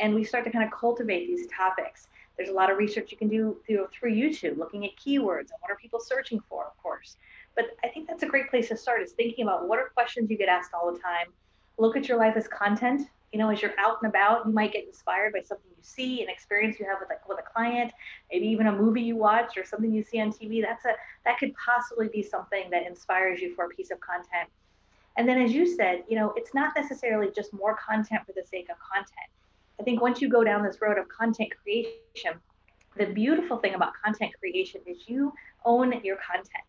And 0.00 0.14
we 0.14 0.24
start 0.24 0.44
to 0.44 0.50
kind 0.50 0.64
of 0.64 0.70
cultivate 0.70 1.26
these 1.26 1.46
topics. 1.48 2.08
There's 2.36 2.50
a 2.50 2.52
lot 2.52 2.70
of 2.70 2.78
research 2.78 3.10
you 3.10 3.16
can 3.16 3.28
do 3.28 3.56
through, 3.66 3.88
through 3.92 4.14
YouTube, 4.14 4.58
looking 4.58 4.84
at 4.84 4.92
keywords 4.96 5.50
and 5.50 5.58
what 5.60 5.70
are 5.70 5.76
people 5.76 5.98
searching 6.00 6.40
for, 6.48 6.64
of 6.64 6.76
course. 6.80 7.16
But 7.56 7.76
I 7.82 7.88
think 7.88 8.06
that's 8.06 8.22
a 8.22 8.26
great 8.26 8.48
place 8.48 8.68
to 8.68 8.76
start 8.76 9.02
is 9.02 9.12
thinking 9.12 9.44
about 9.44 9.66
what 9.66 9.80
are 9.80 9.88
questions 9.88 10.30
you 10.30 10.38
get 10.38 10.48
asked 10.48 10.72
all 10.72 10.92
the 10.92 10.98
time. 11.00 11.26
Look 11.78 11.96
at 11.96 12.08
your 12.08 12.16
life 12.16 12.36
as 12.36 12.46
content. 12.46 13.08
You 13.32 13.38
know, 13.38 13.50
as 13.50 13.60
you're 13.60 13.78
out 13.78 13.98
and 14.02 14.08
about, 14.08 14.46
you 14.46 14.52
might 14.52 14.72
get 14.72 14.86
inspired 14.86 15.34
by 15.34 15.40
something 15.42 15.70
you 15.76 15.82
see, 15.82 16.22
an 16.22 16.30
experience 16.30 16.78
you 16.80 16.86
have 16.86 16.98
with 17.00 17.10
a, 17.10 17.28
with 17.28 17.38
a 17.38 17.52
client, 17.54 17.92
maybe 18.32 18.46
even 18.46 18.68
a 18.68 18.72
movie 18.72 19.02
you 19.02 19.16
watch 19.16 19.56
or 19.56 19.64
something 19.64 19.92
you 19.92 20.02
see 20.02 20.20
on 20.20 20.32
TV. 20.32 20.62
That's 20.62 20.84
a 20.86 20.94
that 21.24 21.38
could 21.38 21.52
possibly 21.54 22.08
be 22.08 22.22
something 22.22 22.70
that 22.70 22.86
inspires 22.86 23.40
you 23.40 23.54
for 23.54 23.66
a 23.66 23.68
piece 23.68 23.90
of 23.90 24.00
content. 24.00 24.48
And 25.16 25.28
then, 25.28 25.40
as 25.42 25.52
you 25.52 25.66
said, 25.66 26.04
you 26.08 26.16
know, 26.16 26.32
it's 26.36 26.54
not 26.54 26.72
necessarily 26.76 27.30
just 27.34 27.52
more 27.52 27.76
content 27.76 28.22
for 28.24 28.32
the 28.32 28.46
sake 28.46 28.68
of 28.70 28.76
content. 28.78 29.30
I 29.80 29.82
think 29.82 30.00
once 30.00 30.20
you 30.20 30.28
go 30.28 30.42
down 30.44 30.62
this 30.62 30.78
road 30.80 30.96
of 30.96 31.08
content 31.08 31.52
creation, 31.62 32.40
the 32.96 33.06
beautiful 33.06 33.58
thing 33.58 33.74
about 33.74 33.92
content 34.04 34.32
creation 34.40 34.80
is 34.86 35.04
you 35.06 35.32
own 35.64 35.92
your 36.02 36.16
content. 36.16 36.64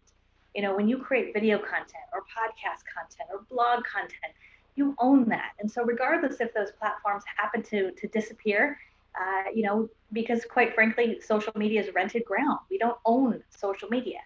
You 0.55 0.63
know, 0.63 0.75
when 0.75 0.87
you 0.87 0.97
create 0.97 1.33
video 1.33 1.57
content 1.57 2.05
or 2.13 2.21
podcast 2.21 2.81
content 2.91 3.29
or 3.31 3.45
blog 3.49 3.83
content, 3.83 4.33
you 4.79 4.95
own 4.99 5.27
that. 5.29 5.51
And 5.59 5.69
so, 5.69 5.83
regardless 5.83 6.39
if 6.39 6.53
those 6.53 6.71
platforms 6.71 7.23
happen 7.37 7.61
to 7.63 7.91
to 7.91 8.07
disappear, 8.07 8.79
uh, 9.19 9.49
you 9.53 9.63
know, 9.63 9.89
because 10.13 10.45
quite 10.45 10.73
frankly, 10.73 11.19
social 11.21 11.53
media 11.55 11.81
is 11.81 11.93
rented 11.93 12.23
ground. 12.25 12.59
We 12.71 12.77
don't 12.77 12.97
own 13.05 13.43
social 13.49 13.89
media. 13.89 14.19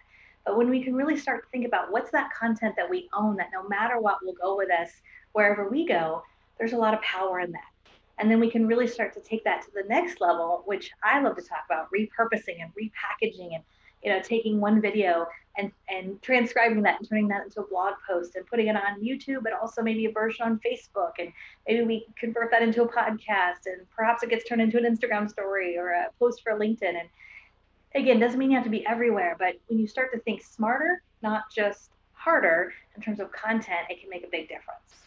But 0.46 0.56
when 0.56 0.70
we 0.70 0.82
can 0.82 0.94
really 0.94 1.16
start 1.16 1.44
to 1.44 1.50
think 1.50 1.66
about 1.66 1.90
what's 1.90 2.10
that 2.12 2.30
content 2.32 2.74
that 2.76 2.88
we 2.88 3.08
own, 3.12 3.36
that 3.36 3.48
no 3.52 3.66
matter 3.68 3.98
what 3.98 4.18
will 4.22 4.34
go 4.34 4.56
with 4.56 4.70
us 4.70 4.90
wherever 5.32 5.68
we 5.68 5.86
go, 5.86 6.22
there's 6.58 6.74
a 6.74 6.76
lot 6.76 6.94
of 6.94 7.00
power 7.00 7.40
in 7.40 7.50
that. 7.52 7.70
And 8.18 8.30
then 8.30 8.38
we 8.38 8.50
can 8.50 8.66
really 8.66 8.86
start 8.86 9.12
to 9.14 9.20
take 9.20 9.42
that 9.44 9.62
to 9.62 9.70
the 9.74 9.84
next 9.88 10.20
level, 10.20 10.62
which 10.66 10.92
I 11.02 11.20
love 11.20 11.36
to 11.36 11.42
talk 11.42 11.64
about 11.66 11.88
repurposing 11.90 12.62
and 12.62 12.70
repackaging 12.74 13.54
and 13.54 13.64
you 14.04 14.12
know 14.12 14.20
taking 14.20 14.60
one 14.60 14.80
video 14.80 15.26
and 15.56 15.72
and 15.88 16.20
transcribing 16.22 16.82
that 16.82 16.98
and 16.98 17.08
turning 17.08 17.28
that 17.28 17.44
into 17.44 17.60
a 17.60 17.66
blog 17.66 17.94
post 18.08 18.34
and 18.36 18.46
putting 18.46 18.68
it 18.68 18.76
on 18.76 19.00
YouTube, 19.02 19.42
but 19.42 19.52
also 19.52 19.82
maybe 19.82 20.04
a 20.04 20.12
version 20.12 20.44
on 20.44 20.60
Facebook 20.66 21.12
and 21.18 21.32
maybe 21.66 21.84
we 21.84 22.06
convert 22.18 22.50
that 22.50 22.62
into 22.62 22.82
a 22.82 22.88
podcast 22.88 23.66
and 23.66 23.88
perhaps 23.96 24.22
it 24.22 24.30
gets 24.30 24.44
turned 24.44 24.60
into 24.60 24.76
an 24.78 24.84
Instagram 24.84 25.28
story 25.28 25.78
or 25.78 25.90
a 25.90 26.06
post 26.18 26.42
for 26.42 26.52
LinkedIn. 26.52 26.82
And 26.82 27.08
again, 27.94 28.18
doesn't 28.18 28.38
mean 28.38 28.50
you 28.50 28.56
have 28.56 28.64
to 28.64 28.70
be 28.70 28.86
everywhere, 28.86 29.36
but 29.38 29.54
when 29.68 29.78
you 29.78 29.86
start 29.86 30.12
to 30.12 30.18
think 30.20 30.42
smarter, 30.42 31.02
not 31.22 31.44
just 31.54 31.90
harder 32.12 32.72
in 32.96 33.02
terms 33.02 33.20
of 33.20 33.30
content, 33.32 33.86
it 33.88 34.00
can 34.00 34.10
make 34.10 34.24
a 34.24 34.30
big 34.30 34.48
difference 34.48 35.04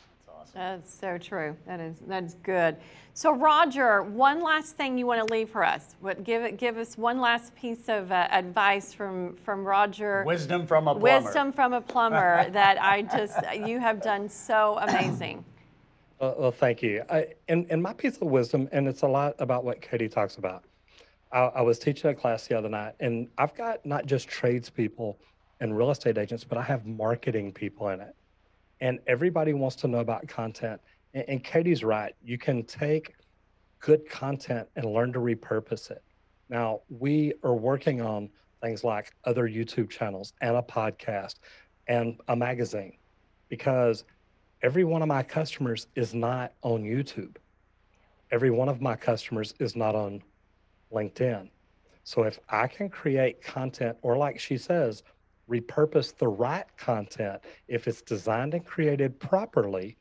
awesome. 0.48 0.62
That's 0.62 0.94
so 0.94 1.18
true. 1.18 1.56
That 1.66 1.80
is 1.80 1.98
that 2.08 2.24
is 2.24 2.36
good. 2.44 2.78
So 3.14 3.36
Roger, 3.36 4.04
one 4.04 4.42
last 4.42 4.76
thing 4.76 4.98
you 4.98 5.08
want 5.08 5.28
to 5.28 5.34
leave 5.34 5.50
for 5.50 5.64
us. 5.64 5.96
What 6.00 6.24
give 6.24 6.44
it 6.44 6.58
give 6.58 6.78
us 6.78 6.98
one 6.98 7.20
last 7.20 7.56
piece 7.56 7.90
of 7.90 8.12
uh, 8.12 8.28
advice 8.32 8.94
from 8.94 9.36
from 9.38 9.66
Roger. 9.66 10.24
Wisdom 10.26 10.68
from 10.68 10.88
a 10.88 10.94
plumber. 10.94 11.04
Wisdom 11.04 11.52
from 11.52 11.74
a 11.74 11.82
plumber 11.82 12.50
that 12.52 12.82
I 12.82 13.04
just 13.04 13.38
you 13.68 13.80
have 13.80 14.02
done 14.02 14.30
so 14.30 14.78
amazing. 14.82 15.44
Well, 16.20 16.36
well 16.38 16.52
thank 16.52 16.82
you. 16.82 17.04
I, 17.10 17.28
and, 17.48 17.68
and 17.70 17.82
my 17.82 17.94
piece 17.94 18.18
of 18.18 18.28
wisdom, 18.28 18.68
and 18.72 18.88
it's 18.88 19.04
a 19.04 19.08
lot 19.08 19.36
about 19.40 19.64
what 19.64 19.82
Katie 19.82 20.10
talks 20.10 20.38
about. 20.38 20.64
I, 21.32 21.40
I 21.40 21.62
was 21.62 21.78
teaching 21.78 22.10
a 22.10 22.16
class 22.16 22.48
the 22.48 22.58
other 22.58 22.70
night, 22.70 22.96
and 23.00 23.28
I've 23.38 23.56
got 23.56 23.86
not 23.86 24.06
just 24.06 24.28
tradespeople 24.28 25.20
and 25.60 25.78
real 25.78 25.92
estate 25.92 26.18
agents, 26.18 26.44
but 26.44 26.58
I 26.58 26.64
have 26.64 26.86
marketing 26.86 27.52
people 27.52 27.90
in 27.90 28.00
it 28.00 28.16
and 28.82 29.00
everybody 29.08 29.54
wants 29.54 29.76
to 29.78 29.88
know 29.88 30.00
about 30.00 30.28
content. 30.28 30.80
And, 31.14 31.26
and 31.28 31.44
Katie's 31.44 31.84
right. 31.84 32.16
You 32.24 32.38
can 32.38 32.64
take 32.64 33.16
good 33.80 34.08
content 34.10 34.68
and 34.76 34.86
learn 34.86 35.14
to 35.14 35.20
repurpose 35.20 35.92
it. 35.92 36.04
Now, 36.50 36.82
we 36.90 37.34
are 37.44 37.56
working 37.56 38.02
on 38.02 38.30
things 38.62 38.84
like 38.84 39.14
other 39.26 39.48
YouTube 39.48 39.90
channels 39.90 40.34
and 40.42 40.56
a 40.56 40.62
podcast 40.62 41.36
and 41.88 42.20
a 42.28 42.36
magazine 42.36 42.98
because 43.50 44.04
every 44.62 44.84
one 44.84 45.02
of 45.02 45.08
my 45.08 45.24
customers 45.24 45.88
is 45.96 46.14
not 46.14 46.54
on 46.64 46.84
YouTube. 46.84 47.36
Every 48.32 48.50
one 48.50 48.70
of 48.70 48.82
my 48.82 48.96
customers 48.96 49.54
is 49.60 49.76
not 49.76 49.96
on 49.96 50.22
LinkedIn. 50.92 51.50
So 52.04 52.24
if 52.24 52.40
I 52.50 52.68
can 52.68 52.90
create 52.90 53.42
content, 53.42 53.98
or 54.02 54.18
like 54.18 54.40
she 54.40 54.58
says, 54.58 55.04
repurpose 55.50 56.16
the 56.16 56.28
right 56.28 56.66
content 56.78 57.42
if 57.68 57.88
it's 57.88 58.02
designed 58.02 58.54
and 58.54 58.66
created 58.66 59.20
properly 59.20 59.98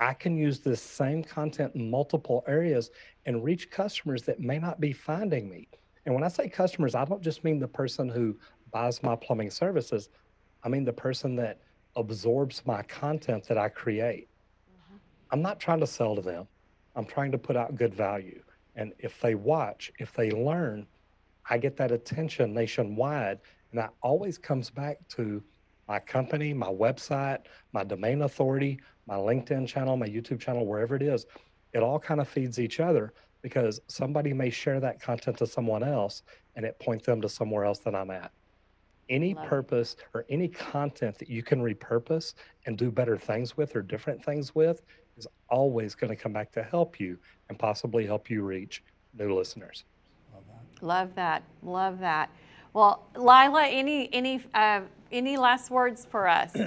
I 0.00 0.14
can 0.14 0.34
use 0.34 0.60
this 0.60 0.80
same 0.80 1.22
content 1.22 1.74
in 1.74 1.90
multiple 1.90 2.42
areas 2.48 2.90
and 3.26 3.44
reach 3.44 3.70
customers 3.70 4.22
that 4.22 4.40
may 4.40 4.58
not 4.58 4.80
be 4.80 4.94
finding 4.94 5.48
me. 5.48 5.68
And 6.06 6.14
when 6.14 6.24
I 6.24 6.28
say 6.28 6.48
customers, 6.48 6.94
I 6.94 7.04
don't 7.04 7.22
just 7.22 7.44
mean 7.44 7.58
the 7.58 7.68
person 7.68 8.08
who 8.08 8.34
buys 8.72 9.02
my 9.02 9.14
plumbing 9.14 9.50
services, 9.50 10.08
I 10.64 10.70
mean 10.70 10.84
the 10.84 10.92
person 10.92 11.36
that 11.36 11.60
absorbs 11.96 12.62
my 12.64 12.82
content 12.84 13.44
that 13.48 13.58
I 13.58 13.68
create. 13.68 14.28
Mm-hmm. 14.72 14.96
I'm 15.32 15.42
not 15.42 15.60
trying 15.60 15.80
to 15.80 15.86
sell 15.86 16.16
to 16.16 16.22
them, 16.22 16.48
I'm 16.96 17.04
trying 17.04 17.32
to 17.32 17.38
put 17.38 17.56
out 17.56 17.74
good 17.74 17.94
value. 17.94 18.42
And 18.76 18.94
if 18.98 19.20
they 19.20 19.34
watch, 19.34 19.92
if 19.98 20.14
they 20.14 20.30
learn, 20.30 20.86
I 21.50 21.58
get 21.58 21.76
that 21.76 21.92
attention 21.92 22.54
nationwide. 22.54 23.40
And 23.70 23.78
that 23.78 23.92
always 24.02 24.38
comes 24.38 24.70
back 24.70 24.98
to 25.10 25.42
my 25.88 25.98
company, 25.98 26.54
my 26.54 26.68
website, 26.68 27.40
my 27.72 27.84
domain 27.84 28.22
authority, 28.22 28.80
my 29.06 29.16
LinkedIn 29.16 29.66
channel, 29.66 29.96
my 29.96 30.06
YouTube 30.06 30.40
channel, 30.40 30.66
wherever 30.66 30.94
it 30.94 31.02
is. 31.02 31.26
It 31.72 31.82
all 31.82 31.98
kind 31.98 32.20
of 32.20 32.28
feeds 32.28 32.58
each 32.58 32.80
other 32.80 33.12
because 33.42 33.80
somebody 33.88 34.32
may 34.32 34.50
share 34.50 34.80
that 34.80 35.00
content 35.00 35.38
to 35.38 35.46
someone 35.46 35.82
else 35.82 36.22
and 36.56 36.64
it 36.64 36.78
point 36.78 37.02
them 37.04 37.20
to 37.22 37.28
somewhere 37.28 37.64
else 37.64 37.78
that 37.80 37.94
I'm 37.94 38.10
at. 38.10 38.32
Any 39.08 39.34
Love 39.34 39.46
purpose 39.46 39.96
it. 39.98 40.04
or 40.14 40.26
any 40.28 40.46
content 40.48 41.18
that 41.18 41.28
you 41.28 41.42
can 41.42 41.60
repurpose 41.60 42.34
and 42.66 42.78
do 42.78 42.90
better 42.90 43.16
things 43.16 43.56
with 43.56 43.74
or 43.74 43.82
different 43.82 44.24
things 44.24 44.54
with 44.54 44.82
is 45.16 45.26
always 45.48 45.94
going 45.94 46.10
to 46.10 46.16
come 46.16 46.32
back 46.32 46.52
to 46.52 46.62
help 46.62 47.00
you 47.00 47.18
and 47.48 47.58
possibly 47.58 48.06
help 48.06 48.30
you 48.30 48.42
reach 48.42 48.82
new 49.18 49.34
listeners. 49.34 49.84
Love 50.32 50.44
that. 50.46 50.86
Love 50.86 51.14
that. 51.16 51.42
Love 51.62 51.98
that. 51.98 52.30
Well, 52.72 53.06
Lila, 53.16 53.66
any 53.66 54.08
any 54.12 54.42
uh, 54.54 54.82
any 55.10 55.36
last 55.36 55.70
words 55.70 56.06
for 56.10 56.28
us? 56.28 56.54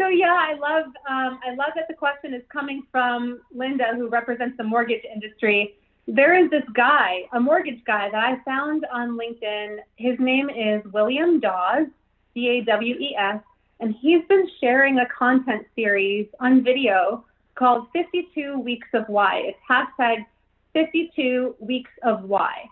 So 0.00 0.08
yeah, 0.08 0.34
I 0.34 0.54
love 0.54 0.86
um, 1.10 1.38
I 1.44 1.54
love 1.56 1.72
that 1.74 1.86
the 1.86 1.92
question 1.92 2.32
is 2.32 2.40
coming 2.50 2.84
from 2.90 3.42
Linda, 3.54 3.92
who 3.94 4.08
represents 4.08 4.56
the 4.56 4.64
mortgage 4.64 5.04
industry. 5.04 5.74
There 6.08 6.42
is 6.42 6.48
this 6.48 6.64
guy, 6.72 7.24
a 7.34 7.38
mortgage 7.38 7.84
guy 7.84 8.08
that 8.10 8.18
I 8.18 8.42
found 8.42 8.86
on 8.90 9.18
LinkedIn. 9.18 9.76
His 9.96 10.18
name 10.18 10.48
is 10.48 10.82
William 10.94 11.38
Dawes, 11.38 11.86
D 12.34 12.48
A 12.48 12.64
W 12.64 12.94
E 12.94 13.14
S, 13.14 13.42
and 13.80 13.94
he's 14.00 14.24
been 14.26 14.48
sharing 14.58 15.00
a 15.00 15.06
content 15.06 15.66
series 15.76 16.26
on 16.40 16.64
video 16.64 17.22
called 17.54 17.86
52 17.92 18.58
Weeks 18.58 18.88
of 18.94 19.06
Why. 19.08 19.42
It's 19.48 19.58
hashtag 19.68 20.24
52 20.72 21.56
Weeks 21.60 21.90
of 22.02 22.24
Why. 22.24 22.70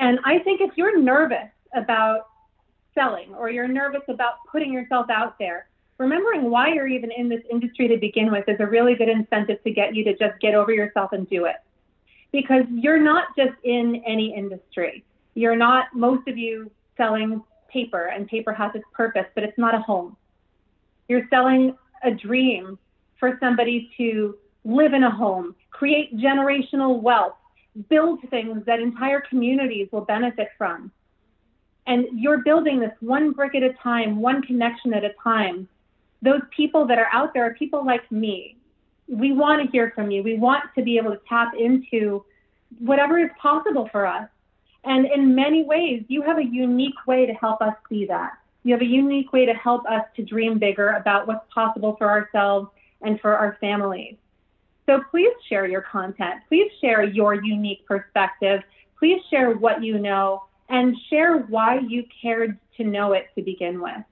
And 0.00 0.18
I 0.24 0.40
think 0.40 0.60
if 0.60 0.76
you're 0.76 1.00
nervous 1.00 1.48
about 1.74 2.28
selling 2.94 3.34
or 3.34 3.50
you're 3.50 3.68
nervous 3.68 4.02
about 4.08 4.34
putting 4.50 4.72
yourself 4.72 5.08
out 5.10 5.38
there, 5.38 5.68
remembering 5.98 6.50
why 6.50 6.72
you're 6.72 6.86
even 6.86 7.10
in 7.10 7.28
this 7.28 7.42
industry 7.50 7.88
to 7.88 7.96
begin 7.96 8.30
with 8.30 8.48
is 8.48 8.56
a 8.60 8.66
really 8.66 8.94
good 8.94 9.08
incentive 9.08 9.62
to 9.64 9.70
get 9.70 9.94
you 9.94 10.04
to 10.04 10.16
just 10.16 10.38
get 10.40 10.54
over 10.54 10.72
yourself 10.72 11.12
and 11.12 11.28
do 11.28 11.44
it. 11.44 11.56
Because 12.32 12.64
you're 12.70 13.00
not 13.00 13.28
just 13.36 13.54
in 13.64 14.02
any 14.06 14.34
industry. 14.34 15.04
You're 15.34 15.56
not, 15.56 15.94
most 15.94 16.26
of 16.28 16.36
you, 16.36 16.70
selling 16.96 17.42
paper, 17.68 18.06
and 18.06 18.26
paper 18.26 18.52
has 18.52 18.74
its 18.74 18.84
purpose, 18.92 19.26
but 19.34 19.44
it's 19.44 19.58
not 19.58 19.74
a 19.74 19.80
home. 19.80 20.16
You're 21.08 21.28
selling 21.30 21.76
a 22.02 22.10
dream 22.10 22.78
for 23.18 23.38
somebody 23.40 23.90
to 23.96 24.36
live 24.64 24.92
in 24.92 25.04
a 25.04 25.10
home, 25.10 25.54
create 25.70 26.16
generational 26.16 27.00
wealth, 27.00 27.36
build 27.88 28.20
things 28.30 28.64
that 28.66 28.80
entire 28.80 29.20
communities 29.20 29.88
will 29.92 30.04
benefit 30.04 30.48
from. 30.58 30.90
And 31.86 32.06
you're 32.12 32.42
building 32.42 32.80
this 32.80 32.92
one 33.00 33.32
brick 33.32 33.54
at 33.54 33.62
a 33.62 33.72
time, 33.74 34.20
one 34.20 34.42
connection 34.42 34.92
at 34.92 35.04
a 35.04 35.12
time. 35.22 35.68
Those 36.22 36.40
people 36.54 36.86
that 36.86 36.98
are 36.98 37.08
out 37.12 37.32
there 37.32 37.46
are 37.46 37.54
people 37.54 37.84
like 37.84 38.10
me. 38.10 38.56
We 39.08 39.32
want 39.32 39.64
to 39.64 39.70
hear 39.70 39.92
from 39.94 40.10
you. 40.10 40.22
We 40.22 40.36
want 40.36 40.64
to 40.76 40.82
be 40.82 40.96
able 40.96 41.12
to 41.12 41.20
tap 41.28 41.52
into 41.58 42.24
whatever 42.78 43.18
is 43.18 43.30
possible 43.40 43.88
for 43.92 44.06
us. 44.06 44.28
And 44.84 45.06
in 45.06 45.34
many 45.34 45.64
ways, 45.64 46.04
you 46.08 46.22
have 46.22 46.38
a 46.38 46.44
unique 46.44 47.06
way 47.06 47.26
to 47.26 47.32
help 47.34 47.60
us 47.60 47.74
see 47.88 48.06
that. 48.06 48.32
You 48.64 48.72
have 48.72 48.82
a 48.82 48.86
unique 48.86 49.32
way 49.32 49.46
to 49.46 49.54
help 49.54 49.86
us 49.86 50.02
to 50.16 50.24
dream 50.24 50.58
bigger 50.58 50.90
about 50.90 51.28
what's 51.28 51.44
possible 51.52 51.94
for 51.98 52.08
ourselves 52.08 52.68
and 53.02 53.20
for 53.20 53.36
our 53.36 53.56
families. 53.60 54.16
So 54.86 55.02
please 55.10 55.32
share 55.48 55.66
your 55.66 55.82
content. 55.82 56.42
Please 56.48 56.70
share 56.80 57.04
your 57.04 57.34
unique 57.34 57.86
perspective. 57.86 58.62
Please 58.98 59.20
share 59.30 59.52
what 59.52 59.82
you 59.82 59.98
know 59.98 60.44
and 60.68 60.96
share 61.08 61.38
why 61.38 61.78
you 61.78 62.04
cared 62.22 62.58
to 62.76 62.84
know 62.84 63.12
it 63.12 63.28
to 63.34 63.42
begin 63.42 63.80
with. 63.80 64.02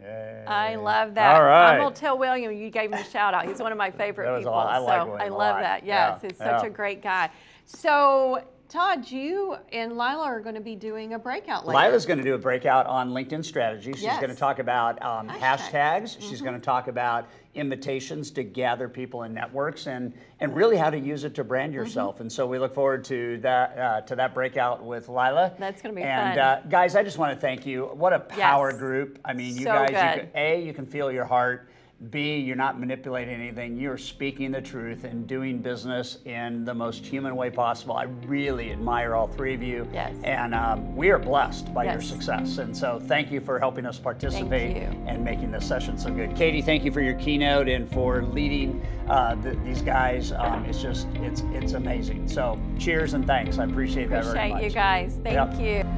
Yay. 0.00 0.44
I 0.46 0.74
love 0.74 1.14
that. 1.14 1.36
All 1.36 1.44
right. 1.44 1.74
I'm 1.74 1.80
gonna 1.80 1.94
tell 1.94 2.18
William 2.18 2.52
you 2.52 2.68
gave 2.70 2.92
him 2.92 2.98
a 2.98 3.04
shout 3.04 3.32
out. 3.32 3.46
He's 3.46 3.60
one 3.60 3.72
of 3.72 3.78
my 3.78 3.90
favorite 3.90 4.38
people. 4.38 4.52
I 4.52 4.78
like 4.78 5.00
so 5.00 5.06
William 5.06 5.20
I 5.20 5.28
love 5.28 5.60
that. 5.60 5.86
Yes, 5.86 6.20
yeah. 6.22 6.28
he's 6.28 6.38
such 6.38 6.62
yeah. 6.62 6.66
a 6.66 6.70
great 6.70 7.02
guy. 7.02 7.30
So 7.64 8.42
Todd, 8.74 9.08
you 9.08 9.56
and 9.72 9.92
Lila 9.92 10.24
are 10.24 10.40
going 10.40 10.56
to 10.56 10.60
be 10.60 10.74
doing 10.74 11.14
a 11.14 11.18
breakout 11.18 11.64
later. 11.64 11.78
Lila's 11.78 12.04
going 12.04 12.18
to 12.18 12.24
do 12.24 12.34
a 12.34 12.38
breakout 12.38 12.86
on 12.86 13.10
LinkedIn 13.10 13.44
strategy. 13.44 13.92
She's 13.92 14.02
yes. 14.02 14.20
going 14.20 14.32
to 14.32 14.36
talk 14.36 14.58
about 14.58 15.00
um, 15.00 15.28
hashtags. 15.28 15.70
hashtags. 15.70 16.16
She's 16.18 16.32
mm-hmm. 16.38 16.44
going 16.44 16.60
to 16.60 16.64
talk 16.64 16.88
about 16.88 17.28
invitations 17.54 18.32
to 18.32 18.42
gather 18.42 18.88
people 18.88 19.22
in 19.22 19.32
networks 19.32 19.86
and 19.86 20.12
and 20.40 20.56
really 20.56 20.76
how 20.76 20.90
to 20.90 20.98
use 20.98 21.22
it 21.22 21.36
to 21.36 21.44
brand 21.44 21.70
mm-hmm. 21.70 21.82
yourself. 21.82 22.16
Mm-hmm. 22.16 22.22
And 22.22 22.32
so 22.32 22.48
we 22.48 22.58
look 22.58 22.74
forward 22.74 23.04
to 23.04 23.38
that 23.42 23.78
uh, 23.78 24.00
to 24.00 24.16
that 24.16 24.34
breakout 24.34 24.82
with 24.82 25.08
Lila. 25.08 25.52
That's 25.56 25.80
going 25.80 25.94
to 25.94 26.00
be 26.00 26.04
and, 26.04 26.20
fun. 26.20 26.30
And 26.32 26.40
uh, 26.40 26.68
guys, 26.68 26.96
I 26.96 27.04
just 27.04 27.16
want 27.16 27.32
to 27.32 27.40
thank 27.40 27.64
you. 27.64 27.84
What 27.94 28.12
a 28.12 28.18
power 28.18 28.70
yes. 28.72 28.80
group! 28.80 29.20
I 29.24 29.34
mean, 29.34 29.54
you 29.54 29.66
so 29.66 29.72
guys. 29.72 29.90
You 29.90 30.22
can, 30.22 30.30
a, 30.34 30.60
you 30.60 30.74
can 30.74 30.84
feel 30.84 31.12
your 31.12 31.26
heart. 31.26 31.68
B, 32.10 32.36
you're 32.36 32.56
not 32.56 32.78
manipulating 32.78 33.34
anything. 33.34 33.76
You're 33.76 33.98
speaking 33.98 34.52
the 34.52 34.60
truth 34.60 35.04
and 35.04 35.26
doing 35.26 35.58
business 35.58 36.18
in 36.24 36.64
the 36.64 36.74
most 36.74 37.04
human 37.04 37.36
way 37.36 37.50
possible. 37.50 37.96
I 37.96 38.04
really 38.26 38.72
admire 38.72 39.14
all 39.14 39.26
three 39.26 39.54
of 39.54 39.62
you. 39.62 39.88
Yes. 39.92 40.16
And 40.24 40.54
um, 40.54 40.94
we 40.96 41.10
are 41.10 41.18
blessed 41.18 41.72
by 41.72 41.84
yes. 41.84 41.94
your 41.94 42.02
success. 42.02 42.58
And 42.58 42.76
so 42.76 43.00
thank 43.06 43.30
you 43.30 43.40
for 43.40 43.58
helping 43.58 43.86
us 43.86 43.98
participate 43.98 44.76
and 45.06 45.24
making 45.24 45.50
this 45.50 45.66
session 45.66 45.98
so 45.98 46.10
good. 46.10 46.34
Katie, 46.36 46.62
thank 46.62 46.84
you 46.84 46.92
for 46.92 47.00
your 47.00 47.14
keynote 47.14 47.68
and 47.68 47.90
for 47.92 48.22
leading 48.22 48.84
uh, 49.08 49.34
the, 49.36 49.50
these 49.64 49.82
guys. 49.82 50.32
Um, 50.32 50.64
it's 50.64 50.82
just, 50.82 51.06
it's, 51.16 51.42
it's 51.52 51.72
amazing. 51.72 52.28
So 52.28 52.58
cheers 52.78 53.14
and 53.14 53.26
thanks. 53.26 53.58
I 53.58 53.64
appreciate, 53.64 54.06
appreciate 54.06 54.10
that 54.10 54.24
very 54.24 54.48
much. 54.50 54.62
Appreciate 54.62 54.68
you 54.68 54.74
guys. 54.74 55.18
Thank 55.22 55.60
yep. 55.60 55.86
you. 55.86 55.93